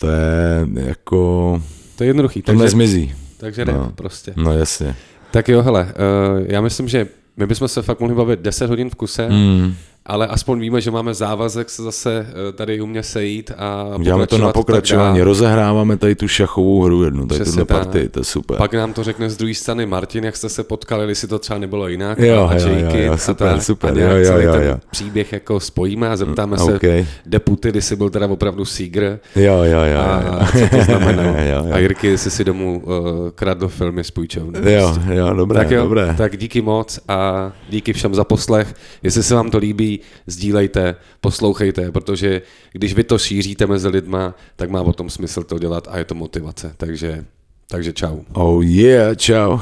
To 0.00 0.06
je 0.06 0.66
jako, 0.74 1.62
To 1.96 2.04
je 2.04 2.08
jednoduchý. 2.08 2.42
to 2.42 2.46
Takže, 2.46 2.62
nezmizí. 2.64 3.14
takže 3.36 3.64
rap 3.64 3.76
No. 3.76 3.92
prostě. 3.94 4.32
No 4.36 4.52
jasně. 4.52 4.94
Tak 5.30 5.48
jo, 5.48 5.62
hele, 5.62 5.84
uh, 5.84 6.44
já 6.48 6.60
myslím, 6.60 6.88
že 6.88 7.08
my 7.36 7.46
bychom 7.46 7.68
se 7.68 7.82
fakt 7.82 8.00
mohli 8.00 8.14
bavit 8.16 8.40
10 8.40 8.70
hodin 8.70 8.90
v 8.90 8.94
kuse, 8.94 9.28
mm. 9.28 9.74
Ale 10.06 10.26
aspoň 10.26 10.60
víme, 10.60 10.80
že 10.80 10.90
máme 10.90 11.14
závazek 11.14 11.70
se 11.70 11.82
zase 11.82 12.26
eh, 12.48 12.52
tady 12.52 12.80
u 12.80 12.86
mě 12.86 13.02
sejít 13.02 13.50
a 13.56 13.84
Děláme 14.02 14.26
to 14.26 14.38
na 14.38 14.52
pokračování, 14.52 15.22
rozehráváme 15.22 15.96
tady 15.96 16.14
tu 16.14 16.28
šachovou 16.28 16.82
hru 16.82 17.04
jednu, 17.04 17.26
tady 17.26 17.44
tuhle 17.44 17.64
partii, 17.64 18.08
to 18.08 18.20
je 18.20 18.24
super. 18.24 18.56
Pak 18.56 18.74
nám 18.74 18.92
to 18.92 19.04
řekne 19.04 19.30
z 19.30 19.36
druhé 19.36 19.54
strany 19.54 19.86
Martin, 19.86 20.24
jak 20.24 20.36
jste 20.36 20.48
se 20.48 20.64
potkali, 20.64 21.08
jestli 21.08 21.28
to 21.28 21.38
třeba 21.38 21.58
nebylo 21.58 21.88
jinak. 21.88 22.18
Jo, 22.18 22.48
a 22.50 22.54
jo, 22.54 22.68
jo, 22.68 22.90
jo, 22.94 23.12
a 23.12 23.16
super, 23.16 23.52
tak, 23.52 23.62
super, 23.62 23.94
a 23.94 24.00
jo, 24.00 24.16
jo, 24.16 24.38
jo, 24.40 24.52
ten 24.52 24.62
jo. 24.62 24.76
příběh 24.90 25.32
jako 25.32 25.60
spojíme 25.60 26.08
a 26.08 26.16
zeptáme 26.16 26.56
Mm, 26.56 26.66
se 26.66 26.74
okay. 26.74 27.06
deputy, 27.26 27.72
jestli 27.74 27.96
byl 27.96 28.10
teda 28.10 28.26
opravdu 28.26 28.64
Seeger. 28.64 29.18
Jo, 29.36 29.54
jo, 29.62 29.80
jo, 29.84 29.98
A 30.00 30.22
jo. 30.26 30.60
co 30.68 30.76
to 30.76 30.84
znamenalo. 30.84 31.34
Jo, 31.44 31.64
jo. 31.66 31.72
A 31.72 31.78
Jirky, 31.78 32.06
jestli 32.06 32.30
si 32.30 32.44
domů 32.44 32.82
uh, 32.84 32.94
kradl 33.34 33.68
filmy 33.68 34.04
z 34.04 34.10
půjčovny. 34.10 34.72
Jo, 34.72 34.94
jo, 35.12 35.34
dobré, 35.34 35.58
tak 35.58 35.70
jo, 35.70 35.82
dobré. 35.82 36.14
tak 36.18 36.36
díky 36.36 36.62
moc 36.62 37.00
a 37.08 37.52
díky 37.68 37.92
všem 37.92 38.14
za 38.14 38.24
poslech. 38.24 38.74
Jestli 39.02 39.22
se 39.22 39.34
vám 39.34 39.50
to 39.50 39.58
líbí, 39.58 39.93
sdílejte, 40.26 40.96
poslouchejte, 41.20 41.92
protože 41.92 42.42
když 42.72 42.94
vy 42.94 43.04
to 43.04 43.18
šíříte 43.18 43.66
mezi 43.66 43.88
lidma, 43.88 44.34
tak 44.56 44.70
má 44.70 44.82
o 44.82 44.92
tom 44.92 45.10
smysl 45.10 45.42
to 45.42 45.58
dělat 45.58 45.88
a 45.90 45.98
je 45.98 46.04
to 46.04 46.14
motivace. 46.14 46.74
Takže, 46.76 47.24
takže 47.68 47.92
čau. 47.92 48.20
Oh 48.32 48.64
yeah, 48.64 49.16
čau. 49.16 49.58